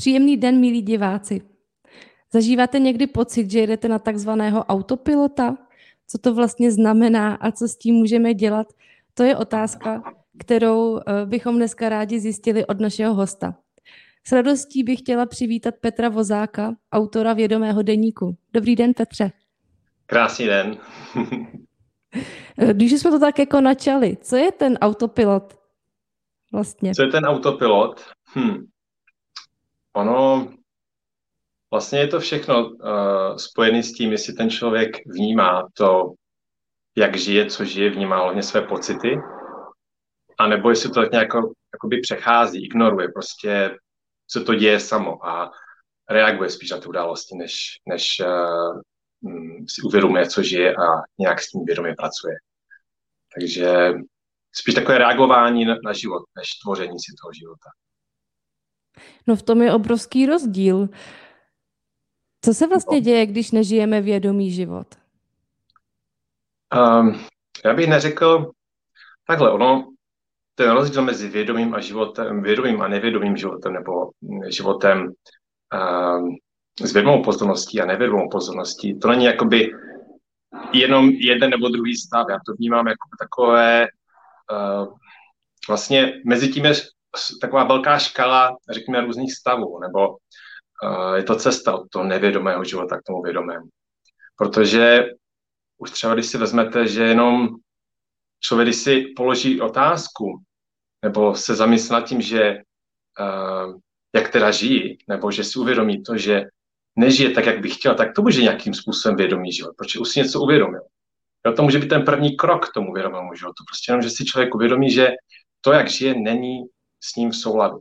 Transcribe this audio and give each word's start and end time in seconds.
Příjemný 0.00 0.36
den, 0.36 0.60
milí 0.60 0.82
diváci. 0.82 1.40
Zažíváte 2.32 2.78
někdy 2.78 3.06
pocit, 3.06 3.50
že 3.50 3.60
jedete 3.60 3.88
na 3.88 3.98
takzvaného 3.98 4.64
autopilota? 4.64 5.56
Co 6.06 6.18
to 6.18 6.34
vlastně 6.34 6.72
znamená 6.72 7.34
a 7.34 7.50
co 7.50 7.68
s 7.68 7.76
tím 7.76 7.94
můžeme 7.94 8.34
dělat? 8.34 8.66
To 9.14 9.22
je 9.22 9.36
otázka, 9.36 10.02
kterou 10.38 10.98
eh, 10.98 11.26
bychom 11.26 11.56
dneska 11.56 11.88
rádi 11.88 12.20
zjistili 12.20 12.66
od 12.66 12.80
našeho 12.80 13.14
hosta. 13.14 13.54
S 14.26 14.32
radostí 14.32 14.82
bych 14.82 14.98
chtěla 14.98 15.26
přivítat 15.26 15.74
Petra 15.80 16.08
Vozáka, 16.08 16.76
autora 16.92 17.32
Vědomého 17.32 17.82
deníku. 17.82 18.36
Dobrý 18.52 18.76
den, 18.76 18.94
Petře. 18.94 19.32
Krásný 20.06 20.46
den. 20.46 20.76
Když 22.72 22.92
jsme 22.92 23.10
to 23.10 23.18
tak 23.18 23.38
jako 23.38 23.60
načali, 23.60 24.16
co 24.20 24.36
je 24.36 24.52
ten 24.52 24.78
autopilot 24.80 25.58
vlastně? 26.52 26.94
Co 26.94 27.02
je 27.02 27.08
ten 27.08 27.24
autopilot? 27.24 28.00
Hm. 28.34 28.66
Ono, 29.92 30.52
vlastně 31.70 31.98
je 31.98 32.06
to 32.06 32.20
všechno 32.20 32.68
uh, 32.68 33.36
spojené 33.36 33.82
s 33.82 33.92
tím, 33.92 34.12
jestli 34.12 34.32
ten 34.32 34.50
člověk 34.50 34.96
vnímá 35.06 35.68
to, 35.74 36.12
jak 36.96 37.16
žije, 37.16 37.46
co 37.46 37.64
žije, 37.64 37.90
vnímá 37.90 38.16
hlavně 38.16 38.42
své 38.42 38.62
pocity, 38.62 39.16
anebo 40.38 40.70
jestli 40.70 40.88
to 40.88 41.00
tak 41.00 41.12
nějak 41.12 41.28
jakoby 41.74 42.00
přechází, 42.00 42.64
ignoruje, 42.64 43.08
prostě 43.08 43.76
se 44.30 44.40
to 44.40 44.54
děje 44.54 44.80
samo 44.80 45.26
a 45.26 45.50
reaguje 46.10 46.50
spíš 46.50 46.70
na 46.70 46.78
ty 46.78 46.86
události, 46.86 47.36
než, 47.36 47.54
než 47.88 48.22
uh, 48.24 48.80
si 49.68 49.82
uvědomuje, 49.82 50.26
co 50.26 50.42
žije 50.42 50.74
a 50.74 51.02
nějak 51.18 51.40
s 51.40 51.50
tím 51.50 51.64
vědomě 51.64 51.94
pracuje. 51.98 52.34
Takže 53.34 53.92
spíš 54.52 54.74
takové 54.74 54.98
reagování 54.98 55.64
na, 55.64 55.74
na 55.84 55.92
život, 55.92 56.22
než 56.36 56.48
tvoření 56.62 56.98
si 56.98 57.12
toho 57.22 57.32
života. 57.32 57.70
No 59.26 59.36
v 59.36 59.42
tom 59.42 59.62
je 59.62 59.72
obrovský 59.72 60.26
rozdíl. 60.26 60.88
Co 62.44 62.54
se 62.54 62.66
vlastně 62.66 62.96
no. 62.96 63.04
děje, 63.04 63.26
když 63.26 63.50
nežijeme 63.50 64.00
vědomý 64.00 64.50
život? 64.50 64.86
Um, 66.74 67.20
já 67.64 67.74
bych 67.74 67.88
neřekl 67.88 68.50
takhle, 69.26 69.50
ono, 69.50 69.92
ten 70.54 70.70
rozdíl 70.70 71.02
mezi 71.02 71.28
vědomým 71.28 71.74
a 71.74 71.80
životem, 71.80 72.42
vědomým 72.42 72.82
a 72.82 72.88
nevědomým 72.88 73.36
životem, 73.36 73.72
nebo 73.72 74.10
životem 74.48 75.12
um, 76.18 76.36
s 76.80 76.92
vědomou 76.92 77.22
pozorností 77.22 77.80
a 77.80 77.86
nevědomou 77.86 78.28
pozorností, 78.28 78.98
to 78.98 79.08
není 79.08 79.24
jakoby 79.24 79.72
jenom 80.72 81.08
jeden 81.08 81.50
nebo 81.50 81.68
druhý 81.68 81.96
stav. 81.96 82.26
Já 82.30 82.38
to 82.46 82.52
vnímám 82.58 82.86
jako 82.86 83.08
takové, 83.18 83.86
uh, 84.52 84.94
vlastně 85.68 86.12
mezi 86.26 86.48
tím 86.48 86.64
je 86.64 86.72
taková 87.40 87.64
velká 87.64 87.98
škala, 87.98 88.56
řekněme, 88.70 89.00
různých 89.00 89.34
stavů, 89.34 89.80
nebo 89.80 90.08
uh, 90.08 91.14
je 91.14 91.22
to 91.22 91.36
cesta 91.36 91.74
od 91.74 91.90
toho 91.90 92.04
nevědomého 92.04 92.64
života 92.64 92.98
k 92.98 93.02
tomu 93.02 93.22
vědomému. 93.22 93.68
Protože 94.36 95.04
už 95.78 95.90
třeba, 95.90 96.14
když 96.14 96.26
si 96.26 96.38
vezmete, 96.38 96.86
že 96.86 97.02
jenom 97.02 97.48
člověk, 98.40 98.68
když 98.68 98.76
si 98.76 99.04
položí 99.16 99.60
otázku, 99.60 100.42
nebo 101.02 101.34
se 101.34 101.54
zamyslí 101.54 101.92
nad 101.92 102.00
tím, 102.00 102.20
že 102.20 102.58
uh, 103.20 103.78
jak 104.14 104.28
teda 104.28 104.50
žijí, 104.50 104.98
nebo 105.08 105.30
že 105.30 105.44
si 105.44 105.58
uvědomí 105.58 106.02
to, 106.02 106.16
že 106.16 106.44
nežije 106.96 107.30
tak, 107.30 107.46
jak 107.46 107.60
by 107.60 107.70
chtěl, 107.70 107.94
tak 107.94 108.14
to 108.14 108.22
může 108.22 108.42
nějakým 108.42 108.74
způsobem 108.74 109.16
vědomý 109.16 109.52
život, 109.52 109.74
protože 109.78 109.98
už 109.98 110.08
si 110.08 110.20
něco 110.20 110.40
uvědomil. 110.40 110.80
Jo, 111.46 111.52
to 111.52 111.62
může 111.62 111.78
být 111.78 111.88
ten 111.88 112.04
první 112.04 112.36
krok 112.36 112.68
k 112.68 112.72
tomu 112.72 112.92
vědomému 112.92 113.34
životu. 113.34 113.64
Prostě 113.68 113.92
jenom, 113.92 114.02
že 114.02 114.10
si 114.10 114.24
člověk 114.24 114.54
uvědomí, 114.54 114.90
že 114.90 115.08
to, 115.60 115.72
jak 115.72 115.88
žije, 115.88 116.14
není 116.14 116.64
s 117.00 117.16
ním 117.16 117.30
v 117.30 117.36
souladu. 117.36 117.80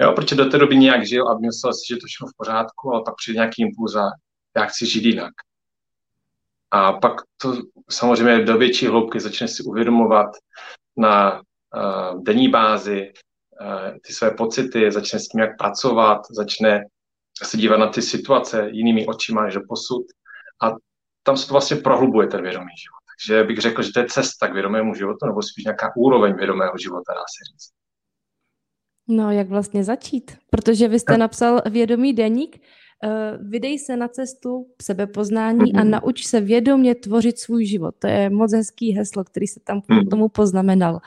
Jo, 0.00 0.12
protože 0.12 0.36
do 0.36 0.50
té 0.50 0.58
doby 0.58 0.76
nějak 0.76 1.06
žil 1.06 1.28
a 1.28 1.38
myslel 1.38 1.72
si, 1.72 1.86
že 1.88 1.96
to 1.96 2.06
všechno 2.06 2.26
v 2.28 2.36
pořádku, 2.36 2.92
ale 2.92 3.02
pak 3.04 3.14
přijde 3.16 3.36
nějaký 3.36 3.62
impuls 3.62 3.96
a 3.96 4.10
já 4.56 4.64
chci 4.64 4.86
žít 4.86 5.04
jinak. 5.04 5.32
A 6.70 6.92
pak 6.92 7.12
to 7.36 7.56
samozřejmě 7.90 8.44
do 8.44 8.58
větší 8.58 8.86
hloubky 8.86 9.20
začne 9.20 9.48
si 9.48 9.62
uvědomovat 9.62 10.26
na 10.96 11.40
uh, 11.40 12.22
denní 12.22 12.48
bázi 12.48 13.12
uh, 13.60 13.98
ty 14.06 14.12
své 14.12 14.30
pocity, 14.30 14.92
začne 14.92 15.18
s 15.18 15.28
tím 15.28 15.40
jak 15.40 15.58
pracovat, 15.58 16.20
začne 16.30 16.84
se 17.42 17.56
dívat 17.56 17.76
na 17.76 17.86
ty 17.86 18.02
situace 18.02 18.68
jinými 18.70 19.06
očima 19.06 19.44
než 19.44 19.54
posud 19.68 20.06
a 20.62 20.72
tam 21.22 21.36
se 21.36 21.46
to 21.46 21.54
vlastně 21.54 21.76
prohlubuje 21.76 22.26
ten 22.26 22.42
vědomý 22.42 22.70
život. 22.82 23.04
Takže 23.14 23.44
bych 23.44 23.58
řekl, 23.58 23.82
že 23.82 23.92
to 23.92 24.00
je 24.00 24.06
cesta 24.06 24.48
k 24.48 24.52
vědomému 24.52 24.94
životu, 24.94 25.26
nebo 25.26 25.42
spíš 25.42 25.64
nějaká 25.64 25.92
úroveň 25.96 26.36
vědomého 26.36 26.78
života, 26.78 27.14
dá 27.14 27.20
se 27.20 27.52
říct. 27.52 27.83
No, 29.08 29.30
jak 29.30 29.48
vlastně 29.48 29.84
začít? 29.84 30.36
Protože 30.50 30.88
vy 30.88 30.98
jste 30.98 31.18
napsal 31.18 31.62
vědomý 31.70 32.12
deník, 32.12 32.60
uh, 33.04 33.50
vydej 33.50 33.78
se 33.78 33.96
na 33.96 34.08
cestu 34.08 34.66
sebepoznání 34.82 35.72
mm-hmm. 35.72 35.80
a 35.80 35.82
mhm. 35.82 35.90
nauč 35.90 36.26
se 36.26 36.40
vědomě 36.40 36.94
tvořit 36.94 37.38
svůj 37.38 37.66
život. 37.66 37.94
To 37.98 38.06
je 38.06 38.30
moc 38.30 38.52
hezký 38.54 38.92
heslo, 38.92 39.24
který 39.24 39.46
se 39.46 39.60
tam 39.60 39.80
mm-hmm. 39.80 40.10
tomu 40.10 40.28
poznamenal. 40.28 41.00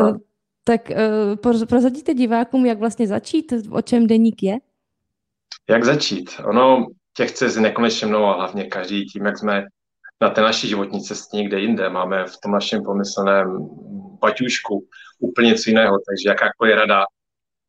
Uh, 0.00 0.16
tak 0.64 0.90
uh, 1.50 1.66
prozadíte 1.66 2.14
divákům, 2.14 2.66
jak 2.66 2.78
vlastně 2.78 3.06
začít, 3.06 3.52
o 3.70 3.82
čem 3.82 4.06
deník 4.06 4.42
je? 4.42 4.56
Jak 5.70 5.84
začít? 5.84 6.30
Ono 6.44 6.86
těch 7.16 7.32
cest 7.32 7.56
nekonečně 7.56 8.06
mnoho 8.06 8.26
a 8.26 8.36
hlavně 8.36 8.64
každý 8.64 9.06
tím, 9.06 9.26
jak 9.26 9.38
jsme 9.38 9.64
na 10.20 10.30
té 10.30 10.40
naší 10.40 10.68
životní 10.68 11.00
cestě 11.00 11.36
někde 11.36 11.60
jinde. 11.60 11.88
Máme 11.90 12.24
v 12.24 12.36
tom 12.42 12.52
našem 12.52 12.82
pomyslném 12.84 13.68
baťušku 14.20 14.86
úplně 15.20 15.48
něco 15.48 15.70
jiného, 15.70 15.96
takže 16.08 16.28
jakákoliv 16.28 16.76
rada, 16.76 17.04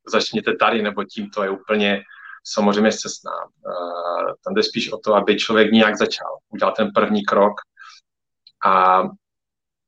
začněte 0.10 0.56
tady 0.56 0.82
nebo 0.82 1.04
tímto 1.04 1.44
je 1.44 1.50
úplně 1.50 2.02
samozřejmě 2.44 2.92
cestná. 2.92 3.32
Tam 4.46 4.54
jde 4.54 4.64
spíš 4.64 4.92
o 4.92 4.98
to, 4.98 5.16
aby 5.16 5.38
člověk 5.38 5.72
nějak 5.72 5.98
začal, 5.98 6.38
udělal 6.50 6.74
ten 6.78 6.92
první 6.96 7.26
krok 7.26 7.54
a 8.66 9.04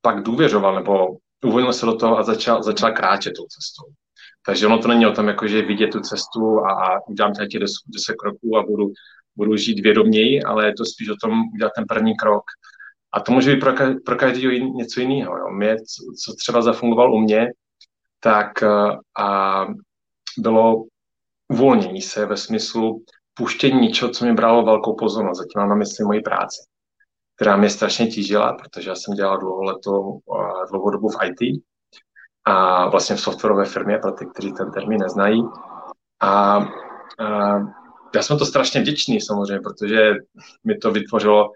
pak 0.02 0.24
důvěřoval 0.24 0.75
nebo 0.75 1.07
uvolnil 1.46 1.74
se 1.74 1.85
do 1.85 1.96
toho 1.96 2.18
a 2.18 2.24
začal, 2.24 2.63
začal 2.63 2.91
kráčet 2.91 3.34
tou 3.34 3.46
cestou. 3.46 3.85
Takže 4.46 4.66
ono 4.68 4.80
to 4.80 4.88
není 4.88 5.06
o 5.06 5.12
tom, 5.12 5.28
jako, 5.28 5.47
že 5.47 5.62
vidět 5.62 5.88
tu 5.88 6.00
cestu 6.00 6.59
a, 6.59 6.72
a 6.72 7.07
udělám 7.07 7.34
těch 7.34 7.59
10, 7.59 7.74
10 7.88 8.13
kroků 8.13 8.57
a 8.57 8.63
budu, 8.63 8.91
budu 9.36 9.56
žít 9.56 9.80
vědoměji, 9.80 10.44
ale 10.44 10.66
je 10.66 10.74
to 10.74 10.86
spíš 10.86 11.09
o 11.09 11.16
tom 11.22 11.41
udělat 11.53 11.72
ten 11.75 11.86
první 11.88 12.16
krok. 12.16 12.44
A 13.13 13.19
to 13.19 13.31
může 13.31 13.53
být 13.53 13.59
pro, 13.59 13.74
pro 14.06 14.16
každého 14.16 14.53
něco 14.53 15.00
jiného. 15.00 15.38
Jo. 15.38 15.50
Mě, 15.50 15.75
co, 15.75 16.03
co 16.24 16.34
třeba 16.34 16.62
zafungoval 16.62 17.13
u 17.13 17.19
mě, 17.19 17.47
tak 18.19 18.63
eh, 18.63 18.68
a 19.19 19.66
bylo 20.38 20.84
uvolnění 21.52 22.02
se 22.02 22.26
ve 22.26 22.38
smyslu 22.38 23.04
puštění 23.34 23.82
něčeho, 23.82 24.12
co 24.12 24.26
mi 24.26 24.34
bralo 24.34 24.64
velkou 24.64 24.96
pozornost. 24.96 25.38
Zatím 25.38 25.60
mám 25.60 25.70
na 25.70 25.76
mysli 25.76 26.06
moji 26.06 26.22
práci, 26.22 26.62
která 27.36 27.58
mě 27.58 27.70
strašně 27.70 28.08
tížila, 28.08 28.54
protože 28.54 28.90
já 28.90 28.96
jsem 28.96 29.14
dělal 29.14 29.38
dlouholetou, 29.38 30.20
dlouhou 30.70 30.90
dobu 30.90 31.10
v 31.10 31.18
IT 31.24 31.62
a 32.46 32.90
vlastně 32.90 33.16
v 33.16 33.22
softwarové 33.22 33.66
firmě, 33.66 33.98
pro 33.98 34.12
ty, 34.12 34.26
kteří 34.26 34.54
ten 34.54 34.72
termín 34.72 35.02
neznají. 35.02 35.44
A, 36.20 36.28
a 36.28 37.60
já 38.16 38.22
jsem 38.22 38.38
to 38.38 38.46
strašně 38.46 38.82
vděčný 38.82 39.22
samozřejmě, 39.22 39.60
protože 39.60 40.14
mi 40.64 40.78
to 40.78 40.92
vytvořilo 40.92 41.52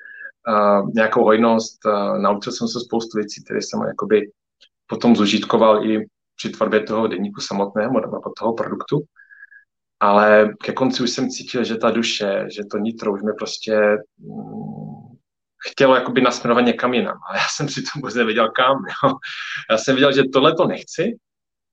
a, 0.47 0.81
nějakou 0.93 1.23
hojnost, 1.23 1.85
a, 1.85 2.17
naučil 2.17 2.53
jsem 2.53 2.67
se 2.67 2.79
spoustu 2.79 3.17
věcí, 3.17 3.43
které 3.43 3.61
jsem 3.61 3.81
jakoby 3.81 4.31
potom 4.87 5.15
zužitkoval 5.15 5.85
i 5.85 6.05
při 6.35 6.49
tvorbě 6.49 6.83
toho 6.83 7.07
denníku 7.07 7.41
samotného 7.41 7.99
nebo 7.99 8.19
toho 8.37 8.53
produktu. 8.53 8.99
Ale 9.99 10.49
ke 10.63 10.73
konci 10.73 11.03
už 11.03 11.09
jsem 11.09 11.29
cítil, 11.29 11.63
že 11.63 11.77
ta 11.77 11.91
duše, 11.91 12.45
že 12.55 12.63
to 12.71 12.77
nitro 12.77 13.13
už 13.13 13.21
mi 13.21 13.31
prostě 13.37 13.97
mm, 14.17 15.17
chtělo 15.69 15.95
jakoby 15.95 16.21
nasměrovat 16.21 16.65
někam 16.65 16.93
jinam. 16.93 17.17
Ale 17.29 17.37
já 17.37 17.47
jsem 17.49 17.69
si 17.69 17.81
to 17.81 17.89
vůbec 17.95 18.15
nevěděl 18.15 18.51
kam. 18.51 18.77
Jo. 19.03 19.13
Já 19.71 19.77
jsem 19.77 19.95
věděl, 19.95 20.11
že 20.11 20.23
tohle 20.33 20.55
to 20.55 20.67
nechci, 20.67 21.17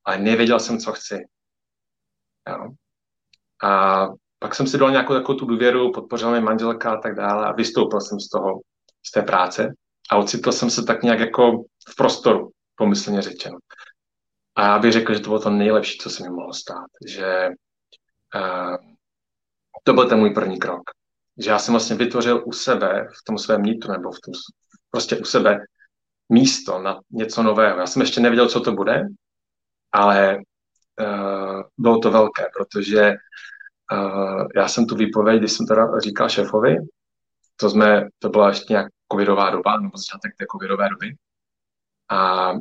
ale 0.05 0.19
nevěděl 0.19 0.61
jsem, 0.61 0.79
co 0.79 0.93
chci. 0.93 1.19
Jo. 2.49 2.69
A 3.63 4.07
pak 4.39 4.55
jsem 4.55 4.67
si 4.67 4.79
dal 4.79 4.91
nějakou 4.91 5.15
takovou 5.15 5.39
tu 5.39 5.47
důvěru, 5.47 5.93
podpořila 5.93 6.31
mě 6.31 6.41
manželka 6.41 6.93
a 6.93 7.01
tak 7.01 7.15
dále 7.15 7.47
a 7.47 7.53
vystoupil 7.53 8.01
jsem 8.01 8.21
z 8.21 8.29
toho, 8.29 8.61
z 9.07 9.11
té 9.11 9.23
práce 9.23 9.75
a 10.11 10.17
ocitl 10.17 10.53
jsem 10.53 10.71
se 10.71 10.83
tak 10.83 11.03
nějak 11.03 11.21
jako 11.21 11.65
v 11.89 11.97
prostoru, 11.97 12.51
pomyslně 12.75 13.23
řečeno. 13.23 13.59
A 14.57 14.67
já 14.67 14.79
bych 14.79 14.93
řekl, 14.93 15.15
že 15.15 15.21
to 15.21 15.29
bylo 15.29 15.41
to 15.41 15.51
nejlepší, 15.51 15.99
co 15.99 16.11
se 16.11 16.23
mi 16.23 16.29
mohlo 16.29 16.53
stát. 16.53 16.87
Že 17.07 17.49
uh, 18.35 18.77
to 19.83 19.93
byl 19.93 20.09
ten 20.09 20.19
můj 20.19 20.31
první 20.31 20.59
krok 20.59 20.83
že 21.41 21.51
já 21.51 21.59
jsem 21.59 21.73
vlastně 21.75 21.97
vytvořil 21.97 22.43
u 22.47 22.53
sebe, 22.53 23.09
v 23.21 23.25
tom 23.25 23.39
svém 23.39 23.63
nitru, 23.63 23.93
nebo 23.93 24.11
v 24.11 24.21
tom, 24.21 24.35
prostě 24.91 25.17
u 25.17 25.25
sebe 25.25 25.59
místo 26.29 26.79
na 26.79 27.01
něco 27.11 27.43
nového. 27.43 27.79
Já 27.79 27.87
jsem 27.87 28.03
ještě 28.03 28.21
nevěděl, 28.21 28.49
co 28.49 28.61
to 28.61 28.73
bude, 28.73 29.07
ale 29.93 30.39
uh, 31.01 31.63
bylo 31.79 31.99
to 31.99 32.11
velké, 32.11 32.47
protože 32.57 33.15
uh, 33.93 34.47
já 34.57 34.69
jsem 34.69 34.87
tu 34.87 34.97
výpověď, 34.97 35.39
když 35.39 35.53
jsem 35.53 35.67
to 35.67 35.75
říkal 36.01 36.29
šéfovi, 36.29 36.77
to, 37.57 37.71
jsme, 37.71 38.09
to 38.19 38.29
byla 38.29 38.49
ještě 38.49 38.73
nějak 38.73 38.87
covidová 39.13 39.51
doba, 39.51 39.81
nebo 39.81 39.99
začátek 39.99 40.33
té 40.39 40.45
covidové 40.53 40.89
doby. 40.89 41.15
A 42.09 42.53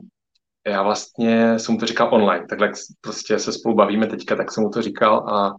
já 0.67 0.83
vlastně 0.83 1.59
jsem 1.59 1.73
mu 1.73 1.79
to 1.79 1.85
říkal 1.85 2.13
online, 2.13 2.47
takhle 2.47 2.71
prostě 3.01 3.39
se 3.39 3.53
spolu 3.53 3.75
bavíme 3.75 4.07
teďka, 4.07 4.35
tak 4.35 4.51
jsem 4.51 4.63
mu 4.63 4.69
to 4.69 4.81
říkal 4.81 5.29
a 5.29 5.55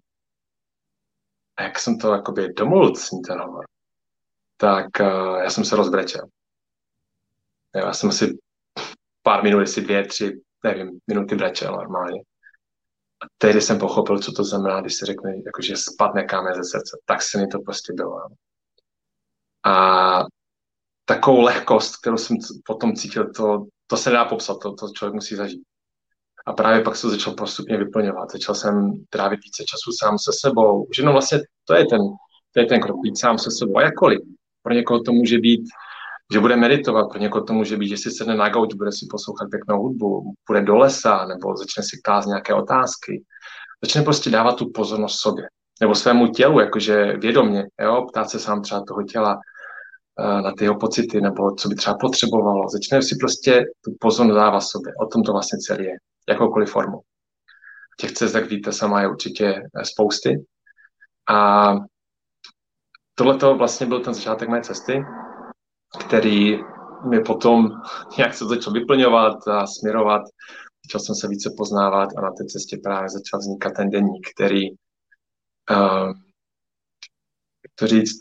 A 1.57 1.63
jak 1.63 1.79
jsem 1.79 1.99
to 1.99 2.13
jakoby 2.13 2.53
domluvil 2.53 2.97
s 2.97 3.11
ní 3.11 3.23
ten 3.23 3.41
hovor, 3.41 3.65
tak 4.57 4.87
uh, 5.01 5.43
já 5.43 5.51
jsem 5.51 5.65
se 5.65 5.77
rozbrečel. 5.77 6.25
Já 7.75 7.93
jsem 7.93 8.09
asi 8.09 8.39
pár 9.23 9.43
minut, 9.43 9.61
jestli 9.61 9.83
dvě, 9.83 10.07
tři, 10.07 10.41
nevím, 10.65 11.01
minuty 11.07 11.35
brečel 11.35 11.73
normálně. 11.73 12.21
A 13.23 13.27
tehdy 13.39 13.61
jsem 13.61 13.79
pochopil, 13.79 14.19
co 14.19 14.33
to 14.33 14.45
znamená, 14.45 14.81
když 14.81 14.95
se 14.95 15.07
řekne, 15.07 15.31
jako, 15.37 15.63
že 15.63 15.77
spadne 15.77 16.25
kámen 16.25 16.55
ze 16.55 16.65
srdce. 16.65 16.99
Tak 17.05 17.23
se 17.23 17.39
mi 17.39 17.47
to 17.47 17.59
prostě 17.59 17.93
bylo. 17.93 18.29
A 19.65 19.75
takovou 21.05 21.41
lehkost, 21.41 21.97
kterou 21.97 22.17
jsem 22.17 22.37
potom 22.65 22.93
cítil, 22.95 23.33
to, 23.33 23.67
to 23.91 23.97
se 23.97 24.11
dá 24.11 24.25
popsat, 24.25 24.59
to, 24.63 24.75
to 24.75 24.89
člověk 24.89 25.15
musí 25.15 25.37
zažít. 25.37 25.63
A 26.47 26.53
právě 26.53 26.83
pak 26.83 26.97
se 26.97 27.11
začal 27.11 27.35
postupně 27.35 27.77
vyplňovat. 27.77 28.31
Začal 28.31 28.55
jsem 28.55 29.05
trávit 29.11 29.41
více 29.45 29.65
času 29.65 29.91
sám 30.03 30.19
se 30.19 30.31
sebou. 30.41 30.85
Už 30.85 30.99
jenom 30.99 31.13
vlastně 31.13 31.39
to 31.65 31.75
je 31.75 31.87
ten, 31.87 32.01
to 32.55 32.61
je 32.61 32.67
ten 32.67 32.81
krok, 32.81 32.97
být 33.03 33.19
sám 33.19 33.39
se 33.39 33.51
sebou. 33.51 33.79
A 33.79 33.83
jakkoliv. 33.83 34.21
Pro 34.63 34.75
někoho 34.75 35.03
to 35.03 35.13
může 35.13 35.39
být, 35.39 35.61
že 36.33 36.41
bude 36.41 36.57
meditovat, 36.57 37.09
pro 37.11 37.19
někoho 37.19 37.45
to 37.45 37.53
může 37.53 37.77
být, 37.77 37.89
že 37.89 37.97
si 37.97 38.11
sedne 38.11 38.35
na 38.37 38.49
gauč, 38.49 38.75
bude 38.75 38.93
si 38.93 39.07
poslouchat 39.11 39.51
pěknou 39.51 39.83
hudbu, 39.83 40.35
půjde 40.47 40.63
do 40.63 40.77
lesa, 40.77 41.27
nebo 41.27 41.57
začne 41.57 41.83
si 41.83 42.01
klást 42.05 42.27
nějaké 42.27 42.55
otázky. 42.55 43.25
Začne 43.83 44.03
prostě 44.03 44.31
dávat 44.31 44.57
tu 44.57 44.71
pozornost 44.71 45.21
sobě. 45.21 45.45
Nebo 45.81 45.95
svému 45.95 46.27
tělu, 46.27 46.61
jakože 46.61 47.17
vědomě, 47.17 47.67
jo, 47.81 48.07
ptát 48.13 48.31
se 48.31 48.39
sám 48.39 48.63
třeba 48.63 48.85
toho 48.89 49.03
těla, 49.03 49.41
na 50.19 50.53
ty 50.59 50.65
jeho 50.65 50.79
pocity, 50.79 51.21
nebo 51.21 51.55
co 51.55 51.69
by 51.69 51.75
třeba 51.75 51.97
potřebovalo. 52.01 52.69
Začne 52.69 53.03
si 53.03 53.17
prostě 53.21 53.65
tu 53.85 53.91
pozornost 54.01 54.37
dávat 54.37 54.61
sobě. 54.61 54.93
O 55.03 55.07
tom 55.07 55.23
to 55.23 55.33
vlastně 55.33 55.59
celé 55.59 55.85
je 55.85 55.97
jakoukoliv 56.29 56.71
formou. 56.71 57.01
Těch 58.01 58.13
cest, 58.13 58.35
jak 58.35 58.51
víte, 58.51 58.73
sama 58.73 59.01
je 59.01 59.09
určitě 59.09 59.63
eh, 59.77 59.85
spousty. 59.85 60.45
A 61.29 61.73
tohle 63.15 63.37
to 63.37 63.57
vlastně 63.57 63.87
byl 63.87 64.01
ten 64.01 64.15
začátek 64.15 64.49
mé 64.49 64.61
cesty, 64.61 65.03
který 66.07 66.59
mi 67.09 67.21
potom 67.27 67.71
nějak 68.17 68.35
se 68.35 68.45
začal 68.45 68.73
vyplňovat 68.73 69.49
a 69.49 69.67
směrovat. 69.67 70.23
Začal 70.87 71.01
jsem 71.01 71.15
se 71.15 71.29
více 71.29 71.55
poznávat 71.57 72.09
a 72.17 72.21
na 72.21 72.31
té 72.31 72.45
cestě 72.45 72.77
právě 72.83 73.09
začal 73.09 73.41
vznikat 73.41 73.73
ten 73.77 73.91
denník, 73.91 74.29
který, 74.35 74.71
uh, 74.71 76.09
jak 77.65 77.73
to 77.75 77.87
říct, 77.87 78.19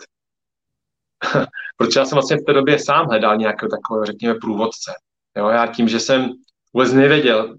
protože 1.78 2.00
já 2.00 2.06
jsem 2.06 2.16
vlastně 2.16 2.38
v 2.38 2.46
té 2.46 2.54
době 2.54 2.80
sám 2.80 3.06
hledal 3.06 3.38
nějakého 3.38 3.70
takového, 3.70 4.06
řekněme, 4.06 4.36
průvodce. 4.36 4.92
Jo, 5.38 5.48
já 5.48 5.68
tím, 5.68 5.88
že 5.88 6.00
jsem 6.00 6.30
vůbec 6.74 6.94
nevěděl, 6.94 7.56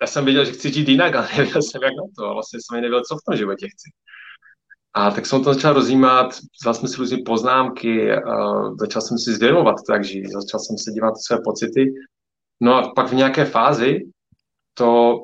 já 0.00 0.06
jsem 0.06 0.24
věděl, 0.24 0.44
že 0.44 0.52
chci 0.52 0.72
žít 0.72 0.88
jinak, 0.88 1.14
ale 1.16 1.28
nevěděl 1.28 1.62
jsem, 1.62 1.82
jak 1.82 1.92
na 1.92 2.02
to. 2.16 2.34
Vlastně 2.34 2.58
jsem 2.60 2.74
ani 2.74 2.82
nevěděl, 2.82 3.04
co 3.08 3.16
v 3.16 3.24
tom 3.26 3.36
životě 3.36 3.66
chci. 3.66 3.90
A 4.94 5.10
tak 5.10 5.26
jsem 5.26 5.44
to 5.44 5.54
začal 5.54 5.72
rozjímat, 5.74 6.34
vzal 6.62 6.74
jsem 6.74 6.88
si 6.88 6.96
různé 6.96 7.18
poznámky, 7.26 8.10
začal 8.80 9.02
jsem 9.02 9.18
si 9.18 9.32
zvědomovat 9.32 9.76
jak 9.92 10.04
žít, 10.04 10.26
začal 10.26 10.60
jsem 10.60 10.78
se 10.78 10.90
dívat 10.90 11.14
své 11.26 11.38
pocity. 11.44 11.94
No 12.60 12.74
a 12.74 12.92
pak 12.96 13.08
v 13.08 13.14
nějaké 13.14 13.44
fázi 13.44 14.00
to 14.74 15.18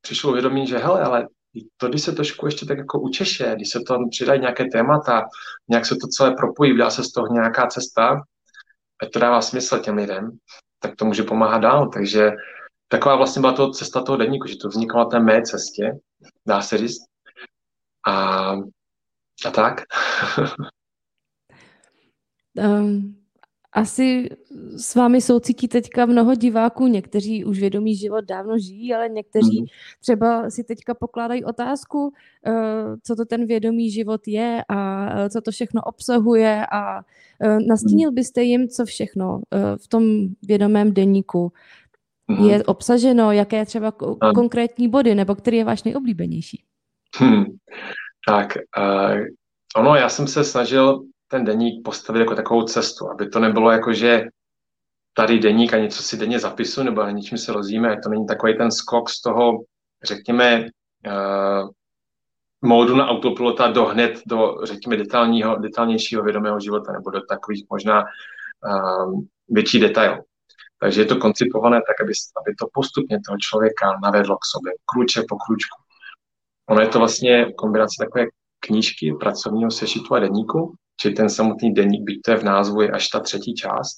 přišlo 0.00 0.30
uvědomit, 0.30 0.66
že 0.66 0.78
hele, 0.78 1.02
ale 1.02 1.28
to, 1.76 1.88
když 1.88 2.02
se 2.02 2.12
trošku 2.12 2.46
ještě 2.46 2.66
tak 2.66 2.78
jako 2.78 3.00
učeše, 3.00 3.52
když 3.56 3.70
se 3.70 3.80
to 3.86 3.98
přidají 4.10 4.40
nějaké 4.40 4.64
témata, 4.64 5.28
nějak 5.68 5.86
se 5.86 5.94
to 5.94 6.06
celé 6.06 6.34
propojí, 6.34 6.78
dá 6.78 6.90
se 6.90 7.04
z 7.04 7.12
toho 7.12 7.26
nějaká 7.26 7.66
cesta, 7.66 8.22
ať 9.02 9.10
to 9.10 9.18
dává 9.18 9.42
smysl 9.42 9.78
těm 9.78 9.96
lidem, 9.96 10.30
tak 10.78 10.96
to 10.96 11.04
může 11.04 11.22
pomáhat 11.22 11.58
dál. 11.58 11.88
Takže 11.88 12.30
taková 12.88 13.16
vlastně 13.16 13.40
byla 13.40 13.52
to 13.52 13.70
cesta 13.70 14.02
toho 14.02 14.16
denníku, 14.16 14.48
že 14.48 14.56
to 14.56 14.68
vzniklo 14.68 14.98
na 14.98 15.04
té 15.04 15.20
mé 15.20 15.42
cestě, 15.42 15.92
dá 16.46 16.62
se 16.62 16.78
říct. 16.78 17.00
A, 18.06 18.52
a 19.46 19.50
tak. 19.54 19.82
um, 22.56 23.16
asi 23.72 24.28
s 24.76 24.94
vámi 24.94 25.20
soucítí 25.20 25.68
teďka 25.68 26.06
mnoho 26.06 26.34
diváků, 26.34 26.86
někteří 26.86 27.44
už 27.44 27.60
vědomý 27.60 27.96
život 27.96 28.24
dávno 28.24 28.58
žijí, 28.58 28.94
ale 28.94 29.08
někteří 29.08 29.62
mm-hmm. 29.62 29.70
třeba 30.00 30.50
si 30.50 30.64
teďka 30.64 30.94
pokládají 30.94 31.44
otázku, 31.44 31.98
uh, 32.06 32.96
co 33.02 33.16
to 33.16 33.24
ten 33.24 33.46
vědomý 33.46 33.90
život 33.90 34.20
je 34.26 34.64
a 34.68 35.10
uh, 35.22 35.28
co 35.28 35.40
to 35.40 35.50
všechno 35.50 35.82
obsahuje 35.82 36.66
a 36.72 36.98
uh, 36.98 37.58
nastínil 37.66 38.12
byste 38.12 38.42
jim, 38.42 38.68
co 38.68 38.84
všechno 38.84 39.40
v 39.82 39.88
tom 39.88 40.28
vědomém 40.42 40.94
deníku 40.94 41.52
mm-hmm. 42.30 42.48
je 42.48 42.64
obsaženo, 42.64 43.32
jaké 43.32 43.66
třeba 43.66 43.92
konkrétní 44.34 44.88
body, 44.88 45.14
nebo 45.14 45.34
který 45.34 45.56
je 45.56 45.64
váš 45.64 45.82
nejoblíbenější? 45.82 46.64
Hmm. 47.16 47.44
Tak, 48.28 48.58
uh, 48.78 49.18
ono, 49.76 49.94
já 49.94 50.08
jsem 50.08 50.26
se 50.26 50.44
snažil 50.44 51.02
ten 51.30 51.44
deník 51.44 51.84
postavit 51.84 52.20
jako 52.20 52.34
takovou 52.34 52.62
cestu, 52.62 53.10
aby 53.10 53.28
to 53.28 53.40
nebylo 53.40 53.70
jako, 53.70 53.92
že 53.92 54.24
tady 55.14 55.38
deník 55.38 55.74
a 55.74 55.78
něco 55.78 56.02
si 56.02 56.16
denně 56.16 56.38
zapisu 56.38 56.82
nebo 56.82 57.02
na 57.02 57.10
něčím 57.10 57.38
se 57.38 57.52
rozíme, 57.52 57.96
to 58.02 58.08
není 58.08 58.26
takový 58.26 58.56
ten 58.56 58.70
skok 58.70 59.10
z 59.10 59.20
toho, 59.22 59.52
řekněme, 60.04 60.68
uh, 61.06 61.68
módu 62.62 62.96
na 62.96 63.08
autopilota 63.08 63.70
do 63.70 63.84
hned 63.84 64.20
do, 64.26 64.56
řekněme, 64.62 64.96
detailního, 64.96 65.56
detailnějšího 65.56 66.22
vědomého 66.22 66.60
života 66.60 66.92
nebo 66.92 67.10
do 67.10 67.20
takových 67.20 67.66
možná 67.70 68.02
uh, 68.02 69.20
větší 69.48 69.80
detailů. 69.80 70.24
Takže 70.80 71.00
je 71.00 71.06
to 71.06 71.16
koncipované 71.16 71.76
tak, 71.76 72.00
aby, 72.00 72.12
aby 72.42 72.54
to 72.54 72.66
postupně 72.72 73.20
toho 73.26 73.36
člověka 73.38 73.98
navedlo 74.02 74.36
k 74.36 74.44
sobě, 74.44 74.72
kruček 74.92 75.24
po 75.28 75.36
kručku. 75.36 75.76
Ono 76.68 76.80
je 76.80 76.88
to 76.88 76.98
vlastně 76.98 77.52
kombinace 77.52 77.94
takové 77.98 78.24
knížky, 78.60 79.14
pracovního 79.20 79.70
sešitu 79.70 80.14
a 80.14 80.18
deníku, 80.18 80.74
či 81.00 81.10
ten 81.10 81.28
samotný 81.28 81.74
deník, 81.74 82.04
byť 82.04 82.18
to 82.24 82.30
je 82.30 82.36
v 82.36 82.44
názvu, 82.44 82.82
je 82.82 82.90
až 82.90 83.08
ta 83.08 83.20
třetí 83.20 83.54
část. 83.54 83.96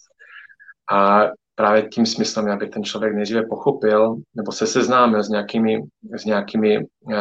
A 0.92 1.22
právě 1.54 1.82
tím 1.82 2.06
smyslem, 2.06 2.50
aby 2.50 2.68
ten 2.68 2.84
člověk 2.84 3.14
nejdříve 3.14 3.42
pochopil 3.42 4.16
nebo 4.34 4.52
se 4.52 4.66
seznámil 4.66 5.22
s 5.22 5.28
nějakými, 5.28 5.80
s 6.16 6.24
nějakými 6.24 6.78
uh, 6.78 7.14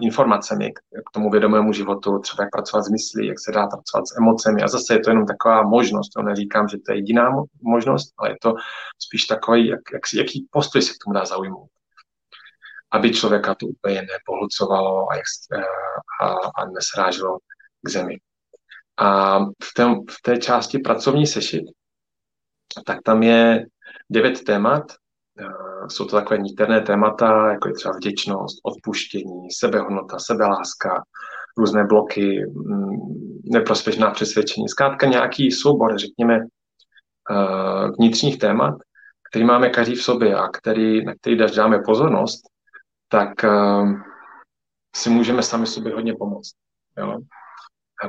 informacemi 0.00 0.72
k, 0.72 0.78
k 0.78 1.10
tomu 1.12 1.30
vědomému 1.30 1.72
životu, 1.72 2.18
třeba 2.18 2.44
jak 2.44 2.50
pracovat 2.50 2.82
s 2.82 2.90
myslí, 2.90 3.26
jak 3.26 3.40
se 3.40 3.52
dá 3.52 3.66
pracovat 3.66 4.08
s 4.08 4.16
emocemi. 4.18 4.62
A 4.62 4.68
zase 4.68 4.94
je 4.94 5.00
to 5.00 5.10
jenom 5.10 5.26
taková 5.26 5.62
možnost, 5.62 6.08
to 6.08 6.22
neříkám, 6.22 6.68
že 6.68 6.76
to 6.86 6.92
je 6.92 6.98
jediná 6.98 7.30
možnost, 7.62 8.12
ale 8.18 8.30
je 8.30 8.36
to 8.42 8.54
spíš 8.98 9.24
takový, 9.24 9.66
jak, 9.66 9.80
jak, 9.92 10.02
jaký 10.14 10.46
postoj 10.50 10.82
se 10.82 10.92
k 10.92 11.04
tomu 11.04 11.14
dá 11.14 11.24
zaujmout. 11.24 11.68
Aby 12.92 13.12
člověka 13.12 13.54
to 13.54 13.66
úplně 13.66 14.02
nepohlcovalo 14.02 15.06
a, 15.12 15.14
uh, 15.14 15.64
a, 16.22 16.26
a 16.34 16.66
nesráželo 16.74 17.38
k 17.82 17.88
zemi. 17.90 18.16
A 19.02 19.38
v, 19.38 19.74
té, 19.76 19.84
v 19.84 20.22
té 20.22 20.36
části 20.36 20.78
pracovní 20.78 21.26
sešit, 21.26 21.64
tak 22.86 23.02
tam 23.02 23.22
je 23.22 23.66
devět 24.10 24.44
témat. 24.44 24.82
Jsou 25.88 26.04
to 26.04 26.16
takové 26.16 26.38
níterné 26.38 26.80
témata, 26.80 27.52
jako 27.52 27.68
je 27.68 27.74
třeba 27.74 27.94
vděčnost, 27.96 28.58
odpuštění, 28.62 29.50
sebehodnota, 29.50 30.18
sebeláska, 30.18 31.02
různé 31.56 31.84
bloky, 31.84 32.44
mm, 32.46 32.90
neprospěšná 33.44 34.10
přesvědčení. 34.10 34.68
Zkrátka 34.68 35.06
nějaký 35.06 35.50
soubor, 35.50 35.98
řekněme, 35.98 36.40
vnitřních 37.98 38.38
témat, 38.38 38.74
který 39.30 39.44
máme 39.44 39.70
každý 39.70 39.94
v 39.94 40.02
sobě 40.02 40.36
a 40.36 40.48
který, 40.48 41.04
na 41.04 41.14
který 41.14 41.36
dáme 41.56 41.78
pozornost, 41.78 42.42
tak 43.08 43.28
si 44.96 45.10
můžeme 45.10 45.42
sami 45.42 45.66
sobě 45.66 45.94
hodně 45.94 46.14
pomoct. 46.14 46.52
Jo? 46.98 47.18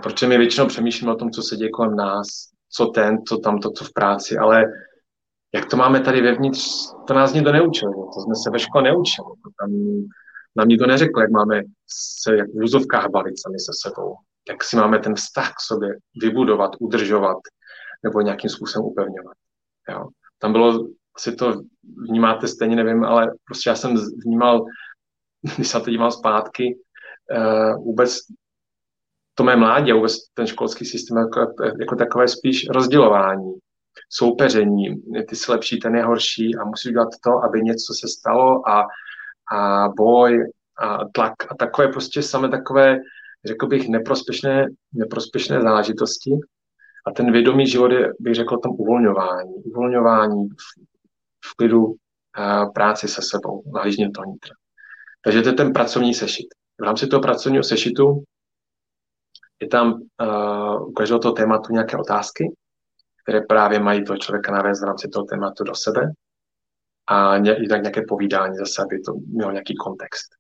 Protože 0.02 0.28
my 0.28 0.38
většinou 0.38 0.68
přemýšlíme 0.68 1.14
o 1.14 1.16
tom, 1.16 1.32
co 1.32 1.42
se 1.42 1.56
děje 1.56 1.70
kolem 1.70 1.96
nás, 1.96 2.28
co 2.70 2.86
ten, 2.86 3.18
co 3.28 3.38
tamto, 3.38 3.72
co 3.72 3.86
v 3.86 3.94
práci, 3.94 4.38
ale 4.38 4.66
jak 5.54 5.66
to 5.66 5.78
máme 5.78 6.00
tady 6.00 6.22
vevnitř, 6.22 6.68
to 7.08 7.14
nás 7.14 7.34
nikdo 7.34 7.52
neučil, 7.52 7.90
to 7.92 8.22
jsme 8.22 8.36
se 8.36 8.50
ve 8.50 8.60
škole 8.60 8.84
neučili. 8.84 9.28
Tam 9.60 9.72
nám 10.56 10.68
nikdo 10.68 10.88
neřekl, 10.88 11.22
jak 11.22 11.32
máme 11.32 11.62
se 12.24 12.36
jak 12.36 12.48
v 12.48 12.64
úzovkách 12.64 13.10
bavit 13.10 13.42
sami 13.42 13.60
se 13.60 13.72
sebou, 13.88 14.16
jak 14.50 14.64
si 14.64 14.76
máme 14.76 15.00
ten 15.00 15.16
vztah 15.16 15.50
k 15.50 15.62
sobě 15.62 15.90
vybudovat, 16.22 16.72
udržovat 16.80 17.38
nebo 18.04 18.22
nějakým 18.22 18.50
způsobem 18.50 18.86
upevňovat. 18.86 19.38
Jo. 19.90 20.08
Tam 20.40 20.52
bylo, 20.52 20.88
asi 21.16 21.36
to 21.36 21.62
vnímáte 22.10 22.48
stejně, 22.48 22.76
nevím, 22.76 23.04
ale 23.04 23.32
prostě 23.46 23.70
já 23.70 23.76
jsem 23.76 23.96
vnímal, 24.26 24.66
když 25.56 25.68
se 25.68 25.80
to 25.80 25.90
díval 25.90 26.12
zpátky, 26.12 26.78
uh, 27.38 27.84
vůbec 27.84 28.18
to 29.36 29.44
mé 29.44 29.56
mládí 29.56 29.92
a 29.92 29.96
vůbec 29.96 30.13
ten 30.34 30.48
školský 30.48 30.86
systém 30.86 31.18
jako, 31.18 31.54
jako 31.80 31.96
takové 31.96 32.28
spíš 32.28 32.70
rozdělování, 32.70 33.54
soupeření, 34.10 34.96
ty 35.30 35.36
jsi 35.36 35.52
lepší, 35.52 35.80
ten 35.80 35.96
je 35.96 36.04
horší 36.04 36.56
a 36.56 36.66
musíš 36.66 36.92
dělat 36.92 37.10
to, 37.24 37.44
aby 37.44 37.62
něco 37.62 37.94
se 37.94 38.08
stalo 38.08 38.70
a, 38.70 38.88
a 39.56 39.90
boj 39.98 40.52
a 40.80 40.98
tlak 41.13 41.34
a 41.50 41.56
takové 41.56 41.88
prostě 41.88 42.22
samé 42.22 42.50
takové, 42.50 42.98
řekl 43.46 43.68
bych, 43.68 43.90
neprospěšné, 43.90 44.68
neprospěšné 44.94 45.62
záležitosti. 45.62 46.32
A 47.08 47.12
ten 47.12 47.32
vědomý 47.32 47.68
život 47.68 47.92
je, 47.92 48.10
bych 48.20 48.36
řekl, 48.36 48.58
tom 48.58 48.72
uvolňování. 48.72 49.54
Uvolňování 49.54 50.50
v, 50.50 50.84
v 51.46 51.56
klidu 51.56 51.96
práci 52.74 53.08
se 53.08 53.22
sebou, 53.22 53.63
nahlížně 53.74 54.12
to 54.12 54.24
nitra. 54.24 54.54
Takže 55.24 55.42
to 55.42 55.50
je 55.50 55.54
ten 55.54 55.74
pracovní 55.74 56.13
sešit. 56.13 56.46
V 56.82 56.84
rámci 56.84 57.08
toho 57.08 57.22
pracovního 57.22 57.63
sešitu 57.63 58.24
Je 59.63 59.70
tam 59.70 59.93
uh, 59.93 60.88
u 60.88 60.91
každého 60.91 61.20
toho 61.20 61.34
tématu 61.34 61.74
nějaké 61.74 61.98
otázky, 61.98 62.51
které 63.24 63.41
právě 63.41 63.79
mají 63.79 64.03
toho 64.03 64.17
člověka 64.17 64.51
navést 64.51 64.82
v 64.82 64.86
rámci 64.86 65.08
toho 65.08 65.25
tématu 65.25 65.63
do 65.63 65.75
sebe 65.75 66.12
a 67.08 67.38
ně, 67.38 67.55
jinak 67.60 67.82
nějaké 67.82 68.01
povídání 68.08 68.58
zase, 68.58 68.82
aby 68.82 69.00
to 69.00 69.13
mělo 69.13 69.51
nějaký 69.51 69.75
kontext. 69.75 70.36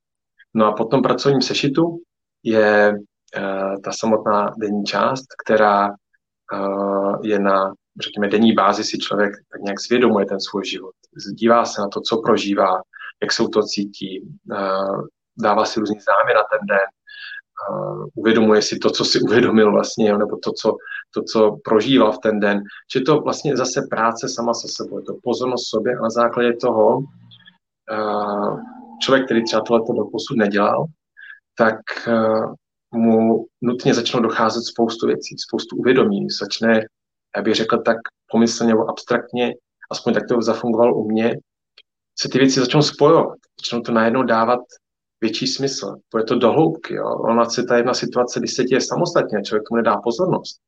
No 0.53 0.65
a 0.65 0.71
potom 0.71 1.01
pracovním 1.01 1.41
sešitu 1.41 1.99
je 2.43 2.93
uh, 2.93 3.81
ta 3.83 3.91
samotná 3.91 4.51
denní 4.57 4.83
část, 4.83 5.25
která 5.45 5.87
uh, 5.87 7.15
je 7.23 7.39
na, 7.39 7.73
řekněme, 8.03 8.27
denní 8.27 8.53
bázi 8.53 8.83
si 8.83 8.97
člověk 8.97 9.31
tak 9.51 9.61
nějak 9.61 9.79
zvědomuje 9.79 10.25
ten 10.25 10.39
svůj 10.39 10.65
život. 10.65 10.95
Dívá 11.33 11.65
se 11.65 11.81
na 11.81 11.87
to, 11.87 12.01
co 12.01 12.21
prožívá, 12.21 12.81
jak 13.21 13.31
se 13.31 13.43
to 13.53 13.63
cítí, 13.63 14.21
uh, 14.51 15.07
dává 15.39 15.65
si 15.65 15.79
různý 15.79 15.99
záměr 15.99 16.35
na 16.35 16.43
ten 16.51 16.67
den, 16.67 16.87
uvědomuje 18.15 18.61
si 18.61 18.77
to, 18.77 18.89
co 18.89 19.05
si 19.05 19.19
uvědomil 19.19 19.71
vlastně, 19.71 20.17
nebo 20.17 20.37
to, 20.37 20.51
co, 20.51 20.75
to, 21.13 21.23
co 21.23 21.57
prožíval 21.63 22.11
v 22.11 22.19
ten 22.19 22.39
den. 22.39 22.61
Že 22.93 23.01
to 23.01 23.21
vlastně 23.21 23.57
zase 23.57 23.81
práce 23.89 24.29
sama 24.29 24.53
se 24.53 24.67
sebou, 24.67 24.97
je 24.97 25.03
to 25.03 25.13
pozornost 25.23 25.69
sobě 25.69 25.95
a 25.95 26.01
na 26.01 26.09
základě 26.09 26.53
toho 26.53 27.03
člověk, 29.01 29.25
který 29.25 29.43
třeba 29.43 29.61
tohleto 29.61 29.93
do 29.93 30.05
posud 30.05 30.37
nedělal, 30.37 30.85
tak 31.57 31.75
mu 32.93 33.45
nutně 33.61 33.93
začnou 33.93 34.19
docházet 34.19 34.61
spoustu 34.61 35.07
věcí, 35.07 35.35
spoustu 35.37 35.75
uvědomí. 35.75 36.27
Začne, 36.41 36.85
já 37.35 37.41
bych 37.41 37.55
řekl 37.55 37.77
tak 37.77 37.97
pomyslně 38.31 38.69
nebo 38.69 38.89
abstraktně, 38.89 39.53
aspoň 39.91 40.13
tak 40.13 40.23
to 40.29 40.41
zafungovalo 40.41 40.95
u 40.95 41.11
mě, 41.11 41.37
se 42.19 42.29
ty 42.29 42.37
věci 42.37 42.59
začnou 42.59 42.81
spojovat. 42.81 43.37
Začnou 43.61 43.81
to 43.81 43.91
najednou 43.91 44.23
dávat 44.23 44.59
větší 45.23 45.47
smysl. 45.47 45.95
To 46.27 46.35
do 46.35 46.51
hloubky. 46.51 46.93
Jo. 46.93 47.07
Ona 47.07 47.45
se 47.45 47.63
ta 47.63 47.77
jedna 47.77 47.93
situace, 47.93 48.39
když 48.39 48.53
se 48.53 48.63
děje 48.63 48.81
samostatně, 48.81 49.41
člověk 49.41 49.63
tomu 49.69 49.77
nedá 49.77 49.97
pozornost. 49.97 50.59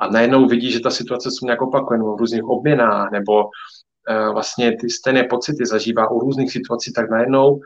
A 0.00 0.08
najednou 0.08 0.46
vidí, 0.46 0.70
že 0.72 0.80
ta 0.80 0.90
situace 0.90 1.30
se 1.30 1.44
nějak 1.44 1.62
opakuje, 1.62 1.98
nebo 1.98 2.16
v 2.16 2.18
různých 2.18 2.44
obměnách, 2.44 3.10
nebo 3.12 3.44
uh, 3.44 4.32
vlastně 4.32 4.76
ty 4.80 4.90
stejné 4.90 5.24
pocity 5.24 5.66
zažívá 5.66 6.10
u 6.10 6.18
různých 6.20 6.52
situací, 6.52 6.92
tak 6.92 7.10
najednou 7.10 7.60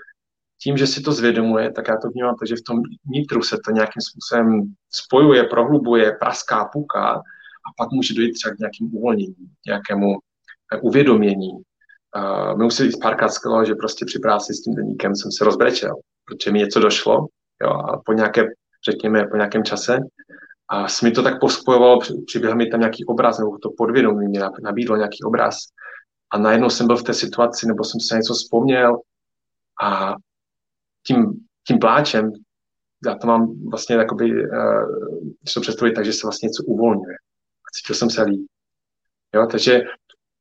tím, 0.62 0.76
že 0.76 0.86
si 0.86 1.00
to 1.00 1.12
zvědomuje, 1.12 1.72
tak 1.72 1.88
já 1.88 1.96
to 1.96 2.08
vnímám, 2.08 2.36
takže 2.40 2.54
v 2.56 2.66
tom 2.66 2.76
nitru 3.06 3.42
se 3.42 3.56
to 3.64 3.70
nějakým 3.70 4.02
způsobem 4.02 4.74
spojuje, 4.90 5.44
prohlubuje, 5.44 6.16
praská, 6.20 6.64
puká 6.72 7.10
a 7.66 7.68
pak 7.78 7.88
může 7.92 8.14
dojít 8.14 8.32
třeba 8.32 8.54
k 8.54 8.58
nějakým 8.58 8.86
uvolnění, 8.96 9.44
nějakému 9.66 10.08
eh, 10.72 10.80
uvědomění. 10.80 11.52
Uh, 12.16 12.58
mi 12.58 12.64
už 12.64 12.74
se 12.74 12.84
párkrát 13.02 13.32
že 13.66 13.74
prostě 13.74 14.04
při 14.04 14.18
práci 14.18 14.54
s 14.54 14.62
tím 14.62 14.74
deníkem 14.74 15.16
jsem 15.16 15.32
se 15.32 15.44
rozbrečel, 15.44 15.94
protože 16.24 16.52
mi 16.52 16.58
něco 16.58 16.80
došlo 16.80 17.26
jo, 17.62 17.70
a 17.70 18.00
po 18.04 18.12
nějaké, 18.12 18.42
řekněme, 18.90 19.26
po 19.26 19.36
nějakém 19.36 19.64
čase 19.64 19.98
a 20.70 20.86
mi 21.02 21.10
to 21.10 21.22
tak 21.22 21.40
pospojovalo, 21.40 21.98
přiběhl 22.26 22.56
mi 22.56 22.66
tam 22.66 22.80
nějaký 22.80 23.04
obraz, 23.04 23.38
nebo 23.38 23.58
to 23.58 23.70
podvědomí 23.78 24.28
mě 24.28 24.40
nabídlo 24.62 24.96
nějaký 24.96 25.24
obraz 25.24 25.56
a 26.30 26.38
najednou 26.38 26.70
jsem 26.70 26.86
byl 26.86 26.96
v 26.96 27.02
té 27.02 27.14
situaci, 27.14 27.66
nebo 27.66 27.84
jsem 27.84 28.00
se 28.00 28.16
něco 28.16 28.34
vzpomněl 28.34 28.98
a 29.82 30.14
tím, 31.06 31.32
tím 31.66 31.78
pláčem, 31.78 32.32
já 33.06 33.14
to 33.14 33.26
mám 33.26 33.68
vlastně 33.70 33.96
jakoby, 33.96 34.30
uh, 34.30 34.88
to 35.54 35.60
představit 35.60 35.92
tak, 35.92 36.04
že 36.04 36.12
se 36.12 36.26
vlastně 36.26 36.46
něco 36.46 36.62
uvolňuje. 36.64 37.14
A 37.66 37.68
cítil 37.72 37.96
jsem 37.96 38.10
se 38.10 38.22
líp. 38.22 38.46
Jo, 39.34 39.46
takže 39.50 39.82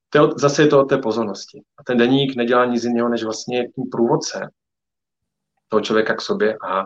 to 0.09 0.33
zase 0.37 0.61
je 0.61 0.67
to 0.67 0.81
o 0.81 0.85
té 0.85 0.97
pozornosti. 0.97 1.61
A 1.77 1.83
ten 1.83 1.97
deník 1.97 2.35
nedělá 2.35 2.65
nic 2.65 2.83
jiného, 2.83 3.09
než 3.09 3.23
vlastně 3.23 3.67
tím 3.67 3.83
průvodce 3.91 4.49
toho 5.73 5.81
člověka 5.81 6.15
k 6.15 6.21
sobě 6.21 6.57
a 6.67 6.85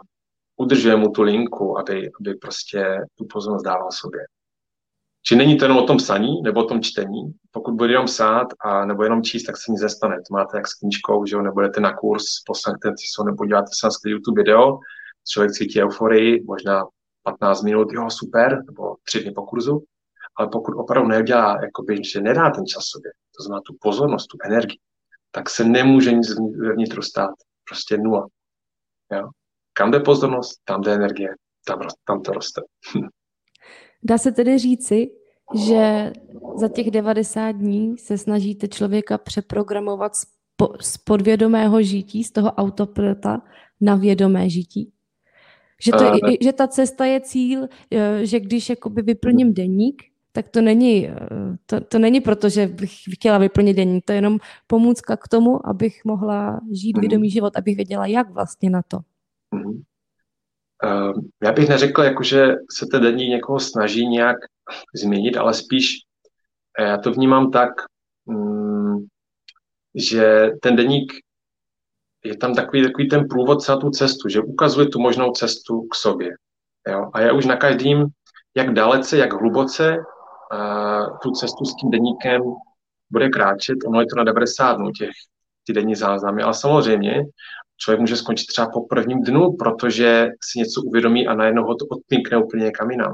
udržuje 0.58 0.96
mu 0.96 1.10
tu 1.10 1.22
linku, 1.22 1.80
aby, 1.80 2.12
aby 2.20 2.34
prostě 2.36 2.98
tu 3.16 3.26
pozornost 3.34 3.64
dával 3.64 3.92
sobě. 3.92 4.22
Či 5.26 5.36
není 5.36 5.58
to 5.58 5.66
jenom 5.66 5.78
o 5.78 5.88
tom 5.88 5.98
psaní 5.98 6.42
nebo 6.42 6.64
o 6.64 6.68
tom 6.68 6.82
čtení. 6.82 7.34
Pokud 7.52 7.74
bude 7.76 7.94
jenom 7.94 8.06
psát 8.06 8.48
a 8.60 8.86
nebo 8.86 9.04
jenom 9.04 9.24
číst, 9.24 9.44
tak 9.44 9.58
se 9.58 9.72
nic 9.72 9.82
nestane. 9.82 10.16
To 10.16 10.34
máte 10.34 10.58
jak 10.58 10.68
s 10.68 10.74
knížkou, 10.74 11.26
že 11.26 11.36
jo, 11.36 11.42
nebudete 11.42 11.82
na 11.82 11.94
kurz, 11.94 12.24
poslechněte 12.46 12.90
si 12.98 13.08
se 13.16 13.24
nebo 13.26 13.46
děláte 13.46 13.72
se 13.72 14.10
YouTube 14.10 14.42
video, 14.42 14.80
člověk 15.32 15.52
cítí 15.52 15.84
euforii, 15.84 16.44
možná 16.44 16.86
15 17.24 17.64
minut, 17.64 17.88
jo, 17.92 18.10
super, 18.10 18.64
nebo 18.66 18.96
tři 19.04 19.24
dny 19.24 19.32
po 19.32 19.44
kurzu, 19.46 19.84
ale 20.38 20.48
pokud 20.48 20.74
opravdu 20.76 21.10
nedělá, 21.10 21.62
jakoby, 21.62 22.04
že 22.04 22.22
nedá 22.22 22.50
ten 22.50 22.66
čas 22.66 22.84
sobě, 22.86 23.12
to 23.38 23.44
znamená 23.44 23.62
tu 23.68 23.76
pozornost, 23.82 24.28
tu 24.28 24.38
energii, 24.46 24.80
tak 25.32 25.50
se 25.50 25.64
nemůže 25.64 26.12
nic 26.12 26.36
vnitru 26.76 27.02
stát. 27.02 27.36
Prostě 27.70 27.98
nula. 27.98 28.28
Jo? 29.14 29.30
Kam 29.74 29.92
jde 29.92 30.00
pozornost, 30.00 30.62
tam 30.66 30.82
jde 30.82 30.94
energie, 30.94 31.30
tam, 31.68 31.80
tam 32.06 32.22
to 32.22 32.32
roste. 32.32 32.62
Dá 34.04 34.18
se 34.18 34.32
tedy 34.32 34.58
říci, 34.58 35.12
že 35.56 36.14
za 36.56 36.68
těch 36.68 36.92
90 36.92 37.52
dní 37.52 37.98
se 37.98 38.18
snažíte 38.18 38.68
člověka 38.68 39.18
přeprogramovat 39.18 40.16
z, 40.16 40.26
po, 40.56 40.70
z 40.82 40.98
podvědomého 40.98 41.82
žití, 41.82 42.24
z 42.24 42.32
toho 42.32 42.52
autopilota 42.52 43.42
na 43.82 43.96
vědomé 43.96 44.50
žití? 44.50 44.94
Že, 45.84 45.92
to, 45.92 45.98
uh, 45.98 46.34
že 46.42 46.54
ta 46.54 46.68
cesta 46.68 47.06
je 47.06 47.22
cíl, 47.22 47.68
eh, 47.92 48.26
že 48.26 48.40
když 48.40 48.70
jakoby 48.70 49.02
vyplním 49.02 49.54
deník, 49.54 50.04
tak 50.32 50.50
to 50.50 50.62
není, 50.62 51.08
eh, 51.08 51.18
to, 51.66 51.82
to 51.82 52.00
není 52.00 52.22
proto, 52.22 52.50
že 52.50 52.68
bych 52.68 52.92
chtěla 53.14 53.38
vyplnit 53.38 53.78
deník, 53.78 54.06
to 54.06 54.12
je 54.12 54.18
jenom 54.18 54.40
pomůcka 54.68 55.18
k 55.18 55.28
tomu, 55.28 55.68
abych 55.68 56.06
mohla 56.06 56.60
žít 56.72 56.98
uh 56.98 57.02
vědomý 57.02 57.30
život, 57.30 57.58
abych 57.58 57.76
věděla, 57.76 58.06
jak 58.06 58.30
vlastně 58.30 58.70
na 58.70 58.82
to. 58.88 59.00
Uh, 60.84 61.14
já 61.44 61.52
bych 61.52 61.70
neřekl, 61.70 62.04
jako, 62.04 62.24
že 62.24 62.56
se 62.72 62.86
ten 62.92 63.02
denní 63.02 63.28
někoho 63.28 63.60
snaží 63.60 64.08
nějak 64.08 64.38
změnit, 64.96 65.38
ale 65.38 65.54
spíš 65.54 65.94
eh, 66.80 66.84
já 66.84 66.98
to 66.98 67.12
vnímám 67.12 67.52
tak, 67.52 67.70
um, 68.26 69.08
že 69.96 70.52
ten 70.62 70.76
deník 70.76 71.14
je 72.24 72.38
tam 72.38 72.56
takový, 72.56 72.84
takový 72.84 73.10
ten 73.10 73.28
průvodce 73.28 73.72
na 73.72 73.78
tu 73.78 73.90
cestu, 73.90 74.30
že 74.30 74.42
ukazuje 74.42 74.88
tu 74.88 75.00
možnou 75.00 75.32
cestu 75.32 75.82
k 75.82 75.96
sobě. 75.96 76.30
Jo? 76.88 77.10
A 77.14 77.22
je 77.22 77.32
už 77.32 77.46
na 77.46 77.56
každým, 77.56 78.06
jak 78.56 78.74
dalece, 78.74 79.18
jak 79.18 79.34
hluboce 79.34 79.98
tu 81.24 81.32
cestu 81.32 81.66
s 81.66 81.76
tím 81.76 81.92
deníkem 81.92 82.42
bude 83.12 83.30
kráčet. 83.30 83.78
Ono 83.88 84.00
je 84.02 84.08
to 84.08 84.16
na 84.18 84.24
90 84.24 84.74
dnů, 84.74 84.92
těch, 84.92 85.10
ty 85.68 85.74
denní 85.74 85.96
záznamy, 85.96 86.44
ale 86.44 86.54
samozřejmě 86.54 87.24
člověk 87.78 88.00
může 88.00 88.16
skončit 88.16 88.46
třeba 88.46 88.70
po 88.70 88.82
prvním 88.82 89.24
dnu, 89.24 89.56
protože 89.60 90.28
si 90.44 90.60
něco 90.60 90.82
uvědomí 90.82 91.28
a 91.28 91.34
najednou 91.34 91.64
ho 91.64 91.76
to 91.76 91.86
odpínkne 91.86 92.38
úplně 92.38 92.66
někam 92.66 92.92
jinam. 92.92 93.14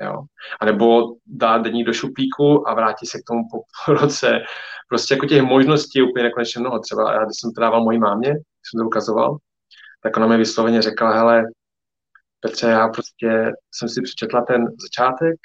Jo. 0.00 0.22
A 0.60 0.64
nebo 0.64 1.14
dá 1.26 1.58
denní 1.58 1.84
do 1.84 1.92
šuplíku 1.92 2.68
a 2.68 2.74
vrátí 2.74 3.06
se 3.06 3.18
k 3.18 3.24
tomu 3.28 3.42
po 3.50 3.92
roce. 3.92 4.40
Prostě 4.88 5.14
jako 5.14 5.26
těch 5.26 5.42
možností 5.42 5.98
je 5.98 6.04
úplně 6.04 6.22
nekonečně 6.22 6.60
mnoho. 6.60 6.78
Třeba 6.78 7.12
já, 7.12 7.24
když 7.24 7.36
jsem 7.40 7.52
to 7.52 7.60
dával 7.60 7.84
mojí 7.84 7.98
mámě, 7.98 8.30
když 8.30 8.68
jsem 8.70 8.78
to 8.80 8.86
ukazoval, 8.86 9.36
tak 10.02 10.16
ona 10.16 10.26
mi 10.26 10.36
vysloveně 10.36 10.82
řekla, 10.82 11.12
hele, 11.12 11.44
Petře, 12.40 12.66
já 12.66 12.88
prostě 12.88 13.52
jsem 13.74 13.88
si 13.88 14.02
přečetla 14.02 14.42
ten 14.42 14.66
začátek, 14.82 15.36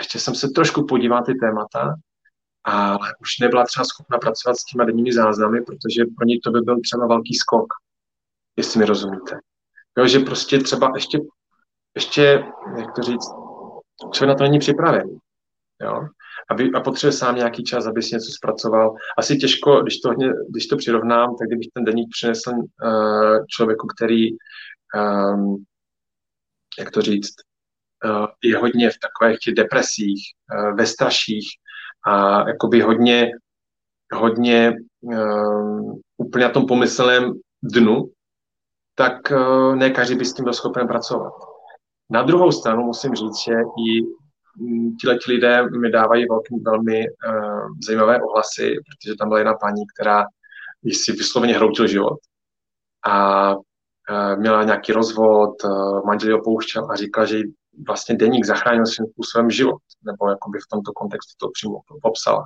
ještě 0.00 0.18
jsem 0.18 0.34
se 0.34 0.48
trošku 0.48 0.86
podíval 0.86 1.24
ty 1.24 1.34
témata, 1.34 1.94
ale 2.64 3.14
už 3.20 3.38
nebyla 3.40 3.64
třeba 3.64 3.84
schopna 3.84 4.18
pracovat 4.18 4.56
s 4.56 4.64
těma 4.64 4.84
denními 4.84 5.12
záznamy, 5.12 5.60
protože 5.60 6.04
pro 6.16 6.26
ní 6.26 6.40
to 6.40 6.50
by 6.50 6.60
byl 6.60 6.80
třeba 6.80 7.06
velký 7.06 7.34
skok 7.34 7.66
jestli 8.56 8.80
mi 8.80 8.86
rozumíte. 8.86 9.40
Jo, 9.98 10.06
že 10.06 10.18
prostě 10.18 10.58
třeba 10.58 10.92
ještě, 10.94 11.18
ještě, 11.94 12.44
jak 12.78 12.94
to 12.94 13.02
říct, 13.02 13.30
člověk 14.12 14.28
na 14.28 14.34
to 14.34 14.42
není 14.42 14.58
připravený. 14.58 15.18
Jo? 15.82 16.08
A, 16.50 16.54
vy, 16.54 16.70
a 16.72 16.80
potřebuje 16.80 17.12
sám 17.12 17.36
nějaký 17.36 17.64
čas, 17.64 17.86
aby 17.86 18.02
si 18.02 18.14
něco 18.14 18.30
zpracoval. 18.32 18.94
Asi 19.18 19.36
těžko, 19.36 19.82
když 19.82 19.98
to, 19.98 20.08
hodně, 20.08 20.32
když 20.50 20.66
to 20.66 20.76
přirovnám, 20.76 21.36
tak 21.36 21.48
kdybych 21.48 21.68
ten 21.74 21.84
deník 21.84 22.08
přinesl 22.10 22.50
uh, 22.50 23.44
člověku, 23.48 23.86
který, 23.86 24.30
um, 24.32 25.64
jak 26.78 26.90
to 26.90 27.02
říct, 27.02 27.34
je 28.42 28.56
hodně 28.56 28.90
v 28.90 28.98
takových 28.98 29.38
těch 29.38 29.54
depresích, 29.54 30.22
uh, 30.54 30.76
ve 30.76 30.86
straších 30.86 31.48
a 32.06 32.48
jakoby 32.48 32.80
hodně, 32.80 33.30
hodně 34.14 34.74
uh, 35.00 35.98
úplně 36.16 36.44
na 36.44 36.50
tom 36.50 36.66
pomyslném 36.66 37.32
dnu, 37.62 38.10
tak 38.96 39.32
eh, 39.32 39.76
ne 39.76 39.90
každý 39.90 40.14
by 40.14 40.24
s 40.24 40.34
tím 40.34 40.44
byl 40.44 40.52
schopen 40.52 40.88
pracovat. 40.88 41.32
Na 42.10 42.22
druhou 42.22 42.52
stranu 42.52 42.82
musím 42.82 43.14
říct, 43.14 43.44
že 43.44 43.52
i 43.52 44.02
mm, 44.62 44.96
tihle 44.96 45.18
lidé 45.28 45.70
mi 45.70 45.90
dávají 45.90 46.26
velký, 46.28 46.54
velmi 46.64 47.04
uh, 47.08 47.68
zajímavé 47.86 48.22
ohlasy, 48.22 48.76
protože 48.86 49.16
tam 49.18 49.28
byla 49.28 49.38
jedna 49.38 49.54
paní, 49.54 49.82
která 49.94 50.24
si 50.92 51.12
vysloveně 51.12 51.54
hroutil 51.54 51.86
život 51.86 52.18
a 53.06 53.54
uh, 53.56 54.38
měla 54.38 54.64
nějaký 54.64 54.92
rozvod, 54.92 55.64
uh, 55.64 56.06
manžel 56.06 56.30
ji 56.30 56.34
opouštěl 56.34 56.90
a 56.90 56.96
říkala, 56.96 57.26
že 57.26 57.38
vlastně 57.86 58.14
deník 58.14 58.44
zachránil 58.44 58.86
svým 58.86 59.06
způsobem 59.06 59.50
život, 59.50 59.82
nebo 60.04 60.30
jakoby 60.30 60.58
v 60.58 60.68
tomto 60.70 60.92
kontextu 60.92 61.34
to 61.38 61.48
přímo 61.50 61.80
popsala. 62.02 62.44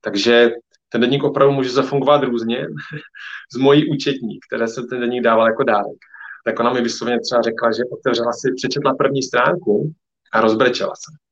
Takže 0.00 0.50
ten 0.88 1.00
deník 1.00 1.24
opravdu 1.24 1.54
může 1.54 1.70
zafungovat 1.70 2.22
různě. 2.22 2.66
Z 3.52 3.56
mojí 3.56 3.90
účetní, 3.90 4.38
které 4.48 4.68
se 4.68 4.82
ten 4.82 5.00
deník 5.00 5.22
dával 5.22 5.46
jako 5.46 5.62
dárek, 5.62 5.98
tak 6.44 6.60
ona 6.60 6.72
mi 6.72 6.80
vysloveně 6.80 7.20
třeba 7.20 7.42
řekla, 7.42 7.72
že 7.72 7.82
otevřela 7.92 8.32
si, 8.32 8.54
přečetla 8.56 8.94
první 8.94 9.22
stránku 9.22 9.92
a 10.32 10.40
rozbrečela 10.40 10.94
se. 10.94 11.24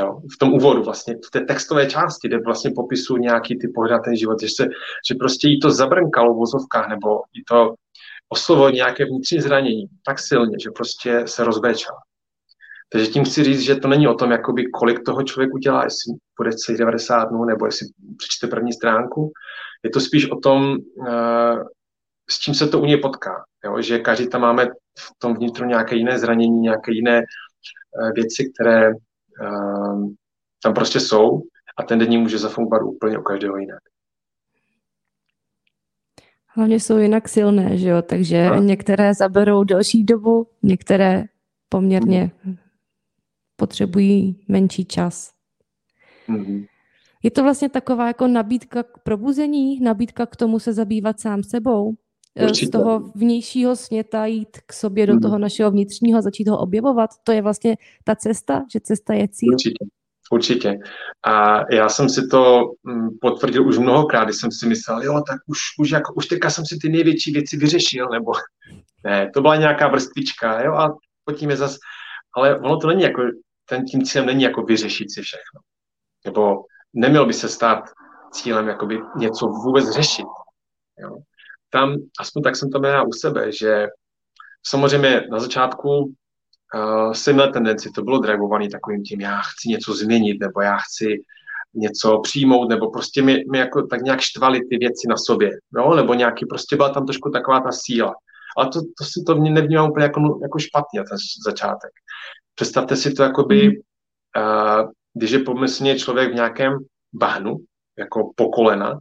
Jo, 0.00 0.20
v 0.34 0.38
tom 0.38 0.52
úvodu 0.52 0.82
vlastně, 0.82 1.14
v 1.26 1.30
té 1.30 1.40
textové 1.40 1.86
části, 1.86 2.28
kde 2.28 2.38
vlastně 2.38 2.70
popisují 2.74 3.22
nějaký 3.22 3.58
ty 3.58 3.68
pohled 3.68 3.90
na 3.90 3.98
ten 3.98 4.16
život, 4.16 4.40
že, 4.40 4.48
se, 4.48 4.64
že 5.08 5.14
prostě 5.14 5.48
jí 5.48 5.60
to 5.60 5.70
zabrnkalo 5.70 6.34
v 6.34 6.36
vozovkách, 6.36 6.88
nebo 6.88 7.08
jí 7.32 7.44
to 7.48 7.74
oslovilo 8.28 8.70
nějaké 8.70 9.04
vnitřní 9.04 9.40
zranění 9.40 9.86
tak 10.06 10.18
silně, 10.18 10.56
že 10.62 10.70
prostě 10.70 11.22
se 11.26 11.44
rozbrečela. 11.44 11.98
Takže 12.88 13.06
tím 13.06 13.24
chci 13.24 13.44
říct, 13.44 13.60
že 13.60 13.74
to 13.74 13.88
není 13.88 14.08
o 14.08 14.14
tom, 14.14 14.30
jakoby, 14.30 14.70
kolik 14.70 15.04
toho 15.04 15.22
člověk 15.22 15.54
udělá, 15.54 15.84
jestli 15.84 16.14
bude 16.38 16.52
celých 16.52 16.78
90 16.78 17.24
dnů, 17.24 17.44
nebo 17.44 17.66
jestli 17.66 17.86
přečte 18.16 18.46
první 18.46 18.72
stránku. 18.72 19.32
Je 19.82 19.90
to 19.90 20.00
spíš 20.00 20.30
o 20.30 20.36
tom, 20.36 20.76
uh, 20.94 21.62
s 22.30 22.38
čím 22.38 22.54
se 22.54 22.68
to 22.68 22.80
u 22.80 22.84
něj 22.84 22.96
potká. 22.96 23.44
Jo? 23.64 23.80
Že 23.80 23.98
každý 23.98 24.28
tam 24.28 24.40
máme 24.40 24.66
v 24.98 25.10
tom 25.18 25.34
vnitru 25.34 25.66
nějaké 25.66 25.96
jiné 25.96 26.18
zranění, 26.18 26.60
nějaké 26.60 26.92
jiné 26.92 27.22
uh, 27.22 28.10
věci, 28.12 28.52
které 28.54 28.90
uh, 28.90 30.08
tam 30.62 30.74
prostě 30.74 31.00
jsou 31.00 31.42
a 31.76 31.82
ten 31.82 31.98
denní 31.98 32.18
může 32.18 32.38
zafungovat 32.38 32.82
úplně 32.82 33.18
u 33.18 33.22
každého 33.22 33.56
jinak. 33.56 33.80
Hlavně 36.46 36.80
jsou 36.80 36.98
jinak 36.98 37.28
silné, 37.28 37.78
že 37.78 37.88
jo? 37.88 38.02
takže 38.02 38.50
a. 38.50 38.58
některé 38.58 39.14
zaberou 39.14 39.64
delší 39.64 40.04
dobu, 40.04 40.46
některé 40.62 41.24
poměrně 41.68 42.30
potřebují 43.56 44.44
menší 44.48 44.84
čas. 44.84 45.32
Mm-hmm. 46.28 46.66
Je 47.22 47.30
to 47.30 47.42
vlastně 47.42 47.68
taková 47.68 48.06
jako 48.06 48.26
nabídka 48.26 48.82
k 48.82 48.98
probuzení, 48.98 49.80
nabídka 49.80 50.26
k 50.26 50.36
tomu 50.36 50.58
se 50.58 50.72
zabývat 50.72 51.20
sám 51.20 51.42
sebou, 51.42 51.94
eh, 52.36 52.44
Určitě. 52.44 52.66
z 52.66 52.70
toho 52.70 53.12
vnějšího 53.14 53.76
světa 53.76 54.26
jít 54.26 54.58
k 54.66 54.72
sobě 54.72 55.06
do 55.06 55.14
mm-hmm. 55.14 55.22
toho 55.22 55.38
našeho 55.38 55.70
vnitřního, 55.70 56.22
začít 56.22 56.48
ho 56.48 56.58
objevovat. 56.58 57.10
To 57.24 57.32
je 57.32 57.42
vlastně 57.42 57.76
ta 58.04 58.14
cesta, 58.14 58.62
že 58.72 58.80
cesta 58.80 59.14
je 59.14 59.28
cíl. 59.28 59.52
Určitě. 59.52 59.84
Určitě. 60.30 60.78
A 61.26 61.64
já 61.74 61.88
jsem 61.88 62.08
si 62.08 62.26
to 62.26 62.70
mm, 62.82 63.08
potvrdil 63.20 63.68
už 63.68 63.78
mnohokrát, 63.78 64.24
když 64.24 64.36
jsem 64.36 64.52
si 64.52 64.66
myslel, 64.66 65.02
jo, 65.02 65.22
tak 65.28 65.40
už, 65.46 65.58
už, 65.78 65.90
jako, 65.90 66.14
už 66.14 66.26
teďka 66.26 66.50
jsem 66.50 66.66
si 66.66 66.78
ty 66.78 66.88
největší 66.88 67.32
věci 67.32 67.56
vyřešil, 67.56 68.08
nebo 68.08 68.32
ne, 69.04 69.30
to 69.34 69.40
byla 69.40 69.56
nějaká 69.56 69.88
vrstvička, 69.88 70.62
jo, 70.62 70.72
a 70.72 70.96
potom 71.24 71.50
je 71.50 71.56
zas, 71.56 71.76
ale 72.36 72.58
ono 72.58 72.76
to 72.76 72.88
není 72.88 73.02
jako, 73.02 73.22
ten 73.64 73.84
tím 73.84 74.02
cílem 74.02 74.26
není 74.26 74.42
jako 74.42 74.62
vyřešit 74.62 75.12
si 75.12 75.22
všechno. 75.22 75.60
Nebo 76.24 76.64
neměl 76.92 77.26
by 77.26 77.32
se 77.32 77.48
stát 77.48 77.84
cílem 78.32 78.68
jakoby 78.68 79.00
něco 79.16 79.46
vůbec 79.46 79.90
řešit. 79.90 80.26
Jo. 80.98 81.16
Tam, 81.70 81.94
aspoň 82.20 82.42
tak 82.42 82.56
jsem 82.56 82.70
to 82.70 82.78
měl 82.78 83.08
u 83.08 83.12
sebe, 83.12 83.52
že 83.52 83.86
samozřejmě 84.66 85.22
na 85.30 85.40
začátku 85.40 85.98
uh, 85.98 87.12
jsem 87.12 87.34
měl 87.34 87.52
tendenci, 87.52 87.90
to 87.90 88.02
bylo 88.02 88.18
drivovaný 88.18 88.68
takovým 88.68 89.02
tím, 89.02 89.20
já 89.20 89.40
chci 89.40 89.68
něco 89.68 89.94
změnit, 89.94 90.40
nebo 90.40 90.60
já 90.60 90.76
chci 90.76 91.24
něco 91.74 92.18
přijmout, 92.18 92.68
nebo 92.68 92.90
prostě 92.90 93.22
mi, 93.22 93.44
mi 93.52 93.58
jako 93.58 93.86
tak 93.86 94.00
nějak 94.00 94.20
štvali 94.20 94.60
ty 94.60 94.78
věci 94.78 95.08
na 95.08 95.16
sobě, 95.16 95.50
no, 95.72 95.94
nebo 95.94 96.14
nějaký, 96.14 96.46
prostě 96.46 96.76
byla 96.76 96.88
tam 96.88 97.06
trošku 97.06 97.30
taková 97.30 97.60
ta 97.60 97.72
síla. 97.72 98.14
Ale 98.56 98.68
to, 98.68 98.80
to 98.98 99.04
si 99.04 99.22
to 99.26 99.34
nevnímám 99.34 99.90
úplně 99.90 100.04
jako, 100.04 100.20
jako 100.42 100.58
špatně, 100.58 101.00
ten 101.00 101.18
začátek. 101.46 101.90
Představte 102.54 102.96
si 102.96 103.14
to 103.14 103.22
jakoby, 103.22 103.68
uh, 103.68 104.90
když 105.14 105.30
je 105.30 105.38
pomyslně 105.38 105.98
člověk 105.98 106.32
v 106.32 106.34
nějakém 106.34 106.78
bahnu, 107.12 107.56
jako 107.98 108.32
po 108.36 108.48
kolena, 108.48 108.98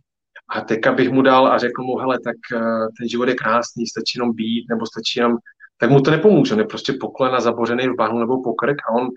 a 0.49 0.61
teďka 0.61 0.91
bych 0.91 1.11
mu 1.11 1.21
dal 1.21 1.47
a 1.47 1.57
řekl 1.57 1.83
mu, 1.83 1.97
hele, 1.97 2.17
tak 2.23 2.35
uh, 2.61 2.87
ten 2.99 3.09
život 3.09 3.29
je 3.29 3.35
krásný, 3.35 3.87
stačí 3.87 4.19
jenom 4.19 4.33
být, 4.33 4.65
nebo 4.69 4.85
stačí 4.85 5.19
jenom 5.19 5.37
tak 5.83 5.91
mu 5.91 6.01
to 6.01 6.11
nepomůže. 6.11 6.53
On 6.53 6.59
je 6.59 6.65
prostě 6.65 6.93
poklena 6.93 7.39
zabořený 7.41 7.87
v 7.87 7.95
bahnu 7.95 8.19
nebo 8.19 8.43
pokrk 8.43 8.77
a 8.89 8.93
on, 8.93 9.07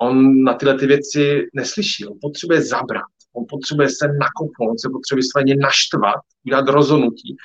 on 0.00 0.42
na 0.44 0.54
tyhle 0.54 0.78
ty 0.78 0.86
věci 0.86 1.46
neslyší. 1.54 2.06
On 2.06 2.18
potřebuje 2.20 2.62
zabrat, 2.62 3.10
on 3.32 3.44
potřebuje 3.48 3.88
se 3.88 4.08
nakopnout, 4.08 4.70
on 4.70 4.78
se 4.78 4.88
potřebuje 4.92 5.22
svéně 5.22 5.56
naštvat, 5.56 6.20
udělat 6.46 6.68
rozhodnutí 6.68 7.36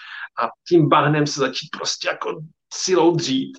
a 0.44 0.50
tím 0.68 0.90
bahnem 0.90 1.28
se 1.28 1.40
začít 1.40 1.70
prostě 1.78 2.08
jako 2.08 2.42
silou 2.74 3.16
dřít 3.16 3.58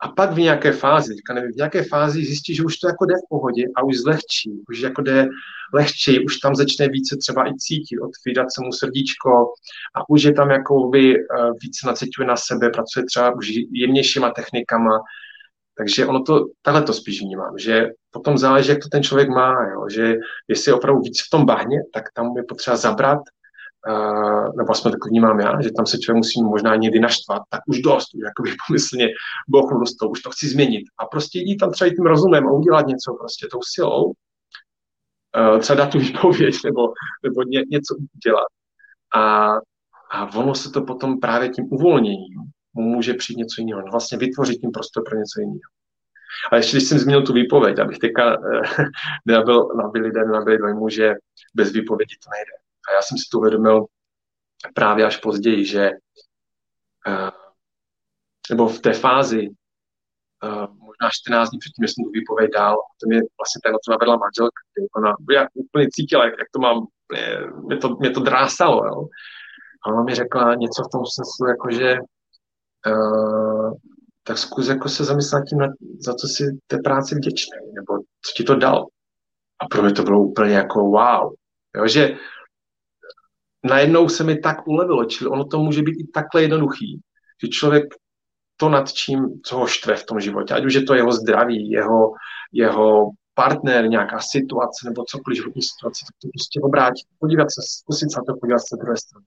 a 0.00 0.08
pak 0.08 0.32
v 0.32 0.38
nějaké 0.38 0.72
fázi, 0.72 1.14
teďka 1.14 1.34
nevím, 1.34 1.52
v 1.52 1.56
nějaké 1.56 1.82
fázi 1.84 2.24
zjistí, 2.24 2.54
že 2.54 2.64
už 2.64 2.76
to 2.76 2.88
jako 2.88 3.04
jde 3.04 3.14
v 3.14 3.28
pohodě 3.28 3.64
a 3.76 3.84
už 3.84 3.96
zlehčí, 3.96 4.50
už 4.68 4.80
jako 4.80 5.02
jde 5.02 5.28
lehčí, 5.74 6.24
už 6.24 6.36
tam 6.36 6.54
začne 6.54 6.88
více 6.88 7.16
třeba 7.16 7.48
i 7.48 7.54
cítit, 7.58 7.98
otvírat 7.98 8.46
se 8.52 8.60
mu 8.64 8.72
srdíčko 8.72 9.30
a 9.96 10.10
už 10.10 10.22
je 10.22 10.32
tam 10.32 10.50
jako 10.50 10.88
by 10.88 11.16
eh, 11.16 11.20
více 11.62 11.86
naciťuje 11.86 12.28
na 12.28 12.36
sebe, 12.36 12.70
pracuje 12.70 13.04
třeba 13.06 13.34
už 13.34 13.48
jemnějšíma 13.72 14.30
technikama, 14.30 15.00
takže 15.78 16.06
ono 16.06 16.22
to, 16.22 16.44
takhle 16.62 16.82
to 16.82 16.92
spíš 16.92 17.20
vnímám, 17.20 17.58
že 17.58 17.86
potom 18.10 18.38
záleží, 18.38 18.68
jak 18.68 18.82
to 18.82 18.88
ten 18.88 19.02
člověk 19.02 19.28
má, 19.28 19.68
jo? 19.68 19.88
že 19.90 20.14
jestli 20.48 20.70
je 20.70 20.74
opravdu 20.74 21.00
víc 21.00 21.22
v 21.26 21.30
tom 21.30 21.46
bahně, 21.46 21.78
tak 21.92 22.04
tam 22.14 22.36
je 22.36 22.42
potřeba 22.48 22.76
zabrat 22.76 23.18
nebo 24.56 24.70
aspoň 24.70 24.92
tak 24.92 25.06
vnímám 25.06 25.40
já, 25.40 25.62
že 25.62 25.70
tam 25.76 25.86
se 25.86 25.98
člověk 25.98 26.16
musí 26.16 26.42
možná 26.42 26.76
někdy 26.76 27.00
naštvat, 27.00 27.42
tak 27.50 27.60
už 27.66 27.78
dost, 27.78 28.14
už 28.14 28.20
jakoby 28.24 28.56
pomyslně 28.68 29.08
bochnu 29.48 29.78
dost 29.78 29.96
toho, 29.96 30.10
už 30.10 30.22
to 30.22 30.30
chci 30.30 30.48
změnit. 30.48 30.84
A 30.98 31.06
prostě 31.06 31.38
jít 31.38 31.56
tam 31.56 31.70
třeba 31.70 31.90
tím 31.90 32.04
rozumem 32.06 32.48
a 32.48 32.52
udělat 32.52 32.86
něco 32.86 33.14
prostě 33.14 33.46
tou 33.52 33.58
silou, 33.62 34.04
uh, 34.06 35.58
třeba 35.58 35.76
dát 35.76 35.90
tu 35.90 35.98
výpověď 35.98 36.54
nebo, 36.64 36.82
nebo 37.22 37.42
ně, 37.42 37.62
něco 37.70 37.94
udělat. 38.16 38.48
A, 39.14 39.52
a 40.10 40.36
ono 40.36 40.54
se 40.54 40.70
to 40.70 40.82
potom 40.82 41.20
právě 41.20 41.48
tím 41.48 41.64
uvolněním 41.70 42.34
může 42.74 43.14
přijít 43.14 43.38
něco 43.38 43.54
jiného, 43.58 43.80
no 43.80 43.86
vlastně 43.90 44.18
vytvořit 44.18 44.60
tím 44.60 44.70
prostor 44.70 45.04
pro 45.04 45.18
něco 45.18 45.40
jiného. 45.40 45.70
A 46.52 46.56
ještě 46.56 46.76
když 46.76 46.88
jsem 46.88 46.98
zmínil 46.98 47.22
tu 47.22 47.32
výpověď, 47.32 47.78
abych 47.78 47.98
teďka 47.98 48.34
eh, 48.34 48.84
nebyl, 49.26 49.68
aby 49.84 49.98
lidé 49.98 50.24
nebyli 50.24 50.58
dojmu, 50.58 50.88
že 50.88 51.14
bez 51.54 51.72
výpovědi 51.72 52.14
to 52.24 52.30
nejde. 52.30 52.65
A 52.88 52.94
já 52.94 53.02
jsem 53.02 53.18
si 53.18 53.24
to 53.32 53.38
uvědomil 53.38 53.86
právě 54.74 55.06
až 55.06 55.16
později, 55.16 55.64
že 55.64 55.90
uh, 57.06 57.30
nebo 58.50 58.68
v 58.68 58.80
té 58.80 58.92
fázi 58.92 59.48
uh, 60.44 60.66
možná 60.74 61.08
14 61.12 61.50
dní 61.50 61.58
předtím, 61.58 61.86
že 61.86 61.88
jsem 61.88 62.04
tu 62.04 62.10
výpověď 62.10 62.50
dal, 62.54 62.76
to 63.00 63.08
mě 63.08 63.20
vlastně 63.40 63.60
ten 63.64 63.72
to 63.72 63.90
navedla 63.90 64.16
manželka, 64.16 64.60
ona 64.96 65.12
já 65.32 65.46
úplně 65.54 65.86
cítila, 65.90 66.24
jak, 66.24 66.34
jak 66.38 66.48
to 66.54 66.60
mám, 66.60 66.86
mě, 67.66 67.76
to, 67.76 67.88
mě 67.88 68.10
to 68.10 68.20
drásalo, 68.20 68.86
jo. 68.86 69.08
A 69.86 69.92
ona 69.92 70.02
mi 70.02 70.14
řekla 70.14 70.54
něco 70.54 70.82
v 70.82 70.90
tom 70.92 71.02
smyslu, 71.06 71.46
jako 71.48 71.70
že 71.70 71.98
uh, 72.86 73.72
tak 74.26 74.38
zkus 74.38 74.68
jako 74.68 74.88
se 74.88 75.04
zamyslet 75.04 75.44
tím, 75.48 75.58
za 76.00 76.14
co 76.14 76.28
si 76.28 76.58
té 76.66 76.78
práci 76.84 77.14
vděčný, 77.14 77.58
nebo 77.74 77.98
co 77.98 78.32
ti 78.36 78.44
to 78.44 78.54
dal. 78.54 78.86
A 79.60 79.66
pro 79.70 79.82
mě 79.82 79.92
to 79.92 80.02
bylo 80.02 80.22
úplně 80.22 80.54
jako 80.54 80.80
wow. 80.80 81.32
Jo, 81.76 81.88
že 81.88 82.16
najednou 83.64 84.08
se 84.08 84.24
mi 84.24 84.38
tak 84.38 84.66
ulevilo, 84.68 85.04
čili 85.04 85.30
ono 85.30 85.44
to 85.44 85.58
může 85.58 85.82
být 85.82 86.00
i 86.00 86.06
takhle 86.14 86.42
jednoduchý, 86.42 87.00
že 87.42 87.48
člověk 87.48 87.84
to 88.56 88.68
nad 88.68 88.92
čím, 88.92 89.40
co 89.44 89.58
ho 89.58 89.66
štve 89.66 89.96
v 89.96 90.06
tom 90.06 90.20
životě, 90.20 90.54
ať 90.54 90.64
už 90.64 90.74
je 90.74 90.82
to 90.82 90.94
jeho 90.94 91.12
zdraví, 91.12 91.70
jeho, 91.70 92.12
jeho 92.52 93.10
partner, 93.34 93.88
nějaká 93.88 94.18
situace 94.20 94.88
nebo 94.88 95.04
cokoliv 95.04 95.36
životní 95.36 95.62
situace, 95.62 96.04
tak 96.08 96.16
to 96.22 96.28
prostě 96.34 96.60
obrátit, 96.60 97.06
podívat 97.18 97.48
se, 97.50 97.60
zkusit 97.64 98.12
se 98.12 98.18
na 98.20 98.24
to 98.24 98.40
podívat 98.40 98.58
se 98.58 98.76
druhé 98.76 98.96
strany. 98.96 99.26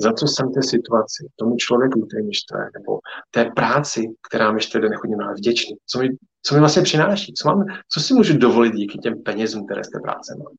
Za 0.00 0.12
co 0.12 0.26
jsem 0.26 0.52
té 0.52 0.62
situaci, 0.62 1.28
tomu 1.36 1.56
člověku, 1.56 2.06
který 2.06 2.26
mi 2.26 2.34
štve, 2.34 2.58
nebo 2.74 2.98
té 3.30 3.44
práci, 3.44 4.14
která 4.28 4.52
mi 4.52 4.60
štve, 4.60 4.80
nechodím 4.80 5.18
na 5.18 5.32
vděčný. 5.32 5.76
Co 5.86 5.98
mi, 5.98 6.08
co 6.42 6.54
mi 6.54 6.60
vlastně 6.60 6.82
přináší? 6.82 7.32
Co, 7.32 7.48
mám, 7.48 7.64
co 7.92 8.00
si 8.00 8.14
můžu 8.14 8.38
dovolit 8.38 8.74
díky 8.74 8.98
těm 8.98 9.22
penězům, 9.22 9.66
které 9.66 9.84
z 9.84 9.90
té 9.90 10.00
práce 10.00 10.34
mám? 10.38 10.54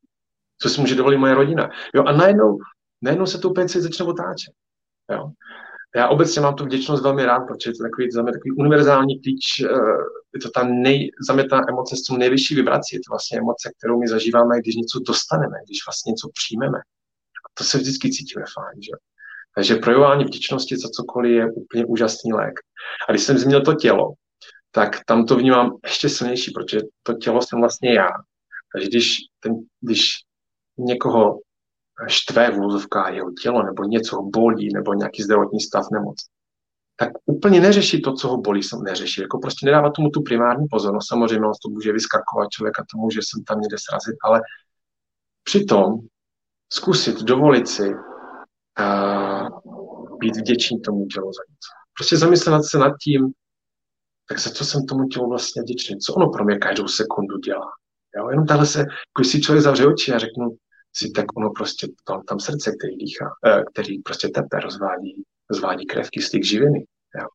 Co 0.62 0.70
si 0.70 0.82
může 0.82 0.96
dovolit 0.96 1.18
moje 1.18 1.36
rodina? 1.36 1.70
Jo, 1.96 2.04
a 2.04 2.12
najednou 2.12 2.58
najednou 3.02 3.26
se 3.26 3.38
to 3.38 3.50
úplně 3.50 3.68
začne 3.68 4.06
otáčet. 4.06 4.54
Jo. 5.12 5.32
Já 5.96 6.08
obecně 6.08 6.42
mám 6.42 6.56
tu 6.56 6.66
vděčnost 6.66 7.04
velmi 7.04 7.26
rád, 7.26 7.40
protože 7.40 7.70
je 7.70 7.74
to 7.74 7.84
takový, 7.84 8.12
za 8.12 8.22
mě 8.22 8.32
takový 8.32 8.52
univerzální 8.52 9.22
klíč, 9.22 9.60
eh, 9.60 9.68
je 10.34 10.40
to 10.42 10.50
ta 10.50 10.64
nej, 10.64 11.12
za 11.28 11.34
ta 11.50 11.62
emoce 11.70 11.96
s 11.96 12.04
tou 12.04 12.18
nejvyšší 12.18 12.56
vibrací, 12.56 12.96
je 12.96 13.00
to 13.00 13.12
vlastně 13.12 13.38
emoce, 13.38 13.72
kterou 13.78 14.00
my 14.00 14.08
zažíváme, 14.08 14.60
když 14.60 14.76
něco 14.76 15.00
dostaneme, 15.00 15.58
když 15.66 15.80
vlastně 15.88 16.12
něco 16.12 16.30
přijmeme. 16.34 16.78
A 17.46 17.48
to 17.54 17.64
se 17.64 17.78
vždycky 17.78 18.12
cítíme 18.12 18.46
fajn, 18.54 18.82
že? 18.82 18.92
Takže 19.56 19.76
projevování 19.76 20.24
vděčnosti 20.24 20.78
za 20.78 20.90
cokoliv 20.90 21.32
je 21.32 21.52
úplně 21.52 21.86
úžasný 21.86 22.34
lék. 22.34 22.60
A 23.10 23.12
když 23.12 23.24
jsem 23.24 23.38
zmínil 23.38 23.62
to 23.62 23.74
tělo, 23.74 24.14
tak 24.72 25.06
tam 25.06 25.26
to 25.26 25.36
vnímám 25.36 25.78
ještě 25.84 26.10
silnější, 26.10 26.52
protože 26.52 26.80
to 27.04 27.14
tělo 27.14 27.42
jsem 27.42 27.60
vlastně 27.60 27.94
já. 27.94 28.10
Takže 28.74 28.88
když, 28.88 29.18
ten, 29.40 29.54
když 29.82 30.12
někoho 30.78 31.40
štve 32.08 32.52
v 32.52 32.60
úzovkách 32.60 33.14
jeho 33.14 33.32
tělo, 33.42 33.64
nebo 33.64 33.84
něco 33.84 34.16
ho 34.16 34.24
bolí, 34.24 34.70
nebo 34.74 34.94
nějaký 34.94 35.24
zdravotní 35.24 35.60
stav, 35.60 35.86
nemoc, 35.92 36.18
tak 36.96 37.12
úplně 37.26 37.62
neřeší 37.62 38.02
to, 38.02 38.14
co 38.14 38.28
ho 38.28 38.38
bolí, 38.38 38.64
jsem 38.64 38.84
neřeší. 38.84 39.22
Jako 39.22 39.40
prostě 39.40 39.66
nedává 39.66 39.92
tomu 39.92 40.10
tu 40.10 40.22
primární 40.22 40.68
pozornost. 40.72 41.08
Samozřejmě 41.08 41.48
on 41.48 41.54
to 41.64 41.70
může 41.70 41.92
vyskakovat 41.92 42.50
člověka 42.50 42.86
tomu, 42.92 43.10
že 43.10 43.20
jsem 43.20 43.44
tam 43.44 43.62
někde 43.62 43.78
srazit, 43.80 44.18
ale 44.24 44.42
přitom 45.44 46.00
zkusit 46.74 47.22
dovolit 47.22 47.68
si 47.68 47.94
uh, 47.94 49.48
být 50.18 50.38
vděčný 50.38 50.82
tomu 50.82 51.06
tělu 51.06 51.34
za 51.34 51.42
něco. 51.50 51.70
Prostě 51.98 52.18
zamyslet 52.18 52.64
se 52.64 52.78
nad 52.78 52.94
tím, 53.04 53.32
tak 54.30 54.40
za 54.40 54.50
co 54.50 54.66
jsem 54.66 54.86
tomu 54.86 55.08
tělu 55.08 55.30
vlastně 55.30 55.62
vděčný? 55.62 55.98
Co 55.98 56.14
ono 56.14 56.30
pro 56.30 56.46
mě 56.46 56.58
každou 56.58 56.88
sekundu 56.88 57.38
dělá? 57.38 57.72
Jo? 58.18 58.30
Jenom 58.30 58.46
tahle 58.46 58.66
se, 58.66 58.86
když 59.18 59.32
si 59.32 59.42
člověk 59.42 59.64
zavře 59.64 59.86
oči 59.86 60.14
a 60.14 60.20
řeknu 60.20 60.58
si, 60.94 61.12
tak 61.12 61.26
ono 61.38 61.50
prostě, 61.50 61.88
tam, 62.08 62.24
tam 62.24 62.40
srdce, 62.40 62.72
který 62.80 62.98
dýchá, 62.98 63.26
eh, 63.46 63.64
který 63.74 64.00
prostě 64.00 64.28
tepe, 64.28 64.60
rozvádí, 64.60 65.24
rozvádí 65.50 65.86
krev, 65.86 66.10
kyslík, 66.10 66.46
živiny. 66.46 66.86
Jo? 67.22 67.28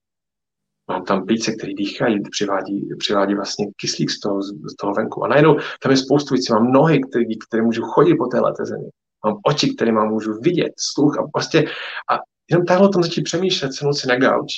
Mám 0.88 1.04
tam 1.04 1.26
plíce, 1.26 1.52
který 1.52 1.74
dýchají, 1.74 2.22
přivádí, 2.30 2.88
přivádí 2.98 3.34
vlastně 3.34 3.66
kyslík 3.76 4.10
z 4.10 4.20
toho, 4.20 4.42
z 4.42 4.76
toho 4.78 4.92
venku. 4.92 5.24
A 5.24 5.28
najednou 5.28 5.58
tam 5.82 5.90
je 5.90 5.96
spoustu 5.96 6.34
věcí. 6.34 6.52
Mám 6.52 6.72
nohy, 6.72 7.00
které, 7.00 7.24
které 7.48 7.62
můžu 7.62 7.82
chodit 7.82 8.14
po 8.14 8.26
téhle 8.26 8.52
zemi. 8.62 8.88
Mám 9.24 9.40
oči, 9.46 9.74
které 9.74 9.92
mám 9.92 10.08
můžu 10.08 10.40
vidět, 10.40 10.72
sluch 10.78 11.18
a 11.18 11.28
prostě 11.32 11.64
a 12.10 12.18
jenom 12.50 12.66
takhle 12.66 12.88
o 12.88 12.92
tom 12.92 13.02
začít 13.02 13.22
přemýšlet, 13.22 13.72
sednout 13.72 13.94
si 13.94 14.08
na 14.08 14.16
gauč. 14.16 14.52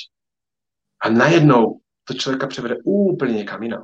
A 1.03 1.09
najednou 1.09 1.79
to 2.03 2.13
člověka 2.13 2.47
převede 2.47 2.75
úplně 2.83 3.33
někam 3.33 3.63
jinam. 3.63 3.83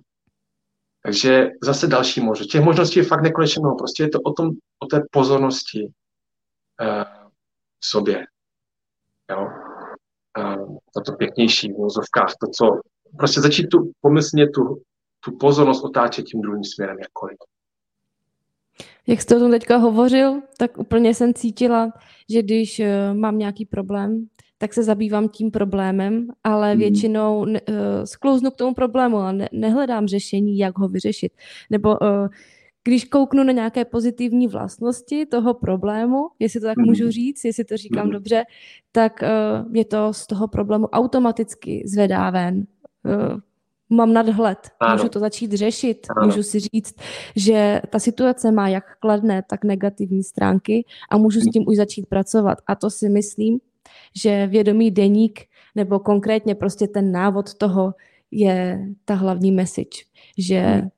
Takže 1.03 1.49
zase 1.63 1.87
další 1.87 2.21
možnost. 2.21 2.47
Těch 2.47 2.61
možností 2.61 2.99
je 2.99 3.05
fakt 3.05 3.21
nekonečně 3.21 3.59
mnoho. 3.59 3.75
Prostě 3.75 4.03
je 4.03 4.09
to 4.09 4.19
o, 4.21 4.33
tom, 4.33 4.49
o 4.79 4.85
té 4.85 5.01
pozornosti 5.11 5.83
uh, 5.83 7.29
sobě. 7.83 8.25
Jo? 9.29 9.47
Uh, 10.37 10.77
to 11.05 11.11
pěknější 11.11 11.71
v 11.71 11.79
úzovkách, 11.79 12.33
to, 12.41 12.47
co 12.57 12.79
prostě 13.17 13.41
začít 13.41 13.67
tu 13.67 13.91
pomyslně 14.01 14.49
tu, 14.49 14.81
tu 15.19 15.37
pozornost 15.37 15.83
otáčet 15.83 16.25
tím 16.25 16.41
druhým 16.41 16.63
směrem 16.63 16.97
jakkoliv. 16.99 17.37
Jak 19.07 19.21
jste 19.21 19.35
o 19.35 19.39
tom 19.39 19.51
teďka 19.51 19.77
hovořil, 19.77 20.41
tak 20.57 20.77
úplně 20.77 21.13
jsem 21.13 21.33
cítila, 21.33 21.93
že 22.29 22.41
když 22.41 22.79
uh, 22.79 22.85
mám 23.13 23.37
nějaký 23.37 23.65
problém, 23.65 24.27
tak 24.63 24.73
se 24.73 24.83
zabývám 24.83 25.29
tím 25.29 25.51
problémem, 25.51 26.27
ale 26.43 26.71
hmm. 26.71 26.79
většinou 26.79 27.39
uh, 27.39 27.47
sklouznu 28.03 28.51
k 28.51 28.55
tomu 28.55 28.73
problému 28.73 29.17
a 29.17 29.31
ne, 29.31 29.49
nehledám 29.51 30.07
řešení, 30.07 30.57
jak 30.57 30.77
ho 30.77 30.87
vyřešit. 30.87 31.31
Nebo 31.69 31.89
uh, 31.89 32.27
když 32.83 33.05
kouknu 33.05 33.43
na 33.43 33.51
nějaké 33.51 33.85
pozitivní 33.85 34.47
vlastnosti 34.47 35.25
toho 35.25 35.53
problému, 35.53 36.27
jestli 36.39 36.59
to 36.59 36.65
tak 36.65 36.77
hmm. 36.77 36.85
můžu 36.85 37.11
říct, 37.11 37.45
jestli 37.45 37.63
to 37.63 37.77
říkám 37.77 38.03
hmm. 38.03 38.11
dobře, 38.11 38.43
tak 38.91 39.19
uh, 39.21 39.71
mě 39.71 39.85
to 39.85 40.13
z 40.13 40.27
toho 40.27 40.47
problému 40.47 40.87
automaticky 40.87 41.83
zvedá 41.85 42.29
ven. 42.29 42.63
Uh, 43.03 43.39
mám 43.89 44.13
nadhled, 44.13 44.59
ano. 44.79 44.95
můžu 44.95 45.09
to 45.09 45.19
začít 45.19 45.53
řešit, 45.53 46.07
ano. 46.17 46.27
můžu 46.27 46.43
si 46.43 46.59
říct, 46.59 46.95
že 47.35 47.81
ta 47.89 47.99
situace 47.99 48.51
má 48.51 48.67
jak 48.67 48.83
kladné, 48.99 49.43
tak 49.49 49.63
negativní 49.63 50.23
stránky 50.23 50.85
a 51.11 51.17
můžu 51.17 51.39
s 51.39 51.51
tím 51.53 51.63
už 51.67 51.77
začít 51.77 52.05
pracovat. 52.05 52.57
A 52.67 52.75
to 52.75 52.89
si 52.89 53.09
myslím, 53.09 53.59
že 54.15 54.47
vědomý 54.47 54.91
deník 54.91 55.39
nebo 55.75 55.99
konkrétně 55.99 56.55
prostě 56.55 56.87
ten 56.87 57.11
návod 57.11 57.53
toho 57.53 57.93
je 58.31 58.87
ta 59.05 59.13
hlavní 59.13 59.51
message, 59.51 60.03
že 60.37 60.59
hmm. 60.59 60.89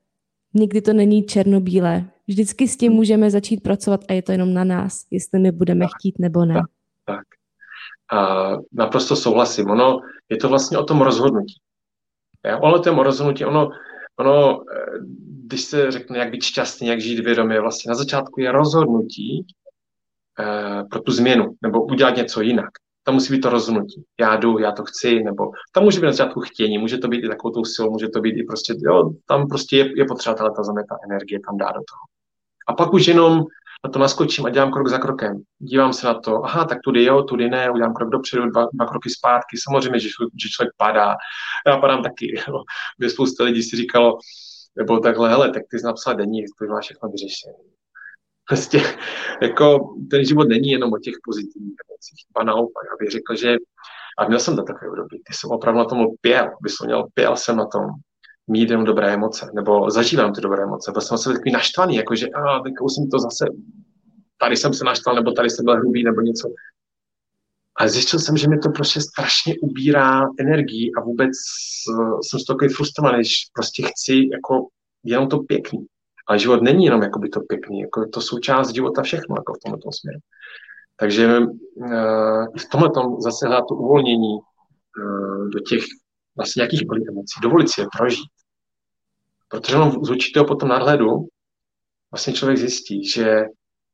nikdy 0.54 0.82
to 0.82 0.92
není 0.92 1.22
černobílé. 1.22 2.04
Vždycky 2.28 2.68
s 2.68 2.76
tím 2.76 2.92
hmm. 2.92 2.96
můžeme 2.96 3.30
začít 3.30 3.62
pracovat 3.62 4.00
a 4.08 4.12
je 4.12 4.22
to 4.22 4.32
jenom 4.32 4.54
na 4.54 4.64
nás, 4.64 5.06
jestli 5.10 5.38
my 5.38 5.52
budeme 5.52 5.84
tak, 5.84 5.90
chtít 5.98 6.18
nebo 6.18 6.44
ne. 6.44 6.54
Tak, 6.54 6.66
tak. 7.04 7.24
A 8.18 8.50
naprosto 8.72 9.16
souhlasím. 9.16 9.70
Ono 9.70 10.00
je 10.28 10.36
to 10.36 10.48
vlastně 10.48 10.78
o 10.78 10.84
tom 10.84 11.00
rozhodnutí. 11.00 11.54
Ono 12.60 12.78
to 12.78 12.90
je 12.90 13.02
rozhodnutí, 13.02 13.44
ono, 13.44 13.70
ono, 14.18 14.62
eh, 14.72 14.98
když 15.46 15.60
se 15.60 15.90
řekne, 15.90 16.18
jak 16.18 16.30
být 16.30 16.42
šťastný, 16.42 16.88
jak 16.88 17.00
žít 17.00 17.24
vědomě, 17.24 17.60
vlastně 17.60 17.88
na 17.88 17.94
začátku 17.94 18.40
je 18.40 18.52
rozhodnutí 18.52 19.46
eh, 20.40 20.84
pro 20.90 21.00
tu 21.00 21.12
změnu, 21.12 21.54
nebo 21.62 21.84
udělat 21.84 22.16
něco 22.16 22.40
jinak 22.40 22.70
tam 23.06 23.14
musí 23.14 23.32
být 23.32 23.40
to 23.40 23.50
rozhodnutí. 23.50 24.04
Já 24.20 24.36
jdu, 24.36 24.58
já 24.58 24.72
to 24.72 24.84
chci, 24.84 25.22
nebo 25.22 25.50
tam 25.72 25.84
může 25.84 26.00
být 26.00 26.06
na 26.06 26.12
začátku 26.12 26.40
chtění, 26.40 26.78
může 26.78 26.98
to 26.98 27.08
být 27.08 27.24
i 27.24 27.28
takovou 27.28 27.54
tou 27.54 27.64
silou, 27.64 27.90
může 27.90 28.08
to 28.08 28.20
být 28.20 28.36
i 28.36 28.42
prostě, 28.42 28.74
jo, 28.78 29.10
tam 29.28 29.48
prostě 29.48 29.76
je, 29.76 29.98
je 29.98 30.04
potřeba 30.04 30.34
tahle 30.34 30.52
ta 30.56 30.62
země, 30.62 30.82
ta 30.88 30.96
energie 31.04 31.40
tam 31.46 31.56
dá 31.56 31.66
do 31.66 31.72
toho. 31.72 32.02
A 32.68 32.72
pak 32.72 32.92
už 32.92 33.06
jenom 33.06 33.44
na 33.84 33.90
to 33.90 33.98
naskočím 33.98 34.46
a 34.46 34.50
dělám 34.50 34.70
krok 34.70 34.88
za 34.88 34.98
krokem. 34.98 35.42
Dívám 35.58 35.92
se 35.92 36.06
na 36.06 36.14
to, 36.14 36.44
aha, 36.44 36.64
tak 36.64 36.78
tudy 36.84 37.04
jo, 37.04 37.22
tudy 37.22 37.48
ne, 37.48 37.70
udělám 37.70 37.94
krok 37.94 38.10
dopředu, 38.10 38.50
dva, 38.50 38.66
dva 38.72 38.86
kroky 38.86 39.10
zpátky. 39.10 39.56
Samozřejmě, 39.68 40.00
že, 40.00 40.08
že 40.42 40.48
člověk 40.48 40.72
padá. 40.76 41.16
Já 41.66 41.76
padám 41.78 42.02
taky. 42.02 42.34
Jo. 42.48 42.62
By 42.98 43.10
spousta 43.10 43.44
lidí 43.44 43.62
si 43.62 43.76
říkalo, 43.76 44.18
nebo 44.76 44.98
takhle, 44.98 45.28
hele, 45.28 45.50
tak 45.50 45.62
ty 45.70 45.78
jsi 45.78 45.86
napsal 45.86 46.14
denní, 46.14 46.44
to 46.58 46.64
máš 46.64 46.84
všechno 46.84 47.08
vyřešené. 47.08 47.54
Prostě 48.48 48.80
jako 49.42 49.94
ten 50.10 50.24
život 50.24 50.48
není 50.48 50.68
jenom 50.68 50.92
o 50.92 50.98
těch 50.98 51.14
pozitivních 51.24 51.76
emocích. 51.88 52.26
Ba 52.34 52.44
naopak, 52.44 52.84
abych 52.94 53.10
řekl, 53.10 53.36
že 53.36 53.56
a 54.18 54.28
měl 54.28 54.40
jsem 54.40 54.56
to 54.56 54.62
takové 54.62 54.90
období, 54.90 55.22
ty 55.26 55.34
jsem 55.34 55.50
opravdu 55.50 55.78
na 55.78 55.84
tom 55.84 56.06
pěl, 56.20 56.50
měl, 56.84 57.06
pěl 57.14 57.36
jsem 57.36 57.56
na 57.56 57.66
tom, 57.66 57.82
mít 58.46 58.70
jenom 58.70 58.84
dobré 58.84 59.14
emoce, 59.14 59.50
nebo 59.54 59.90
zažívám 59.90 60.32
ty 60.32 60.40
dobré 60.40 60.62
emoce, 60.62 60.92
byl 60.92 61.00
jsem 61.00 61.18
se 61.18 61.32
takový 61.32 61.52
naštvaný, 61.52 61.96
jakože 61.96 62.26
a 62.26 62.60
teď 62.60 62.72
jsem 62.88 63.10
to 63.10 63.18
zase, 63.18 63.44
tady 64.38 64.56
jsem 64.56 64.74
se 64.74 64.84
naštval, 64.84 65.14
nebo 65.14 65.32
tady 65.32 65.50
jsem 65.50 65.64
byl 65.64 65.76
hrubý, 65.76 66.04
nebo 66.04 66.20
něco. 66.20 66.48
A 67.80 67.88
zjistil 67.88 68.20
jsem, 68.20 68.36
že 68.36 68.48
mi 68.48 68.58
to 68.58 68.70
prostě 68.70 69.00
strašně 69.00 69.54
ubírá 69.62 70.22
energii 70.40 70.92
a 70.98 71.00
vůbec 71.00 71.30
uh, 71.90 72.20
jsem 72.20 72.40
z 72.40 72.44
toho 72.44 72.56
takový 72.56 72.74
frustrovaný, 72.74 73.24
že 73.24 73.34
prostě 73.54 73.82
chci 73.86 74.28
jako 74.32 74.68
jenom 75.04 75.28
to 75.28 75.38
pěkný. 75.38 75.86
Ale 76.26 76.38
život 76.38 76.62
není 76.62 76.84
jenom 76.84 77.02
jakoby 77.02 77.28
to 77.28 77.40
pěkný, 77.40 77.80
jako 77.80 78.00
je 78.00 78.08
to 78.08 78.20
součást 78.20 78.74
života 78.74 79.02
všechno 79.02 79.36
jako 79.38 79.54
v 79.54 79.70
tomto 79.70 79.92
směru. 79.92 80.18
Takže 80.96 81.38
uh, 81.38 82.46
v 82.58 82.68
tomhle 82.72 82.90
tom 82.90 83.20
zase 83.20 83.46
hledat 83.46 83.64
to 83.68 83.74
uvolnění 83.74 84.34
uh, 84.34 85.48
do 85.48 85.60
těch 85.60 85.82
vlastně 86.36 86.60
nějakých 86.60 86.82
emocí, 87.08 87.40
dovolit 87.42 87.68
si 87.68 87.80
je 87.80 87.86
prožít. 87.98 88.30
Protože 89.48 89.76
on 89.76 90.04
z 90.04 90.10
určitého 90.10 90.46
potom 90.46 90.68
nadhledu 90.68 91.28
vlastně 92.10 92.32
člověk 92.32 92.58
zjistí, 92.58 93.08
že 93.08 93.44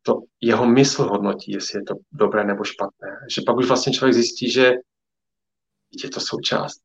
to 0.03 0.21
jeho 0.40 0.66
mysl 0.66 1.03
hodnotí, 1.03 1.53
jestli 1.53 1.79
je 1.79 1.83
to 1.83 1.95
dobré 2.12 2.45
nebo 2.45 2.64
špatné. 2.64 3.09
Že 3.35 3.42
pak 3.47 3.57
už 3.57 3.68
vlastně 3.68 3.92
člověk 3.92 4.14
zjistí, 4.14 4.51
že 4.51 4.73
je 6.05 6.11
to 6.11 6.21
součást 6.21 6.82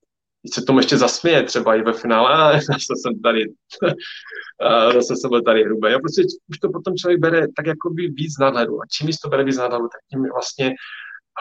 se 0.53 0.61
tomu 0.61 0.79
ještě 0.79 0.97
zasměje 0.97 1.43
třeba 1.43 1.75
i 1.75 1.81
ve 1.81 1.93
finále, 1.93 2.33
a 2.33 2.51
zase 2.71 2.93
jsem 2.95 3.21
tady, 3.21 3.43
zase 4.93 5.15
jsem 5.15 5.29
byl 5.29 5.41
tady 5.41 5.63
hrubý. 5.63 5.93
A 5.93 5.99
prostě 5.99 6.23
už 6.49 6.57
to 6.57 6.69
potom 6.69 6.95
člověk 6.95 7.19
bere 7.19 7.47
tak 7.55 7.65
jako 7.65 7.89
by 7.89 8.07
víc 8.07 8.37
nadhledu. 8.39 8.81
A 8.81 8.85
čím 8.91 9.09
to 9.23 9.29
bere 9.29 9.43
víc 9.43 9.57
nadhledu, 9.57 9.83
tak 9.83 10.01
tím 10.11 10.29
vlastně 10.33 10.73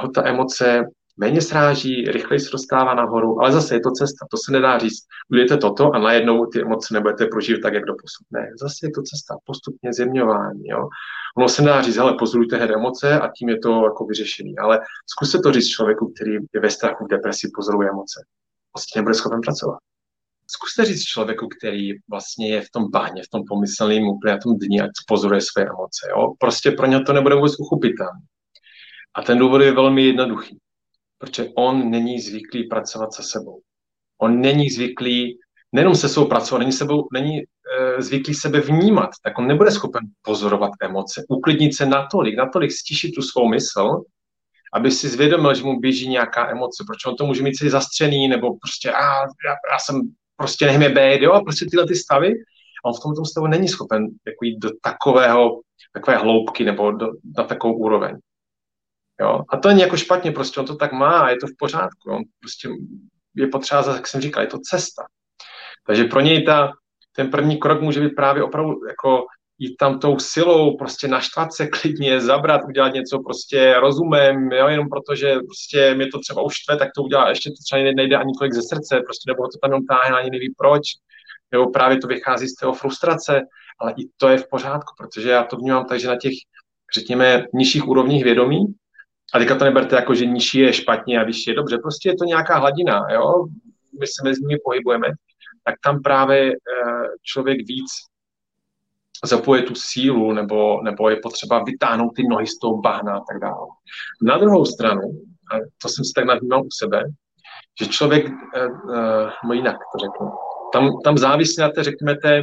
ho 0.00 0.08
ta 0.08 0.28
emoce 0.28 0.84
méně 1.16 1.40
sráží, 1.40 2.04
rychleji 2.04 2.40
se 2.40 2.50
dostává 2.52 2.94
nahoru, 2.94 3.40
ale 3.40 3.52
zase 3.52 3.74
je 3.74 3.80
to 3.80 3.90
cesta, 3.90 4.26
to 4.30 4.36
se 4.36 4.52
nedá 4.52 4.78
říct. 4.78 5.02
Budete 5.30 5.56
toto 5.56 5.94
a 5.94 5.98
najednou 5.98 6.46
ty 6.46 6.60
emoce 6.60 6.94
nebudete 6.94 7.26
prožívat 7.26 7.60
tak, 7.62 7.74
jak 7.74 7.84
do 7.84 7.92
posud. 7.92 8.26
Ne, 8.30 8.50
zase 8.60 8.86
je 8.86 8.90
to 8.90 9.02
cesta, 9.02 9.36
postupně 9.44 9.92
zjemňování. 9.92 10.66
Jo. 10.66 10.88
Ono 11.38 11.48
se 11.48 11.62
nedá 11.62 11.82
říct, 11.82 11.98
ale 11.98 12.16
pozorujte 12.18 12.56
hned 12.56 12.70
emoce 12.70 13.20
a 13.20 13.30
tím 13.38 13.48
je 13.48 13.58
to 13.58 13.84
jako 13.84 14.04
vyřešený. 14.04 14.58
Ale 14.58 14.80
zkuste 15.06 15.38
to 15.38 15.52
říct 15.52 15.68
člověku, 15.68 16.12
který 16.14 16.32
je 16.32 16.60
ve 16.60 16.70
strachu, 16.70 17.04
v 17.04 17.08
depresi, 17.08 17.50
pozoruje 17.54 17.88
emoce 17.88 18.20
prostě 18.76 18.98
nebude 18.98 19.14
schopen 19.14 19.40
pracovat. 19.40 19.78
Zkuste 20.50 20.84
říct 20.84 21.02
člověku, 21.02 21.48
který 21.58 21.90
vlastně 22.10 22.48
je 22.48 22.60
v 22.60 22.70
tom 22.70 22.90
bahně, 22.90 23.22
v 23.22 23.28
tom 23.28 23.42
pomyslném 23.48 24.08
úplně 24.08 24.32
na 24.32 24.38
tom 24.38 24.58
dní 24.58 24.80
a 24.80 24.88
pozoruje 25.08 25.40
své 25.40 25.62
emoce. 25.62 26.08
Jo? 26.10 26.34
Prostě 26.38 26.70
pro 26.70 26.86
ně 26.86 27.00
to 27.00 27.12
nebude 27.12 27.34
vůbec 27.34 27.52
uchopitelné. 27.58 28.20
A 29.14 29.22
ten 29.22 29.38
důvod 29.38 29.60
je 29.60 29.72
velmi 29.72 30.04
jednoduchý, 30.04 30.58
protože 31.18 31.48
on 31.56 31.90
není 31.90 32.20
zvyklý 32.20 32.68
pracovat 32.68 33.14
se 33.14 33.22
sebou. 33.22 33.60
On 34.18 34.40
není 34.40 34.70
zvyklý 34.70 35.38
nejenom 35.72 35.94
se 35.94 36.08
sebou 36.08 36.26
pracovat, 36.26 36.58
není, 36.58 36.72
sebou, 36.72 37.08
není 37.12 37.38
e, 37.38 38.02
zvyklý 38.02 38.34
sebe 38.34 38.60
vnímat, 38.60 39.10
tak 39.22 39.38
on 39.38 39.46
nebude 39.46 39.70
schopen 39.70 40.02
pozorovat 40.22 40.70
emoce, 40.80 41.24
uklidnit 41.28 41.76
se 41.76 41.86
natolik, 41.86 42.36
natolik 42.36 42.72
stišit 42.72 43.14
tu 43.14 43.22
svou 43.22 43.48
mysl, 43.48 44.02
aby 44.76 44.90
si 44.90 45.08
zvědomil, 45.08 45.54
že 45.54 45.64
mu 45.64 45.80
běží 45.80 46.08
nějaká 46.08 46.50
emoce, 46.50 46.84
proč 46.86 47.04
on 47.06 47.16
to 47.16 47.26
může 47.26 47.42
mít 47.42 47.54
celý 47.54 47.70
zastřený, 47.70 48.28
nebo 48.28 48.58
prostě 48.58 48.92
a, 48.92 49.22
já, 49.22 49.54
já 49.72 49.78
jsem 49.78 50.00
prostě 50.36 50.66
nechme 50.66 50.88
být, 50.88 51.22
jo, 51.22 51.40
prostě 51.44 51.66
tyhle 51.70 51.86
ty 51.86 51.94
stavy. 51.96 52.32
A 52.84 52.88
on 52.88 52.94
v 52.94 53.02
tomto 53.02 53.24
stavu 53.24 53.46
není 53.46 53.68
schopen 53.68 54.06
jako 54.26 54.44
jít 54.44 54.58
do 54.58 54.70
takového, 54.82 55.60
takové 55.92 56.16
hloubky 56.16 56.64
nebo 56.64 56.90
do, 56.90 57.06
na 57.38 57.44
takovou 57.44 57.74
úroveň. 57.74 58.16
Jo? 59.20 59.40
A 59.48 59.56
to 59.56 59.68
není 59.68 59.80
jako 59.80 59.96
špatně, 59.96 60.32
prostě 60.32 60.60
on 60.60 60.66
to 60.66 60.76
tak 60.76 60.92
má 60.92 61.20
a 61.20 61.28
je 61.28 61.36
to 61.36 61.46
v 61.46 61.56
pořádku. 61.58 62.10
On 62.10 62.22
prostě 62.40 62.68
je 63.36 63.46
potřeba, 63.46 63.94
jak 63.94 64.06
jsem 64.06 64.20
říkal, 64.20 64.42
je 64.42 64.48
to 64.48 64.58
cesta. 64.58 65.06
Takže 65.86 66.04
pro 66.04 66.20
něj 66.20 66.44
ta, 66.44 66.72
ten 67.16 67.30
první 67.30 67.58
krok 67.58 67.80
může 67.80 68.00
být 68.00 68.14
právě 68.14 68.42
opravdu 68.42 68.86
jako 68.88 69.26
jít 69.58 69.76
tam 69.76 69.98
tou 69.98 70.18
silou, 70.18 70.76
prostě 70.76 71.08
naštvat 71.08 71.52
se 71.52 71.66
klidně, 71.66 72.20
zabrat, 72.20 72.60
udělat 72.68 72.94
něco 72.94 73.18
prostě 73.18 73.74
rozumem, 73.80 74.52
jo, 74.52 74.68
jenom 74.68 74.88
protože 74.88 75.34
prostě 75.34 75.94
mě 75.94 76.06
to 76.06 76.18
třeba 76.18 76.42
uštve, 76.42 76.76
tak 76.76 76.88
to 76.96 77.02
udělá, 77.02 77.28
ještě 77.28 77.50
to 77.50 77.56
třeba 77.64 77.82
nejde 77.96 78.16
ani 78.16 78.32
tolik 78.38 78.52
ze 78.52 78.62
srdce, 78.62 79.00
prostě 79.04 79.30
nebo 79.30 79.42
to 79.42 79.58
tam 79.62 79.70
jenom 79.70 79.86
táhne, 79.86 80.16
ani 80.16 80.30
neví 80.30 80.54
proč, 80.58 80.82
nebo 81.52 81.70
právě 81.70 81.98
to 81.98 82.06
vychází 82.06 82.48
z 82.48 82.54
toho 82.54 82.72
frustrace, 82.72 83.42
ale 83.80 83.92
i 83.92 84.08
to 84.16 84.28
je 84.28 84.38
v 84.38 84.48
pořádku, 84.50 84.94
protože 84.98 85.30
já 85.30 85.44
to 85.44 85.56
vnímám 85.56 85.84
tak, 85.84 86.00
že 86.00 86.08
na 86.08 86.16
těch, 86.16 86.32
řekněme, 86.94 87.44
nižších 87.54 87.88
úrovních 87.88 88.24
vědomí, 88.24 88.64
a 89.34 89.38
teďka 89.38 89.54
to 89.54 89.64
neberte 89.64 89.96
jako, 89.96 90.14
že 90.14 90.26
nižší 90.26 90.58
je 90.58 90.72
špatně 90.72 91.20
a 91.20 91.24
vyšší 91.24 91.50
je 91.50 91.56
dobře, 91.56 91.78
prostě 91.78 92.08
je 92.08 92.16
to 92.16 92.24
nějaká 92.24 92.58
hladina, 92.58 93.06
jo, 93.12 93.46
my 94.00 94.06
se 94.06 94.24
mezi 94.24 94.40
nimi 94.42 94.58
pohybujeme, 94.64 95.08
tak 95.64 95.74
tam 95.84 96.02
právě 96.02 96.52
člověk 97.22 97.58
víc 97.58 97.90
zapoje 99.24 99.62
tu 99.62 99.74
sílu, 99.74 100.32
nebo, 100.32 100.82
nebo 100.82 101.10
je 101.10 101.16
potřeba 101.22 101.64
vytáhnout 101.64 102.10
ty 102.16 102.22
nohy 102.30 102.46
z 102.46 102.58
toho 102.58 102.80
bahna 102.80 103.16
a 103.16 103.22
tak 103.32 103.40
dále. 103.40 103.66
Na 104.22 104.38
druhou 104.38 104.64
stranu, 104.64 105.02
a 105.52 105.56
to 105.82 105.88
jsem 105.88 106.04
si 106.04 106.12
tak 106.14 106.24
nadvnímal 106.24 106.60
u 106.60 106.68
sebe, 106.70 107.02
že 107.80 107.86
člověk, 107.86 108.26
no 109.44 109.52
jinak 109.52 109.76
to 109.76 109.98
řeknu, 109.98 110.30
tam, 110.72 110.90
tam 111.04 111.18
závisí 111.18 111.60
na 111.60 111.70
té, 111.70 111.84
řekněme, 111.84 112.16
té, 112.16 112.42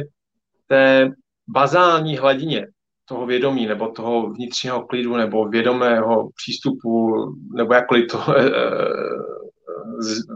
té 0.68 1.10
bazální 1.48 2.16
hladině 2.16 2.66
toho 3.04 3.26
vědomí 3.26 3.66
nebo 3.66 3.88
toho 3.88 4.30
vnitřního 4.30 4.86
klidu 4.86 5.16
nebo 5.16 5.48
vědomého 5.48 6.28
přístupu 6.36 7.14
nebo 7.56 7.74
jakkoliv 7.74 8.06
to 8.10 8.38
e, 8.38 8.50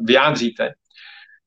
vyjádříte, 0.04 0.70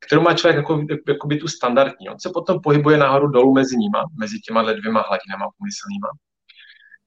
kterou 0.05 0.21
má 0.21 0.33
člověk 0.33 0.55
jako, 0.57 0.85
jako 1.07 1.27
by 1.27 1.37
tu 1.37 1.47
standardní. 1.47 2.09
On 2.09 2.19
se 2.19 2.29
potom 2.33 2.61
pohybuje 2.61 2.97
nahoru 2.97 3.27
dolů 3.27 3.53
mezi 3.53 3.77
nima, 3.77 4.05
mezi 4.19 4.39
těma 4.39 4.61
dvěma 4.63 5.05
hladinama 5.07 5.51
pomyslnýma, 5.57 6.07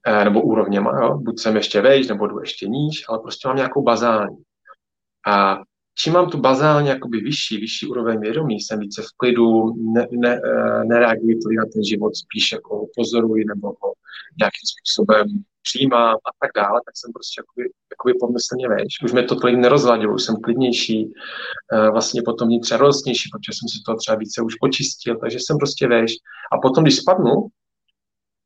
e, 0.07 0.25
nebo 0.25 0.41
úrovněma. 0.41 0.99
Jo? 1.01 1.17
Buď 1.17 1.39
jsem 1.39 1.55
ještě 1.55 1.81
vejš, 1.81 2.07
nebo 2.07 2.27
jdu 2.27 2.39
ještě 2.39 2.67
níž, 2.67 3.05
ale 3.09 3.19
prostě 3.19 3.47
mám 3.47 3.57
nějakou 3.57 3.83
bazální. 3.83 4.37
A 5.27 5.59
čím 5.97 6.13
mám 6.13 6.29
tu 6.29 6.37
bazálně 6.37 6.89
jakoby 6.89 7.19
vyšší, 7.19 7.57
vyšší 7.57 7.87
úroveň 7.87 8.19
vědomí, 8.19 8.59
jsem 8.59 8.79
více 8.79 9.01
v 9.01 9.17
klidu, 9.17 9.73
ne, 9.93 10.07
ne, 10.11 10.41
eh, 10.45 10.85
nereaguji 10.85 11.39
tolik 11.39 11.57
na 11.57 11.65
ten 11.73 11.83
život, 11.83 12.15
spíš 12.15 12.51
jako 12.51 12.87
pozoruji 12.95 13.45
nebo 13.45 13.67
ho 13.67 13.93
nějakým 14.39 14.67
způsobem 14.73 15.27
přijímám 15.67 16.15
a 16.27 16.29
tak 16.41 16.51
dále, 16.55 16.77
tak 16.85 16.93
jsem 16.97 17.13
prostě 17.13 17.35
jakoby, 17.41 17.63
jakoby 17.93 18.13
pomyslně 18.23 18.65
veš. 18.73 18.93
Už 19.03 19.11
mě 19.11 19.23
to 19.23 19.35
tolik 19.35 19.57
nerozladilo, 19.57 20.15
už 20.15 20.23
jsem 20.23 20.35
klidnější, 20.35 20.97
eh, 21.73 21.89
vlastně 21.95 22.21
potom 22.25 22.47
vnitř 22.47 22.71
radostnější, 22.71 23.29
protože 23.31 23.51
jsem 23.53 23.67
si 23.69 23.77
to 23.85 23.95
třeba 23.95 24.17
více 24.17 24.41
už 24.41 24.55
počistil, 24.55 25.17
takže 25.21 25.37
jsem 25.41 25.57
prostě 25.57 25.87
veš. 25.87 26.11
A 26.53 26.55
potom, 26.57 26.83
když 26.83 26.95
spadnu, 26.95 27.35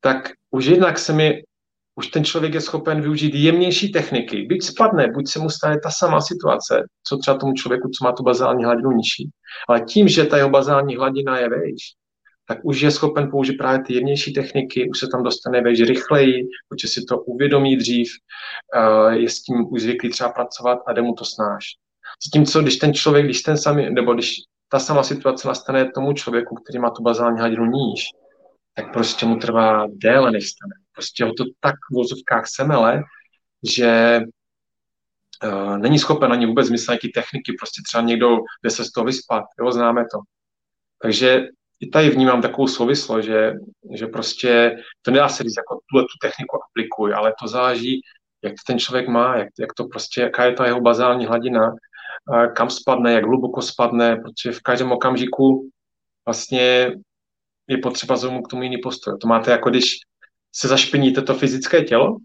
tak 0.02 0.32
už 0.52 0.66
jednak 0.66 1.00
se 1.00 1.14
mi 1.14 1.44
už 2.00 2.08
ten 2.08 2.26
člověk 2.26 2.54
je 2.54 2.62
schopen 2.62 3.02
využít 3.02 3.36
jemnější 3.36 3.92
techniky. 3.92 4.42
Byť 4.42 4.64
spadne, 4.64 5.12
buď 5.12 5.28
se 5.28 5.40
mu 5.40 5.50
stane 5.50 5.80
ta 5.84 5.90
samá 5.92 6.22
situace, 6.22 6.84
co 7.08 7.18
třeba 7.18 7.38
tomu 7.38 7.54
člověku, 7.54 7.90
co 7.90 8.06
má 8.06 8.12
tu 8.12 8.24
bazální 8.24 8.64
hladinu 8.64 8.92
nižší. 8.92 9.30
Ale 9.70 9.82
tím, 9.82 10.08
že 10.08 10.24
ta 10.24 10.38
jeho 10.38 10.50
bazální 10.50 10.96
hladina 10.96 11.38
je 11.38 11.50
vejš, 11.50 11.84
tak 12.50 12.60
už 12.64 12.82
je 12.82 12.92
schopen 12.92 13.32
použít 13.32 13.58
právě 13.58 13.84
ty 13.84 13.94
jemnější 13.94 14.34
techniky, 14.34 14.90
už 14.90 15.00
se 15.00 15.08
tam 15.08 15.24
dostane 15.24 15.62
vejš 15.62 15.82
rychleji, 15.82 16.48
protože 16.70 16.88
si 16.88 17.02
to 17.06 17.20
uvědomí 17.20 17.78
dřív, 17.78 18.12
je 19.10 19.30
s 19.30 19.42
tím 19.42 19.74
už 19.74 19.82
zvyklý 19.82 20.10
třeba 20.10 20.30
pracovat 20.30 20.80
a 20.88 20.94
jde 20.94 21.02
mu 21.02 21.14
to 21.14 21.26
snáš. 21.26 21.66
co 22.46 22.62
když 22.62 22.78
ten 22.78 22.94
člověk, 22.94 23.26
když 23.26 23.42
ten 23.42 23.58
samý, 23.58 23.90
nebo 23.90 24.14
když 24.14 24.36
ta 24.70 24.80
sama 24.80 25.04
situace 25.04 25.48
nastane 25.48 25.92
tomu 25.92 26.14
člověku, 26.14 26.56
který 26.56 26.80
má 26.80 26.90
tu 26.90 27.04
bazální 27.04 27.40
hladinu 27.40 27.66
níž, 27.66 28.06
tak 28.74 28.94
prostě 28.94 29.26
mu 29.26 29.36
trvá 29.36 29.88
déle, 29.90 30.32
než 30.32 30.50
stane. 30.50 30.74
Prostě 30.94 31.26
ho 31.26 31.34
to 31.34 31.44
tak 31.60 31.76
v 31.92 31.96
vozovkách 31.96 32.48
semele, 32.48 33.04
že 33.76 34.22
uh, 35.44 35.78
není 35.78 36.00
schopen 36.00 36.32
ani 36.32 36.46
vůbec 36.46 36.70
myslet 36.70 36.92
nějaké 36.92 37.22
techniky, 37.22 37.54
prostě 37.60 37.82
třeba 37.88 38.04
někdo 38.04 38.38
jde 38.64 38.70
se 38.70 38.86
z 38.86 38.92
toho 38.92 39.06
vyspat, 39.06 39.44
jo, 39.60 39.72
známe 39.72 40.02
to. 40.02 40.20
Takže 41.02 41.48
i 41.80 41.88
tady 41.88 42.10
vnímám 42.10 42.42
takovou 42.42 42.68
souvislost, 42.68 43.26
že, 43.26 43.54
že 43.94 44.08
prostě 44.08 44.76
to 45.02 45.12
nedá 45.12 45.30
se 45.30 45.44
říct, 45.44 45.58
jako 45.58 45.80
tuhle 45.92 46.04
tu 46.04 46.18
techniku 46.22 46.64
aplikuj, 46.64 47.14
ale 47.14 47.34
to 47.42 47.48
záleží, 47.48 48.02
jak 48.44 48.54
to 48.54 48.62
ten 48.68 48.80
člověk 48.80 49.08
má, 49.08 49.38
jak, 49.38 49.48
jak 49.60 49.74
to 49.74 49.86
prostě, 49.86 50.22
jaká 50.22 50.46
je 50.46 50.54
ta 50.54 50.66
jeho 50.66 50.82
bazální 50.82 51.26
hladina, 51.26 51.72
kam 52.56 52.70
spadne, 52.70 53.14
jak 53.14 53.26
hluboko 53.26 53.62
spadne, 53.62 54.16
protože 54.16 54.52
v 54.52 54.62
každém 54.62 54.92
okamžiku 54.92 55.70
vlastně 56.26 56.92
je 57.68 57.78
potřeba 57.78 58.16
zaujmout 58.16 58.48
k 58.48 58.50
tomu 58.50 58.64
jiný 58.64 58.78
postoj. 58.78 59.18
To 59.22 59.28
máte 59.28 59.52
jako 59.52 59.70
když 59.70 59.96
se 60.56 60.68
zašpiníte 60.68 61.22
to 61.22 61.34
fyzické 61.34 61.84
tělo, 61.84 62.18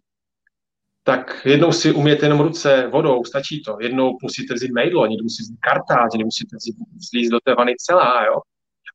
tak 1.02 1.46
jednou 1.46 1.72
si 1.72 1.92
umějete 1.92 2.26
jenom 2.26 2.40
ruce 2.40 2.86
vodou, 2.86 3.24
stačí 3.24 3.62
to. 3.62 3.76
Jednou 3.80 4.18
musíte 4.22 4.54
vzít 4.54 4.72
mejdlo, 4.72 5.06
někdy 5.06 5.22
musíte 5.22 5.42
vzít 5.42 5.58
kartáč, 5.60 6.12
někdy 6.12 6.24
musíte 6.24 6.56
vzít, 6.56 6.76
vzít 6.96 7.30
do 7.30 7.40
té 7.40 7.54
vany 7.54 7.74
celá, 7.78 8.24
jo. 8.24 8.40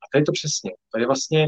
A 0.09 0.11
to 0.11 0.17
je 0.17 0.23
to 0.23 0.31
přesně. 0.31 0.71
Je 0.97 1.05
vlastně 1.05 1.47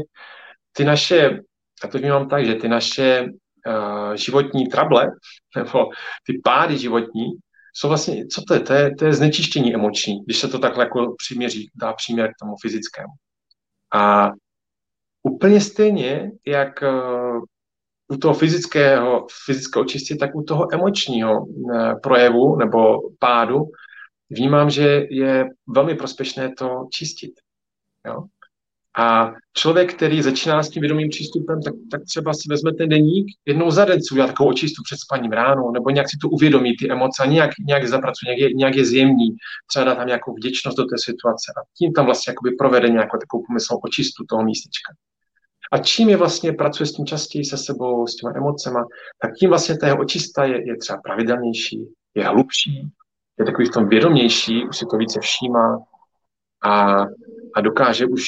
ty 0.72 0.84
naše, 0.84 1.38
já 1.84 1.88
to 1.90 1.98
vnímám 1.98 2.28
tak, 2.28 2.46
že 2.46 2.54
ty 2.54 2.68
naše 2.68 3.24
uh, 3.66 4.14
životní 4.14 4.66
trable, 4.66 5.06
nebo 5.56 5.88
ty 6.26 6.40
pády 6.44 6.78
životní, 6.78 7.24
jsou 7.74 7.88
vlastně, 7.88 8.26
co 8.26 8.42
to 8.48 8.54
je? 8.54 8.60
To 8.60 8.72
je, 8.72 8.94
to 8.94 9.04
je 9.04 9.14
znečištění 9.14 9.74
emoční, 9.74 10.24
když 10.24 10.38
se 10.38 10.48
to 10.48 10.58
takhle 10.58 10.84
jako 10.84 11.14
přiměří, 11.18 11.70
dá 11.74 11.92
příměr 11.92 12.30
k 12.30 12.38
tomu 12.40 12.54
fyzickému. 12.62 13.12
A 13.94 14.30
úplně 15.22 15.60
stejně, 15.60 16.30
jak 16.46 16.82
uh, 16.82 17.44
u 18.12 18.16
toho 18.16 18.34
fyzického, 18.34 19.26
fyzického 19.44 19.84
čistí, 19.84 20.18
tak 20.18 20.34
u 20.34 20.42
toho 20.42 20.74
emočního 20.74 21.46
eh, 21.46 21.94
projevu 22.02 22.56
nebo 22.56 22.98
pádu 23.18 23.64
vnímám, 24.30 24.70
že 24.70 25.06
je 25.10 25.44
velmi 25.66 25.94
prospěšné 25.94 26.54
to 26.54 26.86
čistit. 26.90 27.32
Jo? 28.06 28.24
A 28.98 29.32
člověk, 29.56 29.94
který 29.94 30.22
začíná 30.22 30.62
s 30.62 30.70
tím 30.70 30.80
vědomým 30.80 31.08
přístupem, 31.08 31.62
tak, 31.62 31.74
tak 31.90 32.00
třeba 32.04 32.34
si 32.34 32.48
vezme 32.48 32.72
ten 32.72 32.88
deník, 32.88 33.26
jednou 33.46 33.70
za 33.70 33.84
den 33.84 33.98
si 34.02 34.14
udělá 34.14 34.26
takovou 34.26 34.50
očistu 34.50 34.82
před 34.84 34.96
spaním 34.96 35.32
ráno, 35.32 35.70
nebo 35.70 35.90
nějak 35.90 36.10
si 36.10 36.16
to 36.22 36.28
uvědomí, 36.28 36.76
ty 36.76 36.90
emoce, 36.90 37.26
nějak, 37.26 37.50
nějak 37.66 37.88
zapracuje, 37.88 38.36
nějak 38.36 38.40
je, 38.40 38.54
nějak 38.54 38.74
je 38.74 38.84
zjemní, 38.84 39.36
třeba 39.66 39.84
dá 39.84 39.94
tam 39.94 40.06
nějakou 40.06 40.34
vděčnost 40.34 40.76
do 40.76 40.84
té 40.84 40.96
situace 40.98 41.52
a 41.56 41.60
tím 41.78 41.92
tam 41.92 42.04
vlastně 42.04 42.30
jakoby 42.30 42.50
provede 42.50 42.88
nějakou 42.88 43.18
takovou 43.18 43.44
pomyslnou 43.46 43.78
očistu 43.78 44.24
toho 44.28 44.42
místečka. 44.42 44.92
A 45.72 45.78
čím 45.78 46.08
je 46.08 46.16
vlastně 46.16 46.52
pracuje 46.52 46.86
s 46.86 46.92
tím 46.92 47.06
častěji 47.06 47.44
se 47.44 47.56
sebou, 47.58 48.06
s 48.06 48.16
těma 48.16 48.32
emocema, 48.36 48.86
tak 49.22 49.30
tím 49.34 49.48
vlastně 49.48 49.78
ta 49.78 49.86
jeho 49.86 49.98
očista 49.98 50.44
je, 50.44 50.68
je 50.68 50.76
třeba 50.76 51.00
pravidelnější, 51.04 51.88
je 52.14 52.24
hlubší, 52.24 52.88
je 53.38 53.44
takový 53.44 53.66
v 53.66 53.70
tom 53.70 53.88
vědomější, 53.88 54.64
už 54.64 54.76
si 54.76 54.86
to 54.90 54.96
více 54.96 55.20
všímá 55.20 55.78
a, 56.64 57.04
a 57.54 57.60
dokáže 57.60 58.06
už 58.06 58.24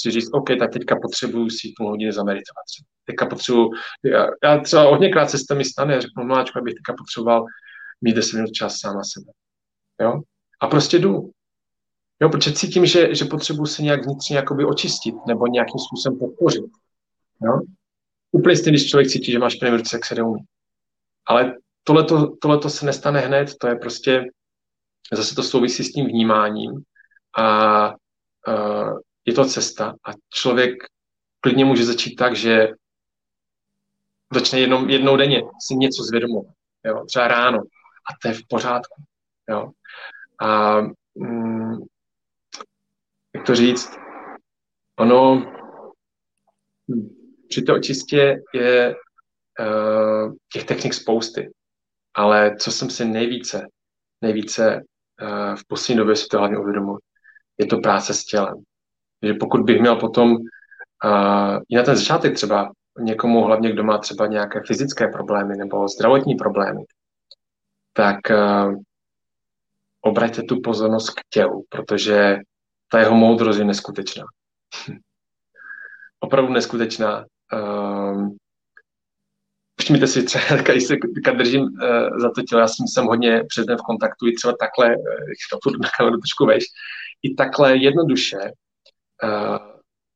si 0.00 0.10
říct, 0.10 0.30
OK, 0.32 0.48
tak 0.58 0.72
teďka 0.72 0.96
potřebuju 1.02 1.50
si 1.50 1.72
půl 1.76 1.88
hodiny 1.88 2.12
zameditovat. 2.12 2.64
Teďka 3.04 3.26
potřebuju, 3.26 3.70
já, 4.04 4.26
já 4.44 4.58
třeba 4.58 4.82
hodněkrát 4.82 5.30
se 5.30 5.38
s 5.38 5.54
mi 5.54 5.64
stane, 5.64 6.00
řeknu, 6.00 6.24
mláčku, 6.24 6.58
abych 6.58 6.74
teďka 6.74 6.94
potřeboval 6.98 7.44
mít 8.00 8.16
10 8.16 8.36
minut 8.36 8.52
čas 8.52 8.78
sám 8.78 8.96
na 8.96 9.02
sebe. 9.04 9.32
Jo? 10.00 10.20
A 10.60 10.66
prostě 10.66 10.98
jdu. 10.98 11.30
Jo, 12.22 12.28
protože 12.28 12.52
cítím, 12.52 12.86
že, 12.86 13.14
že 13.14 13.24
potřebuji 13.24 13.66
se 13.66 13.82
nějak 13.82 14.04
vnitřně 14.04 14.36
jakoby 14.36 14.64
očistit 14.64 15.14
nebo 15.26 15.46
nějakým 15.46 15.78
způsobem 15.78 16.18
podpořit. 16.18 16.64
Jo? 17.44 17.60
Úplně 18.32 18.56
stejně, 18.56 18.78
když 18.78 18.90
člověk 18.90 19.08
cítí, 19.08 19.32
že 19.32 19.38
máš 19.38 19.52
špinavé 19.52 19.76
ruce, 19.76 19.96
jak 19.96 20.04
se 20.04 20.14
neumí. 20.14 20.42
Ale 21.26 21.56
tohleto, 21.84 22.36
tohleto 22.36 22.70
se 22.70 22.86
nestane 22.86 23.20
hned, 23.20 23.54
to 23.60 23.66
je 23.66 23.76
prostě, 23.76 24.24
zase 25.12 25.34
to 25.34 25.42
souvisí 25.42 25.84
s 25.84 25.92
tím 25.92 26.06
vnímáním 26.06 26.82
a 27.38 27.94
je 29.24 29.32
to 29.34 29.44
cesta 29.44 29.94
a 30.08 30.10
člověk 30.34 30.74
klidně 31.40 31.64
může 31.64 31.84
začít 31.84 32.16
tak, 32.16 32.36
že 32.36 32.68
začne 34.34 34.60
jednou, 34.60 34.88
jednou 34.88 35.16
denně 35.16 35.42
si 35.66 35.74
něco 35.74 36.02
zvědomovat, 36.02 36.54
jo? 36.84 37.04
třeba 37.06 37.28
ráno 37.28 37.58
a 37.58 38.10
to 38.22 38.28
je 38.28 38.34
v 38.34 38.46
pořádku. 38.48 39.02
Jo? 39.48 39.70
A 40.40 40.80
mm, 41.14 41.78
jak 43.34 43.46
to 43.46 43.54
říct, 43.54 43.90
ono 44.98 45.34
hm, 46.88 47.08
při 47.48 47.62
té 47.62 47.72
očistě 47.72 48.42
je 48.54 48.94
uh, 49.60 50.34
těch 50.52 50.64
technik 50.64 50.94
spousty, 50.94 51.52
ale 52.14 52.56
co 52.56 52.72
jsem 52.72 52.90
si 52.90 53.04
nejvíce, 53.04 53.66
nejvíce 54.20 54.82
uh, 55.22 55.56
v 55.56 55.66
poslední 55.66 55.98
době 55.98 56.16
si 56.16 56.26
to 56.26 56.38
hlavně 56.38 56.58
uvědomil, 56.58 56.98
je 57.58 57.66
to 57.66 57.78
práce 57.78 58.14
s 58.14 58.24
tělem. 58.24 58.62
že 59.22 59.34
pokud 59.34 59.60
bych 59.60 59.80
měl 59.80 59.96
potom 59.96 60.32
uh, 60.32 61.58
i 61.68 61.76
na 61.76 61.82
ten 61.82 61.96
začátek 61.96 62.34
třeba 62.34 62.72
někomu, 62.98 63.44
hlavně 63.44 63.72
kdo 63.72 63.84
má 63.84 63.98
třeba 63.98 64.26
nějaké 64.26 64.60
fyzické 64.66 65.08
problémy 65.08 65.56
nebo 65.56 65.88
zdravotní 65.88 66.34
problémy, 66.34 66.84
tak 67.92 68.18
uh, 68.30 68.74
obraťte 70.00 70.42
tu 70.42 70.60
pozornost 70.60 71.10
k 71.10 71.20
tělu, 71.30 71.64
protože 71.68 72.38
ta 72.88 72.98
jeho 72.98 73.16
moudrost 73.16 73.58
je 73.58 73.64
neskutečná. 73.64 74.24
Opravdu 76.20 76.52
neskutečná. 76.52 77.24
Um, 77.52 78.36
Všimněte 79.80 80.06
si 80.06 80.22
třeba, 80.22 80.44
když 80.62 80.84
se 80.84 80.96
držím 81.36 81.62
uh, 81.62 82.18
za 82.18 82.30
to 82.34 82.42
tělo, 82.42 82.60
já 82.60 82.68
jsem, 82.68 82.86
jsem 82.88 83.04
hodně 83.04 83.44
před 83.48 83.66
v 83.70 83.86
kontaktu, 83.86 84.26
i 84.26 84.32
třeba 84.32 84.54
takhle, 84.60 84.96
uh, 84.96 85.60
to 85.62 85.70
na 85.70 85.88
kameru 85.98 86.16
trošku 86.16 86.46
veš, 86.46 86.64
i 87.22 87.34
takhle 87.34 87.76
jednoduše 87.76 88.38
uh, 89.22 89.58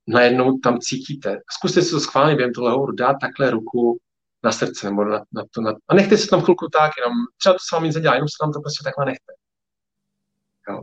najednou 0.07 0.59
tam 0.59 0.79
cítíte. 0.79 1.39
Zkuste 1.59 1.83
si 1.83 1.91
to 1.91 2.01
schválně 2.01 2.37
během 2.37 2.53
toho 2.53 2.71
hovoru 2.71 2.93
dát 2.93 3.17
takhle 3.21 3.51
ruku 3.51 3.99
na 4.45 4.53
srdce 4.53 4.91
nebo 4.91 5.05
na, 5.05 5.25
na 5.33 5.43
to. 5.55 5.61
Na, 5.61 5.75
a 5.89 5.95
nechte 5.95 6.19
si 6.19 6.29
tam 6.29 6.43
chvilku 6.43 6.69
tak, 6.69 6.91
jenom 6.99 7.13
třeba 7.39 7.53
to 7.53 7.59
s 7.69 7.73
vámi 7.73 7.93
zadělá, 7.93 8.15
jenom 8.15 8.29
se 8.29 8.37
tam 8.41 8.53
to 8.53 8.61
prostě 8.61 8.85
takhle 8.85 9.05
nechte. 9.05 9.33
Jo? 10.69 10.81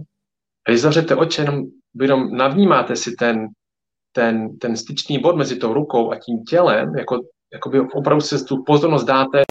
A 0.68 0.72
když 0.72 0.82
zavřete 0.82 1.16
oči, 1.16 1.42
jenom 1.42 1.64
jenom 2.02 2.38
navnímáte 2.38 2.96
si 2.96 3.12
ten, 3.12 3.48
ten, 4.12 4.58
ten 4.58 4.78
styčný 4.78 5.20
bod 5.20 5.36
mezi 5.36 5.56
tou 5.56 5.74
rukou 5.74 6.12
a 6.12 6.20
tím 6.20 6.44
tělem, 6.44 6.96
jako, 6.96 7.20
jakoby 7.54 7.80
opravdu 7.80 8.22
se 8.22 8.46
tu 8.46 8.64
pozornost 8.64 9.04
dáte 9.04 9.44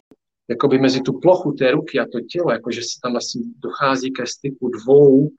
jakoby 0.49 0.79
mezi 0.79 1.01
tu 1.01 1.19
plochu 1.19 1.51
té 1.51 1.71
ruky 1.71 1.99
a 1.99 2.05
to 2.11 2.19
tělo, 2.21 2.51
jakože 2.51 2.81
se 2.81 2.99
tam 3.03 3.11
vlastně 3.11 3.41
dochází 3.57 4.11
ke 4.11 4.27
styku 4.27 4.69
dvou 4.69 5.29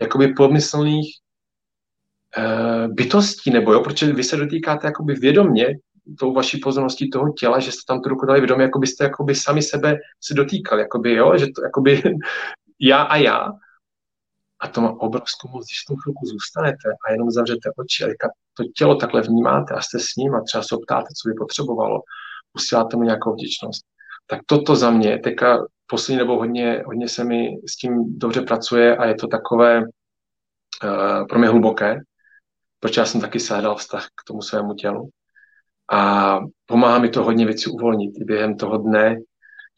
jakoby 0.00 0.34
pomyslných 0.34 1.06
uh, 2.38 2.94
bytostí, 2.94 3.50
nebo 3.50 3.72
jo, 3.72 3.80
protože 3.80 4.12
vy 4.12 4.24
se 4.24 4.36
dotýkáte 4.36 4.86
jakoby 4.86 5.14
vědomně 5.14 5.66
tou 6.18 6.32
vaší 6.32 6.58
pozorností 6.58 7.10
toho 7.10 7.32
těla, 7.32 7.60
že 7.60 7.72
jste 7.72 7.82
tam 7.86 8.02
tu 8.02 8.08
ruku 8.08 8.26
dali 8.26 8.40
vědomě, 8.40 8.64
jako 8.64 8.78
byste 8.78 9.04
jakoby 9.04 9.34
sami 9.34 9.62
sebe 9.62 9.96
se 10.20 10.34
dotýkali, 10.34 10.82
jakoby, 10.82 11.12
jo, 11.12 11.38
že 11.38 11.46
to 11.46 11.62
jakoby 11.62 12.02
já 12.80 13.02
a 13.02 13.16
já. 13.16 13.52
A 14.60 14.68
to 14.68 14.80
má 14.80 14.90
obrovskou 15.00 15.48
moc, 15.48 15.66
když 15.66 15.82
v 15.82 15.86
tom 15.86 15.96
chvilku 16.02 16.26
zůstanete 16.26 16.88
a 17.08 17.12
jenom 17.12 17.30
zavřete 17.30 17.70
oči 17.76 18.04
a 18.04 18.28
to 18.54 18.64
tělo 18.76 18.94
takhle 18.94 19.22
vnímáte 19.22 19.74
a 19.74 19.80
jste 19.80 19.98
s 19.98 20.16
ním 20.16 20.34
a 20.34 20.40
třeba 20.40 20.62
se 20.62 20.76
ptáte, 20.86 21.08
co 21.22 21.28
by 21.28 21.34
potřebovalo, 21.34 22.00
posíláte 22.52 22.96
mu 22.96 23.02
nějakou 23.02 23.32
vděčnost. 23.32 23.82
Tak 24.26 24.40
toto 24.46 24.76
za 24.76 24.90
mě, 24.90 25.18
teďka 25.18 25.66
poslední 25.90 26.18
nebo 26.18 26.36
hodně, 26.36 26.82
hodně 26.86 27.08
se 27.08 27.24
mi 27.24 27.56
s 27.68 27.76
tím 27.76 28.18
dobře 28.18 28.42
pracuje 28.42 28.96
a 28.96 29.06
je 29.06 29.14
to 29.14 29.26
takové 29.26 29.80
uh, 29.80 31.26
pro 31.28 31.38
mě 31.38 31.48
hluboké, 31.48 32.00
protože 32.80 33.00
já 33.00 33.04
jsem 33.04 33.20
taky 33.20 33.40
sehledal 33.40 33.76
vztah 33.76 34.06
k 34.06 34.24
tomu 34.26 34.42
svému 34.42 34.74
tělu. 34.74 35.08
A 35.92 36.38
pomáhá 36.66 36.98
mi 36.98 37.08
to 37.08 37.24
hodně 37.24 37.46
věcí 37.46 37.70
uvolnit 37.70 38.12
i 38.20 38.24
během 38.24 38.56
toho 38.56 38.78
dne, 38.78 39.16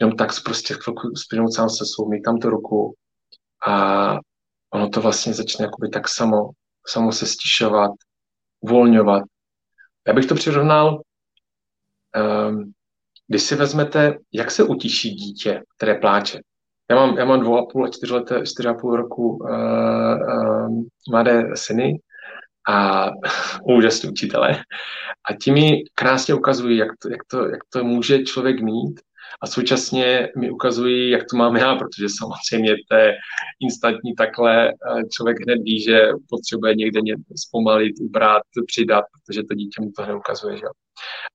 jenom 0.00 0.16
tak 0.16 0.28
prostě 0.44 0.74
chvilku 0.74 1.16
spěnout 1.16 1.54
sám 1.54 1.70
se 1.70 1.84
svou, 1.86 2.08
mít 2.08 2.22
tam 2.22 2.38
tu 2.38 2.50
ruku 2.50 2.94
a 3.66 4.16
ono 4.70 4.88
to 4.88 5.00
vlastně 5.00 5.34
začne 5.34 5.64
jakoby 5.64 5.88
tak 5.88 6.08
samo, 6.08 6.50
samo 6.86 7.12
se 7.12 7.26
stišovat, 7.26 7.90
uvolňovat. 8.60 9.22
Já 10.06 10.12
bych 10.12 10.26
to 10.26 10.34
přirovnal, 10.34 11.00
um, 12.48 12.72
když 13.32 13.42
si 13.42 13.56
vezmete, 13.56 14.18
jak 14.32 14.50
se 14.50 14.64
utiší 14.64 15.10
dítě, 15.10 15.62
které 15.76 15.94
pláče. 15.94 16.40
Já 16.90 16.96
mám, 16.96 17.18
já 17.18 17.24
mám 17.24 17.40
dvou 17.40 17.58
a 17.58 17.66
půl 17.72 17.84
a 17.84 17.88
čtyři, 17.88 18.12
leté, 18.12 18.46
čtyři 18.46 18.68
a 18.68 18.74
půl 18.74 18.96
roku 18.96 19.28
uh, 19.28 19.50
uh, 19.50 20.82
mladé 21.10 21.44
syny 21.54 22.00
a 22.68 23.10
úžasní 23.64 24.10
učitele. 24.10 24.50
A 25.30 25.34
ti 25.42 25.50
mi 25.50 25.82
krásně 25.94 26.34
ukazují, 26.34 26.76
jak 26.76 26.88
to, 27.02 27.08
jak, 27.10 27.20
to, 27.30 27.48
jak 27.48 27.60
to 27.72 27.84
může 27.84 28.22
člověk 28.22 28.60
mít 28.60 29.00
a 29.40 29.46
současně 29.46 30.28
mi 30.38 30.50
ukazují, 30.50 31.10
jak 31.10 31.22
to 31.30 31.36
mám 31.36 31.56
já, 31.56 31.74
protože 31.74 32.06
samozřejmě 32.18 32.74
to 32.90 32.96
je 32.96 33.14
instantní 33.60 34.14
takhle, 34.14 34.68
eh, 34.68 35.02
člověk 35.16 35.36
hned 35.40 35.58
ví, 35.62 35.82
že 35.82 36.08
potřebuje 36.30 36.74
někde 36.74 37.00
zpomalit, 37.36 37.96
ubrat, 38.00 38.42
přidat, 38.66 39.04
protože 39.12 39.42
to 39.42 39.54
dítě 39.54 39.80
mu 39.80 39.90
to 39.96 40.06
neukazuje. 40.06 40.56
Že? 40.56 40.66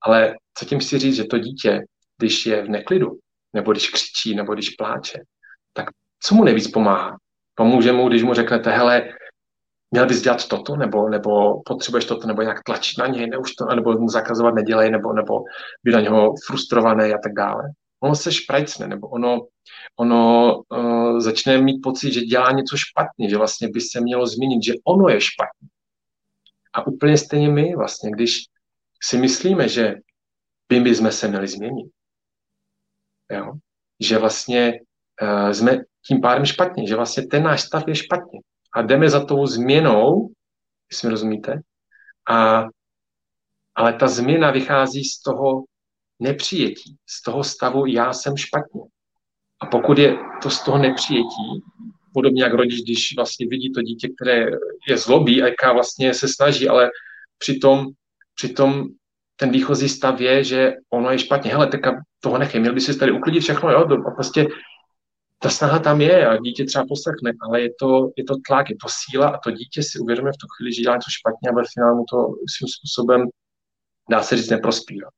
Ale 0.02 0.34
co 0.58 0.64
tím 0.64 0.78
chci 0.78 0.98
říct, 0.98 1.16
že 1.16 1.24
to 1.24 1.38
dítě, 1.38 1.80
když 2.18 2.46
je 2.46 2.62
v 2.62 2.68
neklidu, 2.68 3.18
nebo 3.52 3.72
když 3.72 3.90
křičí, 3.90 4.34
nebo 4.34 4.54
když 4.54 4.70
pláče, 4.70 5.18
tak 5.72 5.86
co 6.22 6.34
mu 6.34 6.44
nejvíc 6.44 6.68
pomáhá? 6.68 7.16
Pomůže 7.54 7.92
mu, 7.92 8.08
když 8.08 8.22
mu 8.22 8.34
řeknete, 8.34 8.70
hele, 8.70 9.08
měl 9.90 10.06
bys 10.06 10.22
dělat 10.22 10.48
toto, 10.48 10.76
nebo, 10.76 11.08
nebo 11.08 11.62
potřebuješ 11.66 12.04
toto, 12.04 12.26
nebo 12.26 12.42
nějak 12.42 12.62
tlačit 12.62 12.98
na 12.98 13.06
něj, 13.06 13.26
ne 13.26 13.38
už 13.38 13.54
to, 13.54 13.64
nebo 13.74 13.92
mu 13.92 14.08
zakazovat 14.08 14.54
nedělej, 14.54 14.90
nebo, 14.90 15.12
nebo 15.12 15.42
být 15.84 15.92
na 15.92 16.00
něho 16.00 16.34
frustrovaný 16.46 17.12
a 17.12 17.18
tak 17.22 17.32
dále. 17.32 17.62
Ono 18.00 18.14
se 18.14 18.32
šprajcne, 18.32 18.88
nebo 18.88 19.08
ono, 19.08 19.46
ono 19.96 20.54
uh, 20.58 21.20
začne 21.20 21.58
mít 21.58 21.80
pocit, 21.82 22.12
že 22.12 22.20
dělá 22.20 22.50
něco 22.50 22.76
špatně, 22.76 23.30
že 23.30 23.36
vlastně 23.36 23.68
by 23.68 23.80
se 23.80 24.00
mělo 24.00 24.26
změnit, 24.26 24.64
že 24.64 24.74
ono 24.84 25.08
je 25.08 25.20
špatně. 25.20 25.68
A 26.72 26.86
úplně 26.86 27.18
stejně 27.18 27.48
my 27.48 27.76
vlastně, 27.76 28.10
když 28.10 28.38
si 29.02 29.18
myslíme, 29.18 29.68
že 29.68 29.94
by 30.68 30.80
my 30.80 30.94
jsme 30.94 31.12
se 31.12 31.28
měli 31.28 31.48
změnit, 31.48 31.90
jo? 33.30 33.52
že 34.00 34.18
vlastně 34.18 34.80
uh, 35.22 35.50
jsme 35.50 35.78
tím 36.06 36.20
pádem 36.20 36.46
špatně, 36.46 36.86
že 36.86 36.96
vlastně 36.96 37.26
ten 37.26 37.42
náš 37.42 37.62
stav 37.62 37.88
je 37.88 37.94
špatně 37.94 38.40
a 38.72 38.82
jdeme 38.82 39.10
za 39.10 39.24
tou 39.24 39.46
změnou, 39.46 40.30
jestli 40.90 41.08
mi 41.08 41.10
rozumíte, 41.10 41.60
a, 42.30 42.64
ale 43.74 43.92
ta 43.92 44.06
změna 44.08 44.50
vychází 44.50 45.04
z 45.04 45.22
toho 45.22 45.64
nepřijetí, 46.20 46.96
z 47.06 47.22
toho 47.22 47.44
stavu 47.44 47.86
já 47.86 48.12
jsem 48.12 48.36
špatně. 48.36 48.80
A 49.60 49.66
pokud 49.66 49.98
je 49.98 50.16
to 50.42 50.50
z 50.50 50.62
toho 50.62 50.78
nepřijetí, 50.78 51.62
podobně 52.14 52.42
jak 52.42 52.54
rodič, 52.54 52.82
když 52.82 53.16
vlastně 53.16 53.46
vidí 53.46 53.72
to 53.72 53.82
dítě, 53.82 54.08
které 54.08 54.46
je 54.88 54.98
zlobí 54.98 55.42
a 55.42 55.46
jaká 55.46 55.72
vlastně 55.72 56.14
se 56.14 56.28
snaží, 56.28 56.68
ale 56.68 56.90
přitom, 57.38 57.86
přitom 58.34 58.84
ten 59.36 59.50
výchozí 59.50 59.88
stav 59.88 60.20
je, 60.20 60.44
že 60.44 60.72
ono 60.90 61.10
je 61.10 61.18
špatně. 61.18 61.50
Hele, 61.50 61.66
tak 61.66 61.80
toho 62.20 62.38
nechej, 62.38 62.60
měl 62.60 62.74
by 62.74 62.80
si 62.80 62.98
tady 62.98 63.12
uklidit 63.12 63.42
všechno, 63.42 63.70
jo, 63.70 63.86
a 64.06 64.10
prostě 64.10 64.46
ta 65.38 65.50
snaha 65.50 65.78
tam 65.78 66.00
je 66.00 66.28
a 66.28 66.36
dítě 66.36 66.64
třeba 66.64 66.84
poslechne, 66.88 67.32
ale 67.42 67.60
je 67.60 67.70
to, 67.80 68.10
je 68.16 68.24
to 68.24 68.34
tlak, 68.46 68.70
je 68.70 68.76
to 68.76 68.88
síla 68.90 69.28
a 69.28 69.38
to 69.38 69.50
dítě 69.50 69.82
si 69.82 69.98
uvědomuje 69.98 70.32
v 70.32 70.40
tu 70.40 70.46
chvíli, 70.56 70.74
že 70.74 70.82
dělá 70.82 70.94
něco 70.96 71.10
špatně 71.10 71.50
a 71.50 71.54
ve 71.54 71.62
finále 71.74 71.94
mu 71.94 72.04
to 72.10 72.16
svým 72.56 72.68
způsobem, 72.68 73.28
dá 74.10 74.22
se 74.22 74.36
říct, 74.36 74.50
neprospívá. 74.50 75.08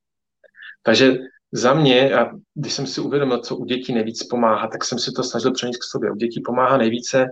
Takže 0.83 1.17
za 1.51 1.73
mě, 1.73 2.15
a 2.15 2.31
když 2.53 2.73
jsem 2.73 2.87
si 2.87 3.01
uvědomil, 3.01 3.39
co 3.39 3.55
u 3.55 3.65
dětí 3.65 3.93
nejvíc 3.93 4.23
pomáhá, 4.23 4.67
tak 4.67 4.85
jsem 4.85 4.99
si 4.99 5.11
to 5.11 5.23
snažil 5.23 5.53
přenést 5.53 5.77
k 5.77 5.91
sobě. 5.91 6.11
U 6.11 6.15
dětí 6.15 6.41
pomáhá 6.45 6.77
nejvíce 6.77 7.27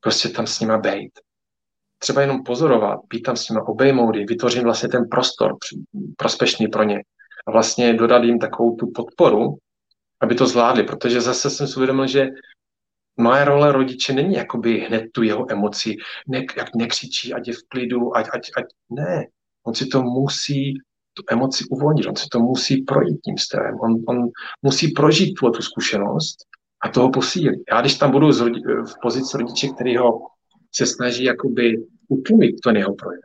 prostě 0.00 0.28
tam 0.28 0.46
s 0.46 0.60
nima 0.60 0.78
bejt. 0.78 1.12
Třeba 1.98 2.20
jenom 2.20 2.44
pozorovat, 2.44 3.00
být 3.08 3.22
tam 3.22 3.36
s 3.36 3.48
nima, 3.48 3.68
obejmout 3.68 4.16
je, 4.16 4.26
vytvořím 4.26 4.62
vlastně 4.62 4.88
ten 4.88 5.08
prostor 5.08 5.56
prospešný 6.16 6.68
pro 6.68 6.82
ně. 6.82 7.02
A 7.46 7.50
vlastně 7.50 7.94
dodat 7.94 8.24
jim 8.24 8.38
takovou 8.38 8.76
tu 8.76 8.90
podporu, 8.94 9.56
aby 10.20 10.34
to 10.34 10.46
zvládli, 10.46 10.82
protože 10.82 11.20
zase 11.20 11.50
jsem 11.50 11.66
si 11.66 11.76
uvědomil, 11.76 12.06
že 12.06 12.28
moje 13.16 13.44
role 13.44 13.72
rodiče 13.72 14.12
není 14.12 14.34
jakoby 14.34 14.78
hned 14.78 15.04
tu 15.12 15.22
jeho 15.22 15.52
emoci, 15.52 15.96
ne, 16.28 16.44
jak 16.56 16.74
nekřičí, 16.74 17.34
ať 17.34 17.48
je 17.48 17.54
v 17.54 17.62
klidu, 17.68 18.16
ať, 18.16 18.26
ať, 18.32 18.50
ať, 18.56 18.64
ne. 18.90 19.26
On 19.66 19.74
si 19.74 19.86
to 19.86 20.02
musí, 20.02 20.74
tu 21.14 21.22
emoci 21.30 21.64
uvolnit, 21.70 22.06
on 22.06 22.16
si 22.16 22.28
to 22.28 22.40
musí 22.40 22.82
projít 22.82 23.20
tím 23.24 23.38
stavem, 23.38 23.80
on, 23.80 24.04
on 24.08 24.28
musí 24.62 24.88
prožít 24.88 25.34
tu, 25.34 25.50
tu 25.50 25.62
zkušenost 25.62 26.36
a 26.82 26.88
toho 26.88 27.10
posílit. 27.10 27.60
Já 27.72 27.80
když 27.80 27.98
tam 27.98 28.10
budu 28.10 28.32
v 28.32 28.94
pozici 29.02 29.38
rodiče, 29.38 29.68
který 29.68 29.96
ho 29.96 30.20
se 30.74 30.86
snaží 30.86 31.24
jakoby 31.24 31.84
utlumit 32.08 32.56
ten 32.64 32.76
jeho 32.76 32.94
projev, 32.94 33.20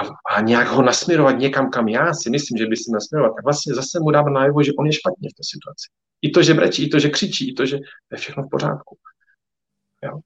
a, 0.00 0.34
a 0.36 0.40
nějak 0.40 0.68
ho 0.68 0.82
nasměrovat 0.82 1.38
někam, 1.38 1.70
kam 1.70 1.88
já 1.88 2.14
si 2.14 2.30
myslím, 2.30 2.58
že 2.58 2.66
by 2.66 2.76
si 2.76 2.90
nasměrovat, 2.92 3.34
tak 3.36 3.44
vlastně 3.44 3.74
zase 3.74 4.00
mu 4.00 4.10
dám 4.10 4.32
najevo, 4.32 4.62
že 4.62 4.72
on 4.78 4.86
je 4.86 4.92
špatně 4.92 5.28
v 5.28 5.36
té 5.36 5.42
situaci. 5.42 5.86
I 6.22 6.30
to, 6.30 6.42
že 6.42 6.54
brečí, 6.54 6.86
i 6.86 6.88
to, 6.88 6.98
že 6.98 7.08
křičí, 7.08 7.50
i 7.50 7.52
to, 7.52 7.66
že 7.66 7.78
je 8.12 8.18
všechno 8.18 8.42
v 8.42 8.50
pořádku. 8.50 8.96
Jo? 10.02 10.18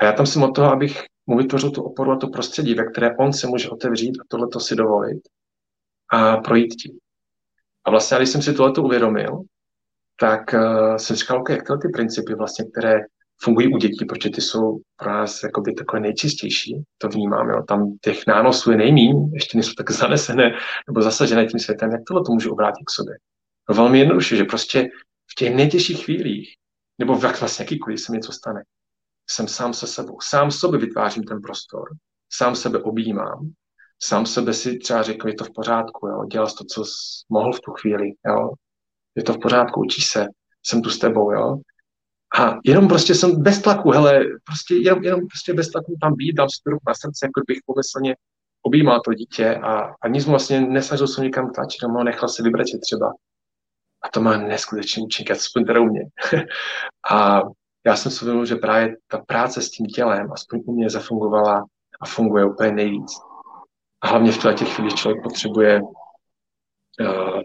A 0.00 0.04
já 0.04 0.12
tam 0.12 0.26
jsem 0.26 0.42
od 0.42 0.54
toho, 0.54 0.72
abych 0.72 1.04
mu 1.26 1.36
vytvořil 1.36 1.70
tu 1.70 1.82
oporu 1.82 2.10
a 2.10 2.16
to 2.16 2.28
prostředí, 2.28 2.74
ve 2.74 2.84
které 2.84 3.16
on 3.16 3.32
se 3.32 3.46
může 3.46 3.70
otevřít 3.70 4.20
a 4.20 4.24
tohleto 4.28 4.60
si 4.60 4.76
dovolit 4.76 5.20
a 6.10 6.36
projít 6.36 6.74
tím. 6.74 6.98
A 7.84 7.90
vlastně, 7.90 8.16
když 8.16 8.28
jsem 8.28 8.42
si 8.42 8.54
tohleto 8.54 8.82
uvědomil, 8.82 9.42
tak 10.20 10.54
uh, 10.54 10.96
jsem 10.96 11.16
říkal, 11.16 11.40
okay, 11.40 11.56
jak 11.56 11.66
tyhle 11.66 11.78
ty 11.78 11.88
principy, 11.88 12.34
vlastně, 12.34 12.64
které 12.64 13.00
fungují 13.42 13.74
u 13.74 13.78
dětí, 13.78 14.04
protože 14.04 14.30
ty 14.30 14.40
jsou 14.40 14.80
pro 14.96 15.10
nás 15.10 15.42
jakoby 15.42 15.72
takové 15.72 16.00
nejčistější, 16.00 16.82
to 16.98 17.08
vnímám, 17.08 17.50
jo. 17.50 17.62
tam 17.62 17.96
těch 18.00 18.26
nánosů 18.26 18.70
je 18.70 18.76
nejmín, 18.76 19.30
ještě 19.34 19.58
nejsou 19.58 19.72
tak 19.74 19.90
zanesené 20.04 20.58
nebo 20.88 21.02
zasažené 21.02 21.46
tím 21.46 21.60
světem, 21.60 21.90
jak 21.92 22.00
tohle 22.06 22.22
to 22.26 22.32
můžu 22.32 22.52
obrátit 22.52 22.84
k 22.84 22.90
sobě. 22.90 23.14
No 23.68 23.74
velmi 23.74 23.98
jednoduše, 23.98 24.36
že 24.36 24.44
prostě 24.44 24.88
v 25.30 25.34
těch 25.34 25.54
nejtěžších 25.54 26.04
chvílích, 26.04 26.54
nebo 26.98 27.14
v 27.14 27.24
jak 27.24 27.40
vlastně 27.40 27.62
jakýkoliv 27.62 28.00
se 28.00 28.12
něco 28.12 28.32
stane, 28.32 28.62
jsem 29.30 29.48
sám 29.48 29.74
se 29.74 29.86
sebou. 29.86 30.18
Sám 30.22 30.50
sobě 30.50 30.80
vytvářím 30.80 31.24
ten 31.24 31.40
prostor, 31.40 31.88
sám 32.32 32.54
sebe 32.54 32.78
objímám, 32.78 33.50
sám 34.02 34.26
sebe 34.26 34.54
si 34.54 34.78
třeba 34.78 35.02
řekl, 35.02 35.28
je 35.28 35.34
to 35.34 35.44
v 35.44 35.52
pořádku, 35.54 36.06
jo, 36.06 36.24
dělal 36.24 36.46
to, 36.46 36.64
co 36.64 36.84
jsi 36.84 36.92
mohl 37.28 37.52
v 37.52 37.60
tu 37.60 37.72
chvíli, 37.72 38.12
jo, 38.26 38.50
je 39.14 39.22
to 39.22 39.32
v 39.32 39.38
pořádku, 39.38 39.80
učí 39.80 40.02
se, 40.02 40.26
jsem 40.66 40.82
tu 40.82 40.90
s 40.90 40.98
tebou, 40.98 41.32
jo. 41.32 41.56
A 42.38 42.56
jenom 42.64 42.88
prostě 42.88 43.14
jsem 43.14 43.42
bez 43.42 43.62
tlaku, 43.62 43.90
hele, 43.90 44.24
prostě 44.44 44.74
jenom, 44.74 45.04
jenom 45.04 45.20
prostě 45.20 45.54
bez 45.54 45.70
tlaku 45.70 45.94
tam 46.00 46.14
být, 46.14 46.32
dám 46.32 46.48
si 46.50 46.60
na 46.88 46.94
srdce, 46.94 47.26
jako 47.26 47.40
bych 47.46 47.58
pomyslně 47.66 48.16
objímal 48.62 49.00
to 49.00 49.14
dítě 49.14 49.56
a, 49.56 49.94
a 50.02 50.08
nic 50.08 50.26
mu 50.26 50.30
vlastně 50.30 50.60
nesažil 50.60 51.06
jsem 51.06 51.24
nikam 51.24 51.50
tlačit, 51.50 51.82
jenom 51.82 51.96
ho 51.96 52.04
nechal 52.04 52.28
se 52.28 52.42
vybrečet 52.42 52.80
třeba. 52.80 53.12
A 54.02 54.08
to 54.08 54.20
má 54.20 54.36
neskutečný 54.36 55.02
účinek, 55.02 55.30
aspoň 55.30 55.64
teda 55.64 55.80
u 55.80 55.84
mě. 55.84 56.02
a 57.10 57.42
já 57.86 57.96
jsem 57.96 58.12
si 58.12 58.22
uvědomil, 58.22 58.46
že 58.46 58.56
právě 58.56 58.96
ta 59.06 59.18
práce 59.18 59.62
s 59.62 59.70
tím 59.70 59.86
tělem, 59.86 60.32
aspoň 60.32 60.62
u 60.66 60.72
mě 60.72 60.90
zafungovala 60.90 61.64
a 62.00 62.06
funguje 62.06 62.44
úplně 62.44 62.72
nejvíc. 62.72 63.27
A 64.00 64.08
hlavně 64.08 64.32
v 64.32 64.54
těch 64.54 64.74
chvíli 64.74 64.94
člověk 64.94 65.22
potřebuje 65.22 65.80
uh, 65.82 67.40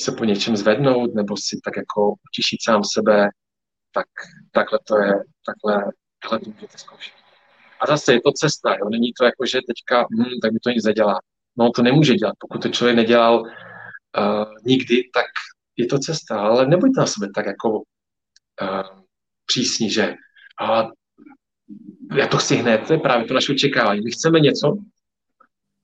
se 0.00 0.12
po 0.12 0.24
něčem 0.24 0.56
zvednout 0.56 1.14
nebo 1.14 1.36
si 1.36 1.60
tak 1.64 1.76
jako 1.76 2.14
utěšit 2.30 2.62
sám 2.62 2.82
sebe, 2.84 3.28
tak 3.92 4.06
takhle 4.52 4.78
to 4.88 4.98
je, 4.98 5.12
takhle, 5.46 5.92
takhle 6.22 6.38
to 6.38 6.50
můžete 6.50 6.78
zkoušet. 6.78 7.14
A 7.80 7.86
zase 7.86 8.12
je 8.12 8.20
to 8.20 8.32
cesta, 8.32 8.76
jo? 8.80 8.88
není 8.88 9.12
to 9.18 9.24
jako, 9.24 9.46
že 9.46 9.58
teďka, 9.68 10.02
hm, 10.02 10.40
tak 10.42 10.52
mi 10.52 10.58
to 10.58 10.70
nic 10.70 10.84
nedělá. 10.84 11.20
No 11.58 11.70
to 11.70 11.82
nemůže 11.82 12.14
dělat, 12.14 12.34
pokud 12.38 12.62
to 12.62 12.68
člověk 12.68 12.96
nedělal 12.96 13.40
uh, 13.40 14.44
nikdy, 14.64 15.02
tak 15.14 15.26
je 15.76 15.86
to 15.86 15.98
cesta, 15.98 16.40
ale 16.40 16.66
nebuďte 16.66 17.00
na 17.00 17.06
sebe 17.06 17.28
tak 17.34 17.46
jako 17.46 17.70
uh, 17.70 19.02
přísní, 19.46 19.90
že 19.90 20.14
a 20.60 20.88
já 22.16 22.26
to 22.26 22.36
chci 22.36 22.56
hned, 22.56 22.86
to 22.86 22.92
je 22.92 22.98
právě 22.98 23.26
to 23.26 23.34
naše 23.34 23.52
očekávání. 23.52 24.00
My 24.00 24.10
chceme 24.10 24.40
něco, 24.40 24.76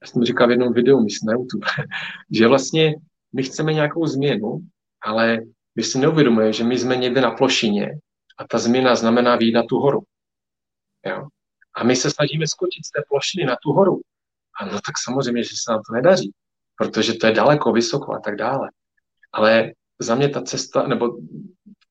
já 0.02 0.06
jsem 0.06 0.24
říkal 0.24 0.46
v 0.46 0.50
jednom 0.50 0.72
videu, 0.72 1.00
myslím 1.00 1.26
na 1.26 1.32
YouTube, 1.32 1.66
že 2.30 2.48
vlastně 2.48 2.94
my 3.32 3.42
chceme 3.42 3.72
nějakou 3.72 4.06
změnu, 4.06 4.58
ale 5.02 5.38
my 5.74 5.82
si 5.82 5.98
neuvědomujeme, 5.98 6.52
že 6.52 6.64
my 6.64 6.78
jsme 6.78 6.96
někde 6.96 7.20
na 7.20 7.30
plošině 7.30 7.98
a 8.38 8.46
ta 8.46 8.58
změna 8.58 8.94
znamená 8.94 9.36
výjít 9.36 9.54
na 9.54 9.62
tu 9.62 9.78
horu. 9.78 10.02
Jo? 11.06 11.26
A 11.74 11.84
my 11.84 11.96
se 11.96 12.10
snažíme 12.10 12.46
skočit 12.46 12.86
z 12.86 12.90
té 12.90 13.02
plošiny 13.08 13.44
na 13.44 13.56
tu 13.62 13.72
horu. 13.72 14.00
A 14.60 14.64
no 14.64 14.72
tak 14.72 14.94
samozřejmě, 15.04 15.42
že 15.44 15.56
se 15.56 15.72
nám 15.72 15.80
to 15.88 15.94
nedaří, 15.94 16.32
protože 16.76 17.14
to 17.14 17.26
je 17.26 17.32
daleko, 17.32 17.72
vysoko 17.72 18.14
a 18.14 18.20
tak 18.20 18.36
dále. 18.36 18.70
Ale 19.32 19.72
za 19.98 20.14
mě 20.14 20.28
ta 20.28 20.42
cesta, 20.42 20.86
nebo 20.86 21.16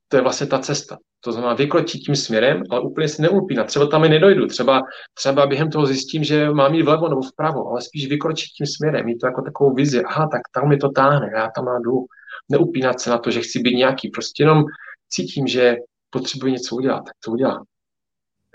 to 0.07 0.18
je 0.18 0.22
vlastně 0.22 0.47
ta 0.47 0.59
cesta. 0.59 0.97
To 1.24 1.32
znamená 1.32 1.53
vykročit 1.53 2.01
tím 2.01 2.15
směrem, 2.15 2.63
ale 2.69 2.82
úplně 2.82 3.07
si 3.07 3.22
neupínat. 3.22 3.67
Třeba 3.67 3.88
tam 3.88 4.03
i 4.03 4.09
nedojdu. 4.09 4.47
Třeba, 4.47 4.82
třeba 5.13 5.45
během 5.45 5.69
toho 5.69 5.86
zjistím, 5.86 6.24
že 6.24 6.49
mám 6.49 6.74
jít 6.74 6.84
vlevo 6.84 7.09
nebo 7.09 7.22
vpravo, 7.22 7.69
ale 7.69 7.82
spíš 7.82 8.07
vykročit 8.07 8.49
tím 8.57 8.67
směrem. 8.67 9.05
Mít 9.05 9.19
to 9.19 9.26
jako 9.26 9.41
takovou 9.41 9.74
vizi. 9.74 10.03
Aha, 10.03 10.28
tak 10.32 10.41
tam 10.53 10.69
mi 10.69 10.78
to 10.78 10.89
táhne, 10.89 11.32
já 11.36 11.49
tam 11.55 11.65
jdu. 11.84 12.05
Neupínat 12.49 12.99
se 12.99 13.09
na 13.09 13.17
to, 13.17 13.32
že 13.32 13.41
chci 13.41 13.59
být 13.59 13.76
nějaký. 13.76 14.09
Prostě 14.09 14.43
jenom 14.43 14.63
cítím, 15.09 15.47
že 15.47 15.76
potřebuji 16.09 16.51
něco 16.51 16.76
udělat, 16.76 17.01
tak 17.05 17.13
to 17.26 17.32
udělám. 17.32 17.63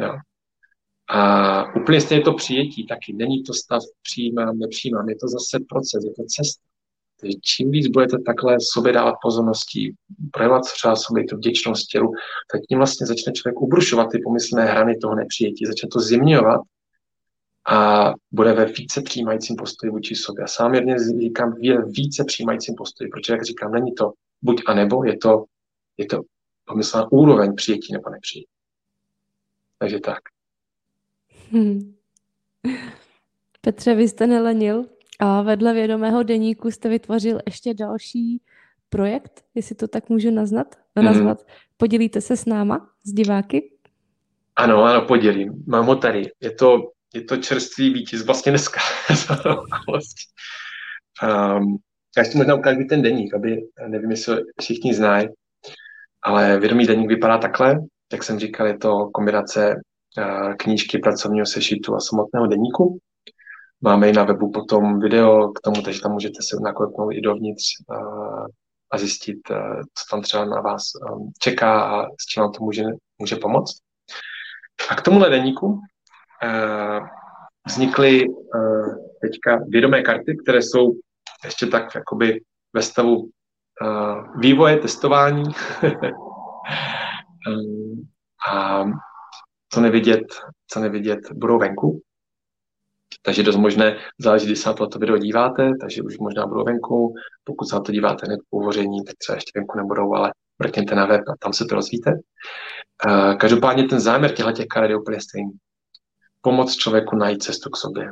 Jo. 0.01 0.17
A 1.09 1.75
úplně 1.77 2.01
stejně 2.01 2.25
to 2.25 2.33
přijetí 2.33 2.87
taky. 2.87 3.13
Není 3.13 3.43
to 3.43 3.55
stav 3.55 3.83
přijímám, 4.03 4.59
nepřijímám. 4.59 5.09
Je 5.09 5.17
to 5.17 5.29
zase 5.29 5.65
proces, 5.69 6.05
je 6.05 6.11
to 6.11 6.23
cesta. 6.29 6.63
Takže 7.21 7.37
čím 7.43 7.71
víc 7.71 7.87
budete 7.87 8.17
takhle 8.27 8.57
sobě 8.61 8.93
dávat 8.93 9.15
pozornosti, 9.23 9.95
projevovat 10.33 10.63
třeba 10.63 10.97
sobě 10.97 11.25
tu 11.25 11.37
vděčnost 11.37 11.87
tělu, 11.87 12.13
tak 12.53 12.61
tím 12.69 12.79
vlastně 12.79 13.07
začne 13.07 13.33
člověk 13.33 13.61
ubrušovat 13.61 14.11
ty 14.13 14.19
pomyslné 14.25 14.65
hrany 14.65 14.97
toho 14.97 15.15
nepřijetí, 15.15 15.67
začne 15.67 15.89
to 15.93 16.01
zjemňovat 16.01 16.61
a 17.69 18.13
bude 18.33 18.53
ve 18.53 18.65
více 18.65 19.03
přijímajícím 19.03 19.57
postoji 19.57 19.91
vůči 19.91 20.15
sobě. 20.15 20.43
Já 20.43 20.47
sám 20.47 20.75
jedně 20.75 20.97
říkám, 20.99 21.57
je 21.61 21.85
více 21.85 22.25
přijímajícím 22.25 22.75
postoji, 22.75 23.11
protože, 23.11 23.33
jak 23.33 23.45
říkám, 23.45 23.73
není 23.73 23.95
to 23.95 24.13
buď 24.43 24.63
a 24.67 24.75
nebo, 24.75 25.05
je 25.05 25.17
to, 25.17 25.45
je 25.97 26.07
to 26.07 26.21
pomyslná 26.65 27.13
úroveň 27.13 27.55
přijetí 27.55 27.93
nebo 27.93 28.11
nepřijetí. 28.11 28.49
Takže 29.79 30.01
tak. 30.01 30.19
Hmm. 31.51 31.95
Petře, 33.61 33.95
vy 33.95 34.09
jste 34.09 34.27
nelenil 34.27 34.96
a 35.19 35.43
vedle 35.43 35.75
vědomého 35.75 36.23
deníku 36.23 36.71
jste 36.71 36.89
vytvořil 36.89 37.41
ještě 37.47 37.75
další 37.75 38.41
projekt, 38.89 39.45
jestli 39.55 39.75
to 39.75 39.89
tak 39.89 40.09
můžu 40.09 40.31
naznat, 40.31 40.75
mm. 40.95 41.05
nazvat. 41.05 41.47
Podělíte 41.77 42.21
se 42.21 42.37
s 42.37 42.47
náma, 42.47 42.91
s 43.05 43.13
diváky? 43.13 43.71
Ano, 44.57 44.83
ano, 44.83 45.03
podělím. 45.07 45.65
Mám 45.67 45.87
ho 45.87 45.97
tady. 45.97 46.31
Je 46.41 46.51
to, 46.51 46.91
je 47.15 47.21
to 47.21 47.37
čerstvý 47.37 47.93
vítěz, 47.93 48.27
vlastně 48.27 48.53
dneska. 48.53 48.81
um, 51.23 51.77
já 52.17 52.23
ještě 52.23 52.39
možná 52.39 52.55
ukážu 52.55 52.81
ten 52.89 53.03
deník, 53.03 53.35
aby, 53.35 53.63
nevím, 53.89 54.11
jestli 54.11 54.37
všichni 54.61 54.95
znají, 54.95 55.29
ale 56.23 56.61
vědomý 56.61 56.87
deník 56.87 57.09
vypadá 57.09 57.39
takhle. 57.39 57.79
Jak 58.13 58.23
jsem 58.23 58.39
říkal, 58.39 58.67
je 58.67 58.79
to 58.79 59.11
kombinace 59.15 59.75
uh, 59.75 60.55
knížky, 60.55 60.99
pracovního 60.99 61.47
sešitu 61.47 61.95
a 61.95 62.01
samotného 62.01 62.47
deníku. 62.47 62.99
Máme 63.81 64.09
i 64.09 64.13
na 64.13 64.25
webu 64.25 64.51
potom 64.51 65.01
video 65.01 65.53
k 65.53 65.61
tomu, 65.61 65.83
takže 65.83 66.01
tam 66.01 66.13
můžete 66.13 66.43
se 66.43 66.57
nakouknout 66.63 67.13
i 67.13 67.21
dovnitř 67.21 67.65
uh, 67.91 68.47
a 68.91 68.99
zjistit, 68.99 69.51
uh, 69.51 69.81
co 69.95 70.05
tam 70.11 70.23
třeba 70.23 70.45
na 70.45 70.61
vás 70.61 70.83
um, 71.13 71.33
čeká 71.41 71.83
a 71.83 72.05
s 72.05 72.27
čím 72.31 72.43
vám 72.43 72.53
to 72.53 72.65
může, 72.65 72.85
může 73.19 73.37
pomoct. 73.37 73.79
A 74.89 74.95
k 74.95 75.03
tomu 75.03 75.21
deníku 75.21 75.67
uh, 75.67 77.07
vznikly 77.67 78.27
teďka 79.23 79.65
vědomé 79.69 80.03
karty, 80.03 80.37
které 80.45 80.63
jsou 80.63 80.93
ještě 81.45 81.67
tak 81.67 81.95
jakoby 81.95 82.41
ve 82.73 82.83
stavu 82.83 83.31
vývoje, 84.39 84.77
testování. 84.77 85.45
um, 87.49 88.09
a 88.53 88.85
co 89.73 89.81
nevidět, 89.81 90.25
co 90.71 90.81
nevidět, 90.81 91.19
budou 91.33 91.59
venku. 91.59 92.03
Takže 93.23 93.43
dost 93.43 93.57
možné, 93.57 93.99
záleží, 94.19 94.47
když 94.47 94.59
se 94.59 94.69
na 94.69 94.75
to 94.75 94.99
video 94.99 95.19
díváte, 95.19 95.71
takže 95.81 96.03
už 96.03 96.19
možná 96.19 96.47
budou 96.47 96.65
venku. 96.65 97.15
Pokud 97.45 97.65
se 97.65 97.75
na 97.75 97.81
to 97.81 97.93
díváte 97.93 98.27
hned 98.27 98.41
po 98.51 98.57
uvoření, 98.57 99.05
tak 99.05 99.15
třeba 99.19 99.37
ještě 99.37 99.51
venku 99.55 99.79
nebudou, 99.79 100.15
ale 100.15 100.33
mrkněte 100.59 100.95
na 100.95 101.07
web 101.07 101.21
a 101.29 101.35
tam 101.41 101.53
se 101.53 101.65
to 101.65 101.75
rozvíte. 101.75 102.13
Každopádně 103.39 103.85
ten 103.85 104.01
záměr 104.01 104.35
těchto 104.35 104.53
těch 104.53 104.67
karet 104.67 104.91
je 104.91 104.97
úplně 104.97 105.21
stejný. 105.21 105.51
Pomoc 106.41 106.77
člověku 106.77 107.17
najít 107.17 107.43
cestu 107.43 107.71
k 107.71 107.77
sobě. 107.77 108.11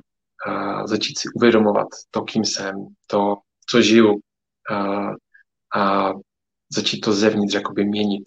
Začít 0.85 1.19
si 1.19 1.29
uvědomovat 1.37 1.89
to, 2.11 2.23
kým 2.23 2.45
jsem, 2.45 2.87
to, 3.07 3.37
co 3.71 3.83
žiju 3.83 4.21
a 5.77 6.13
začít 6.73 7.01
to 7.01 7.13
zevnitř 7.13 7.55
jakoby 7.55 7.85
měnit. 7.85 8.25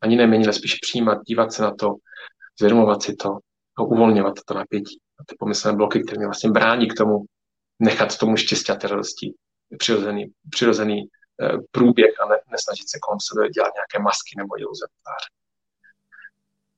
Ani 0.00 0.16
neměnit, 0.16 0.44
ale 0.44 0.52
spíš 0.52 0.74
přijímat, 0.74 1.18
dívat 1.26 1.52
se 1.52 1.62
na 1.62 1.74
to, 1.74 1.94
zvědomovat 2.60 3.02
si 3.02 3.14
to, 3.14 3.38
a 3.78 3.82
uvolňovat 3.82 4.34
to 4.46 4.54
napětí 4.54 4.98
ty 5.26 5.36
pomyslné 5.38 5.76
bloky, 5.76 6.02
které 6.02 6.18
mě 6.18 6.26
vlastně 6.26 6.50
brání 6.50 6.88
k 6.88 6.94
tomu 6.94 7.24
nechat 7.80 8.18
tomu 8.18 8.36
štěstí 8.36 8.72
a 8.72 8.88
radosti 8.88 9.34
přirozený, 9.78 10.26
přirozený 10.50 11.04
eh, 11.42 11.58
průběh 11.70 12.10
a 12.20 12.28
ne, 12.28 12.36
nesnažit 12.50 12.90
se 12.90 12.98
kolem 13.02 13.18
sebe 13.20 13.48
dělat 13.48 13.72
nějaké 13.74 14.04
masky 14.04 14.34
nebo 14.36 14.60
iluze 14.60 14.86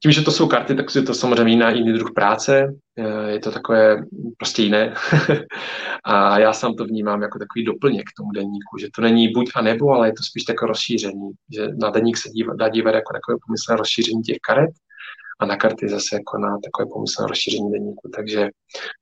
Tím, 0.02 0.12
že 0.12 0.22
to 0.22 0.30
jsou 0.30 0.48
karty, 0.48 0.74
tak 0.74 0.86
je 0.94 1.02
to 1.02 1.14
samozřejmě 1.14 1.52
jiná, 1.52 1.70
jiný 1.70 1.92
druh 1.92 2.12
práce, 2.14 2.74
eh, 2.96 3.30
je 3.30 3.38
to 3.38 3.50
takové 3.50 4.02
prostě 4.38 4.62
jiné. 4.62 4.94
a 6.04 6.38
já 6.38 6.52
sám 6.52 6.74
to 6.74 6.84
vnímám 6.84 7.22
jako 7.22 7.38
takový 7.38 7.64
doplněk 7.64 8.08
k 8.08 8.16
tomu 8.16 8.32
denníku, 8.32 8.78
že 8.80 8.88
to 8.94 9.02
není 9.02 9.28
buď 9.28 9.50
a 9.54 9.62
nebo, 9.62 9.90
ale 9.90 10.08
je 10.08 10.12
to 10.12 10.22
spíš 10.22 10.44
takové 10.44 10.68
rozšíření, 10.68 11.30
že 11.54 11.68
na 11.68 11.90
denník 11.90 12.16
se 12.16 12.28
dívat, 12.28 12.56
dá 12.56 12.68
dívat 12.68 12.94
jako 12.94 13.12
takové 13.12 13.38
pomyslné 13.46 13.76
rozšíření 13.76 14.22
těch 14.22 14.38
karet 14.42 14.70
a 15.40 15.46
na 15.46 15.56
karty 15.56 15.88
zase 15.88 16.16
jako 16.16 16.38
na 16.38 16.58
takové 16.64 16.86
pomyslné 16.92 17.26
rozšíření 17.28 17.72
deníku. 17.72 18.10
Takže 18.16 18.48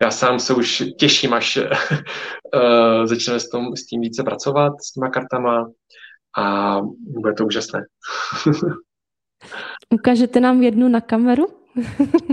já 0.02 0.10
sám 0.10 0.40
se 0.40 0.54
už 0.54 0.82
těším, 0.98 1.32
až 1.32 1.56
uh, 1.56 3.04
začneme 3.04 3.40
s, 3.40 3.48
tom, 3.48 3.76
s 3.76 3.86
tím 3.86 4.00
více 4.00 4.22
pracovat, 4.22 4.72
s 4.82 4.92
těma 4.92 5.10
kartama 5.10 5.70
a 6.38 6.76
bude 6.98 7.32
to 7.32 7.46
úžasné. 7.46 7.84
Ukážete 9.94 10.40
nám 10.40 10.62
jednu 10.62 10.88
na 10.88 11.00
kameru? 11.00 11.46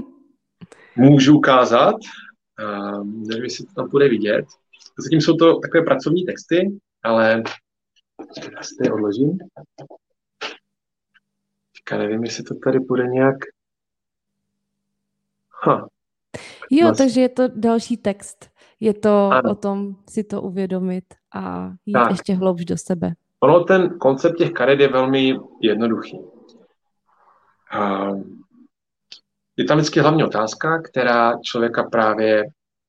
Můžu 0.95 1.37
ukázat, 1.37 1.95
uh, 1.95 3.05
nevím, 3.05 3.43
jestli 3.43 3.65
to 3.65 3.73
tam 3.73 3.89
bude 3.89 4.09
vidět. 4.09 4.45
Zatím 4.99 5.21
jsou 5.21 5.33
to 5.35 5.59
takové 5.59 5.83
pracovní 5.83 6.25
texty, 6.25 6.79
ale 7.03 7.43
já 8.55 8.63
si 8.63 8.75
tady 8.75 8.91
odložím. 8.91 9.37
Teďka 11.73 11.97
nevím, 11.97 12.23
jestli 12.23 12.43
to 12.43 12.55
tady 12.55 12.79
bude 12.79 13.07
nějak 13.07 13.35
Ha. 15.63 15.87
Jo, 16.71 16.87
vlastně. 16.87 17.05
takže 17.05 17.21
je 17.21 17.29
to 17.29 17.43
další 17.55 17.97
text. 17.97 18.49
Je 18.79 18.93
to 18.93 19.29
ano. 19.31 19.51
o 19.51 19.55
tom 19.55 19.95
si 20.09 20.23
to 20.23 20.41
uvědomit 20.41 21.03
a 21.35 21.71
jít 21.85 21.93
tak. 21.93 22.11
ještě 22.11 22.33
hloubš 22.33 22.65
do 22.65 22.77
sebe. 22.77 23.13
Ono, 23.39 23.63
ten 23.63 23.97
koncept 23.99 24.37
těch 24.37 24.51
karet 24.51 24.79
je 24.79 24.87
velmi 24.87 25.39
jednoduchý. 25.61 26.19
Je 29.57 29.65
tam 29.65 29.77
vždycky 29.77 29.99
hlavní 29.99 30.23
otázka, 30.23 30.81
která 30.81 31.33
člověka 31.43 31.83
právě 31.83 32.43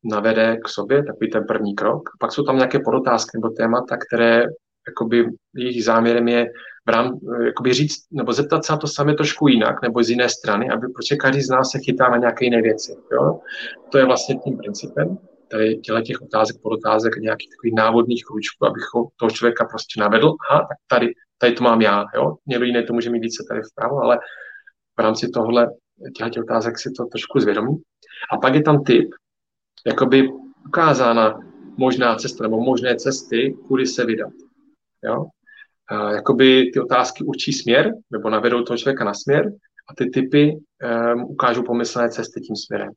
navede 0.05 0.57
k 0.65 0.69
sobě, 0.69 1.05
takový 1.05 1.31
ten 1.31 1.45
první 1.45 1.75
krok. 1.75 2.03
Pak 2.21 2.33
jsou 2.33 2.43
tam 2.43 2.57
nějaké 2.57 2.79
podotázky 2.79 3.31
nebo 3.35 3.49
témata, 3.49 3.97
které 3.97 4.45
jakoby 4.89 5.27
jejich 5.55 5.85
záměrem 5.85 6.29
je 6.29 6.47
v 6.87 6.91
rám, 6.91 7.19
jakoby 7.47 7.73
říct, 7.73 8.07
nebo 8.11 8.33
zeptat 8.33 8.65
se 8.65 8.73
na 8.73 8.79
to 8.79 8.87
samé 8.87 9.15
trošku 9.15 9.49
jinak, 9.49 9.83
nebo 9.83 10.03
z 10.03 10.11
jiné 10.11 10.29
strany, 10.29 10.71
aby 10.71 10.87
protože 10.89 11.17
každý 11.17 11.43
z 11.43 11.51
nás 11.51 11.71
se 11.71 11.79
chytá 11.79 12.09
na 12.09 12.17
nějaké 12.17 12.45
jiné 12.45 12.63
věci. 12.63 12.97
Jo? 13.13 13.41
To 13.93 13.99
je 13.99 14.05
vlastně 14.05 14.37
tím 14.45 14.57
principem 14.57 15.19
tady 15.51 15.77
těle 15.77 16.03
těch 16.03 16.23
otázek, 16.23 16.57
podotázek, 16.63 17.17
nějakých 17.17 17.51
takových 17.51 17.75
návodných 17.75 18.25
kručků, 18.25 18.67
abych 18.67 18.83
toho 19.17 19.31
člověka 19.31 19.65
prostě 19.65 20.01
navedl. 20.01 20.35
Aha, 20.51 20.61
tak 20.61 20.79
tady, 20.87 21.13
tady 21.39 21.53
to 21.53 21.65
mám 21.65 21.83
já. 21.83 22.05
Jo? 22.15 22.37
Někdo 22.47 22.65
jiný 22.65 22.87
to 22.87 22.93
může 22.93 23.11
mít 23.11 23.21
více 23.21 23.45
tady 23.49 23.61
vpravo, 23.63 23.99
ale 23.99 24.19
v 24.99 25.03
rámci 25.03 25.29
tohle 25.29 25.71
těch 26.33 26.43
otázek 26.43 26.79
si 26.79 26.91
to 26.91 27.05
trošku 27.05 27.41
zvědomí. 27.41 27.77
A 28.33 28.37
pak 28.37 28.55
je 28.55 28.63
tam 28.63 28.85
typ, 28.85 29.11
jakoby 29.87 30.29
ukázána 30.67 31.39
možná 31.77 32.17
cesta 32.17 32.43
nebo 32.45 32.61
možné 32.61 32.97
cesty, 32.97 33.57
kudy 33.69 33.87
se 33.87 34.05
vydat. 34.05 34.33
Jo? 35.07 35.25
A 35.89 36.13
jakoby 36.13 36.71
ty 36.75 36.81
otázky 36.81 37.25
určí 37.25 37.53
směr, 37.53 37.93
nebo 38.11 38.31
navedou 38.31 38.63
toho 38.63 38.77
člověka 38.77 39.05
na 39.05 39.15
směr, 39.15 39.53
a 39.89 39.95
ty 39.95 40.11
typy 40.11 40.53
um, 40.53 41.25
ukážou 41.25 41.63
pomyslné 41.63 42.09
cesty 42.11 42.41
tím 42.41 42.57
směrem. 42.57 42.91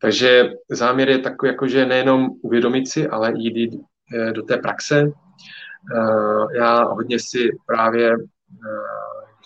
Takže 0.00 0.50
záměr 0.70 1.08
je 1.08 1.18
takový, 1.18 1.52
jako, 1.52 1.68
že 1.68 1.86
nejenom 1.86 2.28
uvědomit 2.42 2.88
si, 2.88 3.08
ale 3.08 3.32
jít 3.36 3.80
eh, 4.16 4.32
do 4.32 4.42
té 4.42 4.56
praxe. 4.56 5.02
Eh, 5.02 6.58
já 6.58 6.84
hodně 6.84 7.18
si 7.18 7.50
právě, 7.66 8.04
jak 8.08 8.18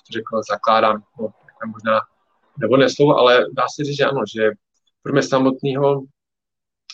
to 0.06 0.12
řekl, 0.12 0.40
zakládám, 0.50 1.02
no, 1.20 1.28
možná 1.66 2.00
nebo 2.58 2.88
slovo, 2.88 3.16
ale 3.16 3.46
dá 3.52 3.62
se 3.74 3.84
říct, 3.84 3.96
že 3.96 4.04
ano, 4.04 4.20
že 4.34 4.50
pro 5.02 5.12
mě 5.12 5.22
samotného 5.22 6.02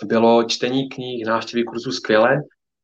bylo 0.04 0.44
čtení 0.44 0.88
knih, 0.88 1.26
návštěvy 1.26 1.64
kurzů 1.64 1.92
skvělé, 1.92 2.40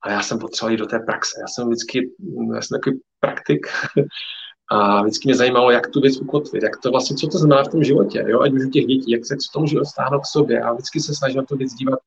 ale 0.07 0.15
já 0.15 0.23
jsem 0.23 0.39
potřeboval 0.39 0.71
jít 0.71 0.77
do 0.77 0.87
té 0.87 0.99
praxe. 0.99 1.41
Já 1.41 1.47
jsem 1.47 1.69
vždycky, 1.69 2.11
já 2.55 2.63
jsem 2.63 2.79
takový 2.79 3.01
praktik. 3.21 3.67
A 4.71 5.03
vždycky 5.03 5.29
mě 5.29 5.35
zajímalo, 5.35 5.71
jak 5.71 5.91
tu 5.91 6.01
věc 6.01 6.17
ukotvit, 6.17 6.63
jak 6.63 6.81
to 6.83 6.91
vlastně, 6.91 7.17
co 7.17 7.27
to 7.27 7.39
znamená 7.39 7.65
v 7.65 7.69
tom 7.69 7.85
životě, 7.85 8.25
jo, 8.27 8.41
ať 8.41 8.53
už 8.53 8.65
u 8.65 8.71
těch 8.71 8.85
dětí, 8.85 9.11
jak 9.13 9.27
se 9.27 9.37
k 9.37 9.39
tomu 9.53 9.67
život 9.67 9.85
stáhnout 9.85 10.21
k 10.21 10.27
sobě. 10.27 10.63
A 10.63 10.73
vždycky 10.73 11.01
se 11.01 11.15
snažím 11.15 11.37
na 11.37 11.45
to 11.45 11.57
věc 11.57 11.73
dívat, 11.73 11.99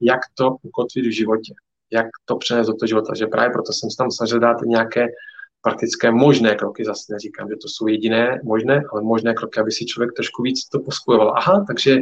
jak 0.00 0.20
to 0.34 0.56
ukotvit 0.62 1.06
v 1.06 1.16
životě, 1.16 1.54
jak 1.92 2.06
to 2.24 2.36
přenést 2.36 2.66
do 2.66 2.74
toho 2.74 2.86
života, 2.86 3.14
že 3.14 3.26
právě 3.26 3.50
proto 3.50 3.72
jsem 3.72 3.90
se 3.90 3.96
tam 3.96 4.10
snažil 4.10 4.38
dát 4.40 4.56
nějaké 4.64 5.06
praktické 5.62 6.10
možné 6.10 6.54
kroky, 6.54 6.84
zase 6.84 7.12
neříkám, 7.12 7.48
že 7.48 7.56
to 7.56 7.68
jsou 7.68 7.86
jediné 7.86 8.40
možné, 8.44 8.82
ale 8.92 9.02
možné 9.02 9.34
kroky, 9.34 9.60
aby 9.60 9.72
si 9.72 9.86
člověk 9.86 10.12
trošku 10.12 10.42
víc 10.42 10.68
to 10.68 10.80
pospojoval. 10.80 11.34
Aha, 11.36 11.64
takže 11.66 11.96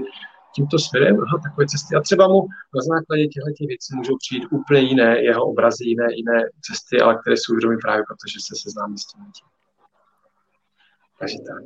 tímto 0.55 0.79
směrem, 0.79 1.17
aha, 1.21 1.39
takové 1.43 1.67
cesty. 1.67 1.97
A 1.97 2.01
třeba 2.01 2.29
mu 2.29 2.41
na 2.77 2.83
základě 2.91 3.27
těchto 3.27 3.67
věcí 3.67 3.97
můžou 3.97 4.17
přijít 4.17 4.45
úplně 4.51 4.81
jiné 4.81 5.23
jeho 5.23 5.45
obrazy, 5.45 5.85
jiné, 5.85 6.07
jiné 6.15 6.39
cesty, 6.67 7.01
ale 7.01 7.19
které 7.21 7.37
jsou 7.37 7.55
vědomí 7.55 7.77
právě 7.83 8.05
protože 8.09 8.39
se 8.47 8.55
seznámí 8.63 8.99
s 8.99 9.07
tím. 9.07 9.25
Takže 11.19 11.39
tak. 11.39 11.65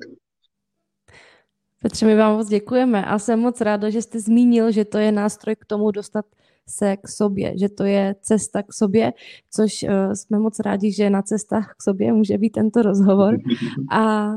Petře, 1.82 2.06
my 2.06 2.16
vám 2.16 2.36
moc 2.36 2.48
děkujeme 2.48 3.04
a 3.04 3.18
jsem 3.18 3.40
moc 3.40 3.60
ráda, 3.60 3.90
že 3.90 4.02
jste 4.02 4.20
zmínil, 4.20 4.70
že 4.70 4.84
to 4.84 4.98
je 4.98 5.12
nástroj 5.12 5.56
k 5.56 5.64
tomu 5.64 5.90
dostat 5.90 6.26
se 6.68 6.96
k 6.96 7.08
sobě, 7.08 7.58
že 7.58 7.68
to 7.68 7.84
je 7.84 8.14
cesta 8.20 8.62
k 8.62 8.72
sobě, 8.72 9.12
což 9.50 9.82
uh, 9.82 10.12
jsme 10.12 10.38
moc 10.38 10.60
rádi, 10.60 10.92
že 10.92 11.10
na 11.10 11.22
cestách 11.22 11.74
k 11.78 11.82
sobě 11.82 12.12
může 12.12 12.38
být 12.38 12.50
tento 12.50 12.82
rozhovor. 12.82 13.36
A 13.92 14.32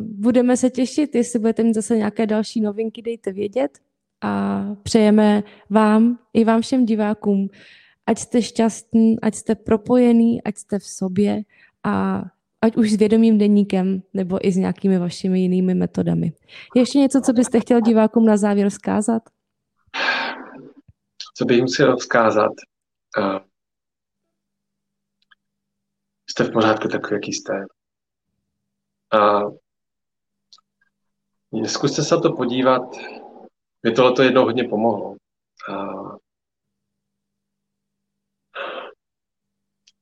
budeme 0.00 0.56
se 0.56 0.70
těšit, 0.70 1.14
jestli 1.14 1.38
budete 1.38 1.62
mít 1.62 1.74
zase 1.74 1.96
nějaké 1.96 2.26
další 2.26 2.60
novinky, 2.60 3.02
dejte 3.02 3.32
vědět. 3.32 3.78
A 4.20 4.62
přejeme 4.82 5.42
vám 5.70 6.18
i 6.32 6.44
vám 6.44 6.60
všem 6.60 6.86
divákům, 6.86 7.48
ať 8.06 8.18
jste 8.18 8.42
šťastní, 8.42 9.20
ať 9.20 9.34
jste 9.34 9.54
propojení, 9.54 10.42
ať 10.42 10.56
jste 10.56 10.78
v 10.78 10.86
sobě 10.86 11.42
a 11.84 12.22
ať 12.60 12.76
už 12.76 12.92
s 12.92 12.96
vědomým 12.96 13.38
denníkem 13.38 14.02
nebo 14.14 14.46
i 14.46 14.52
s 14.52 14.56
nějakými 14.56 14.98
vašimi 14.98 15.40
jinými 15.40 15.74
metodami. 15.74 16.32
Ještě 16.76 16.98
něco, 16.98 17.20
co 17.20 17.32
byste 17.32 17.60
chtěl 17.60 17.80
divákům 17.80 18.26
na 18.26 18.36
závěr 18.36 18.68
vzkázat? 18.68 19.22
Co 21.36 21.44
bych 21.44 21.56
jim 21.56 21.66
chtěl 21.66 21.96
vzkázat? 21.96 22.52
Uh, 23.18 23.38
jste 26.30 26.44
v 26.44 26.52
pořádku 26.52 26.88
takový, 26.88 27.14
jaký 27.14 27.32
jste. 27.32 27.52
Uh, 29.14 29.56
zkuste 31.66 32.02
se 32.02 32.16
to 32.16 32.32
podívat. 32.32 32.82
Mě 33.82 33.92
tohle 33.92 34.12
to 34.12 34.22
jednou 34.22 34.44
hodně 34.44 34.64
pomohlo. 34.64 35.16
Uh, 35.68 36.16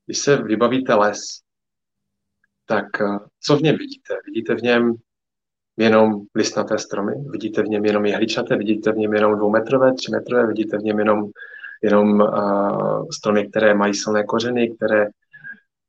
když 0.07 0.19
se 0.19 0.43
vybavíte 0.43 0.95
les, 0.95 1.21
tak 2.67 3.01
eh, 3.01 3.19
co 3.41 3.57
v 3.57 3.63
něm 3.63 3.77
vidíte? 3.77 4.15
Vidíte 4.27 4.55
v 4.55 4.63
něm 4.63 4.95
jenom 5.77 6.21
listnaté 6.35 6.79
stromy, 6.79 7.13
vidíte 7.31 7.63
v 7.63 7.67
něm 7.67 7.85
jenom 7.85 8.07
jehličnaté, 8.07 8.57
vidíte 8.57 8.93
v 8.93 8.97
něm 8.97 9.15
jenom 9.15 9.37
dvoumetrové, 9.37 9.95
třimetrové, 9.95 10.47
vidíte 10.47 10.79
v 10.79 10.83
něm 10.83 10.99
jenom, 10.99 11.25
jenom 11.83 12.21
uh, 12.21 13.07
stromy, 13.11 13.49
které 13.49 13.75
mají 13.75 13.95
silné 13.95 14.25
kořeny, 14.25 14.77
které 14.77 15.07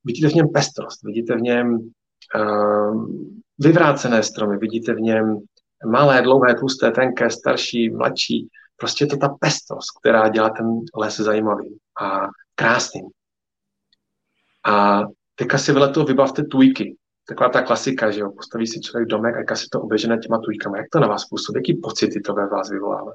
vidíte 0.03 0.29
v 0.29 0.33
něm 0.33 0.49
pestrost, 0.49 1.03
vidíte 1.03 1.35
v 1.35 1.41
něm 1.41 1.91
vyvrácené 3.59 4.23
stromy, 4.23 4.57
vidíte 4.57 4.93
v 4.93 5.01
něm 5.01 5.39
malé, 5.85 6.21
dlouhé, 6.21 6.55
tlusté, 6.55 6.91
tenké, 6.91 7.29
starší, 7.29 7.89
mladší. 7.89 8.49
Prostě 8.77 9.05
to 9.05 9.17
ta 9.17 9.29
pestrost, 9.29 9.99
která 9.99 10.29
dělá 10.29 10.49
ten 10.49 10.65
les 10.97 11.17
zajímavý 11.17 11.77
a 12.01 12.27
krásným. 12.55 13.05
A 14.65 15.01
teďka 15.35 15.57
si 15.57 15.71
vedle 15.71 15.93
vybavte 16.07 16.43
tujky. 16.43 16.97
Taková 17.27 17.49
ta 17.49 17.61
klasika, 17.61 18.11
že 18.11 18.19
jo, 18.19 18.31
postaví 18.31 18.67
si 18.67 18.81
člověk 18.81 19.09
domek 19.09 19.51
a 19.51 19.55
si 19.55 19.67
to 19.71 19.81
oběžené 19.81 20.17
těma 20.17 20.39
tujkama. 20.39 20.77
Jak 20.77 20.85
to 20.91 20.99
na 20.99 21.07
vás 21.07 21.25
působí? 21.25 21.57
Jaký 21.57 21.81
pocity 21.81 22.21
to 22.21 22.33
ve 22.33 22.47
vás 22.47 22.69
vyvolává? 22.69 23.11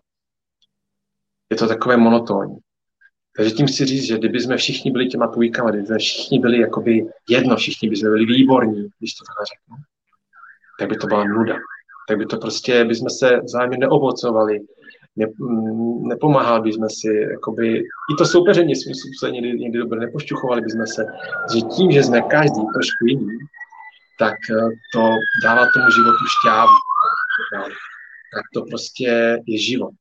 Je 1.51 1.57
to 1.57 1.69
takové 1.69 1.97
monotónní. 1.97 2.59
Takže 3.41 3.55
tím 3.55 3.67
chci 3.67 3.85
říct, 3.85 4.05
že 4.05 4.19
kdyby 4.19 4.41
jsme 4.41 4.57
všichni 4.57 4.91
byli 4.91 5.07
těma 5.07 5.27
tujkama, 5.27 5.71
kdyby 5.71 5.87
jsme 5.87 5.99
všichni 5.99 6.39
byli 6.39 6.61
jakoby 6.61 7.07
jedno, 7.29 7.57
všichni 7.57 7.89
by 7.89 7.97
jsme 7.97 8.09
byli 8.11 8.25
výborní, 8.27 8.89
když 8.99 9.15
to 9.15 9.25
takhle 9.25 9.47
řeknu, 9.47 9.77
tak 10.79 10.89
by 10.89 10.97
to 10.97 11.07
byla 11.07 11.25
nuda. 11.25 11.57
Tak 12.09 12.19
by 12.19 12.27
to 12.27 12.37
prostě, 12.37 12.85
by 12.85 12.95
jsme 12.95 13.11
se 13.11 13.41
vzájemně 13.41 13.79
neovocovali, 13.79 14.61
ne, 15.17 15.27
mm, 15.39 16.09
nepomáhali 16.09 16.63
bychom 16.63 16.89
si, 16.89 17.09
jakoby, 17.31 17.79
i 18.13 18.15
to 18.19 18.25
soupeření 18.25 18.77
svým 18.77 18.95
způsobem 18.95 19.35
někdy, 19.35 19.59
někdy 19.59 19.79
dobře 19.79 20.01
nepošťuchovali 20.01 20.61
bychom 20.61 20.87
se, 20.87 21.05
že 21.55 21.61
tím, 21.61 21.93
že 21.93 22.03
jsme 22.03 22.23
každý 22.23 22.61
trošku 22.75 23.07
jiný, 23.07 23.39
tak 24.19 24.37
eh, 24.51 24.69
to 24.95 25.01
dává 25.45 25.63
tomu 25.75 25.91
životu 25.91 26.25
šťávu. 26.41 26.77
Tak 28.35 28.45
to 28.55 28.63
prostě 28.71 29.39
je 29.47 29.59
život. 29.59 29.95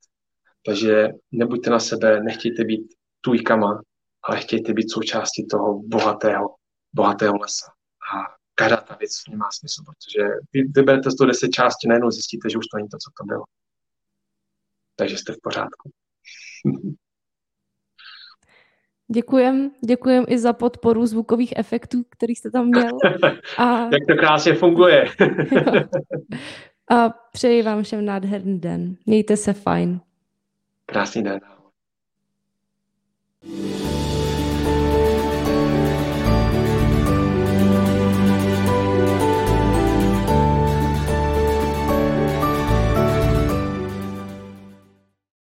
Takže 0.66 1.10
nebuďte 1.32 1.70
na 1.70 1.80
sebe, 1.80 2.24
nechtějte 2.24 2.64
být 2.64 2.99
tujkama, 3.22 3.82
ale 4.24 4.40
chtějte 4.40 4.74
být 4.74 4.92
součástí 4.92 5.48
toho 5.48 5.82
bohatého, 5.84 6.56
bohatého 6.94 7.38
lesa. 7.38 7.72
A 8.14 8.36
každá 8.56 8.78
ta 8.78 8.96
věc 8.96 9.12
nemá 9.30 9.50
smysl, 9.52 9.84
protože 9.86 10.30
vy 10.54 10.64
vyberete 10.76 11.12
z 11.12 11.16
toho 11.16 11.28
deset 11.28 11.50
částí, 11.50 11.88
najednou 11.88 12.12
zjistíte, 12.12 12.50
že 12.50 12.58
už 12.58 12.68
to 12.68 12.78
není 12.78 12.90
to, 12.90 12.98
co 12.98 13.12
to 13.18 13.26
bylo 13.26 13.44
takže 15.00 15.18
jste 15.18 15.34
v 15.34 15.42
pořádku. 15.44 15.92
Děkujem, 19.12 19.72
děkujem 19.86 20.26
i 20.28 20.40
za 20.40 20.54
podporu 20.54 21.06
zvukových 21.06 21.54
efektů, 21.56 22.04
který 22.10 22.36
jste 22.36 22.52
tam 22.52 22.68
měl. 22.68 22.98
A... 23.58 23.82
Jak 23.82 24.06
to 24.10 24.16
krásně 24.20 24.54
funguje. 24.54 25.06
A 26.92 27.10
přeji 27.10 27.64
vám 27.64 27.84
všem 27.84 28.06
nádherný 28.06 28.60
den. 28.60 28.96
Mějte 29.06 29.38
se 29.38 29.54
fajn. 29.54 30.02
Krásný 30.86 31.24
den. 31.24 31.40
Yeah. 33.52 33.79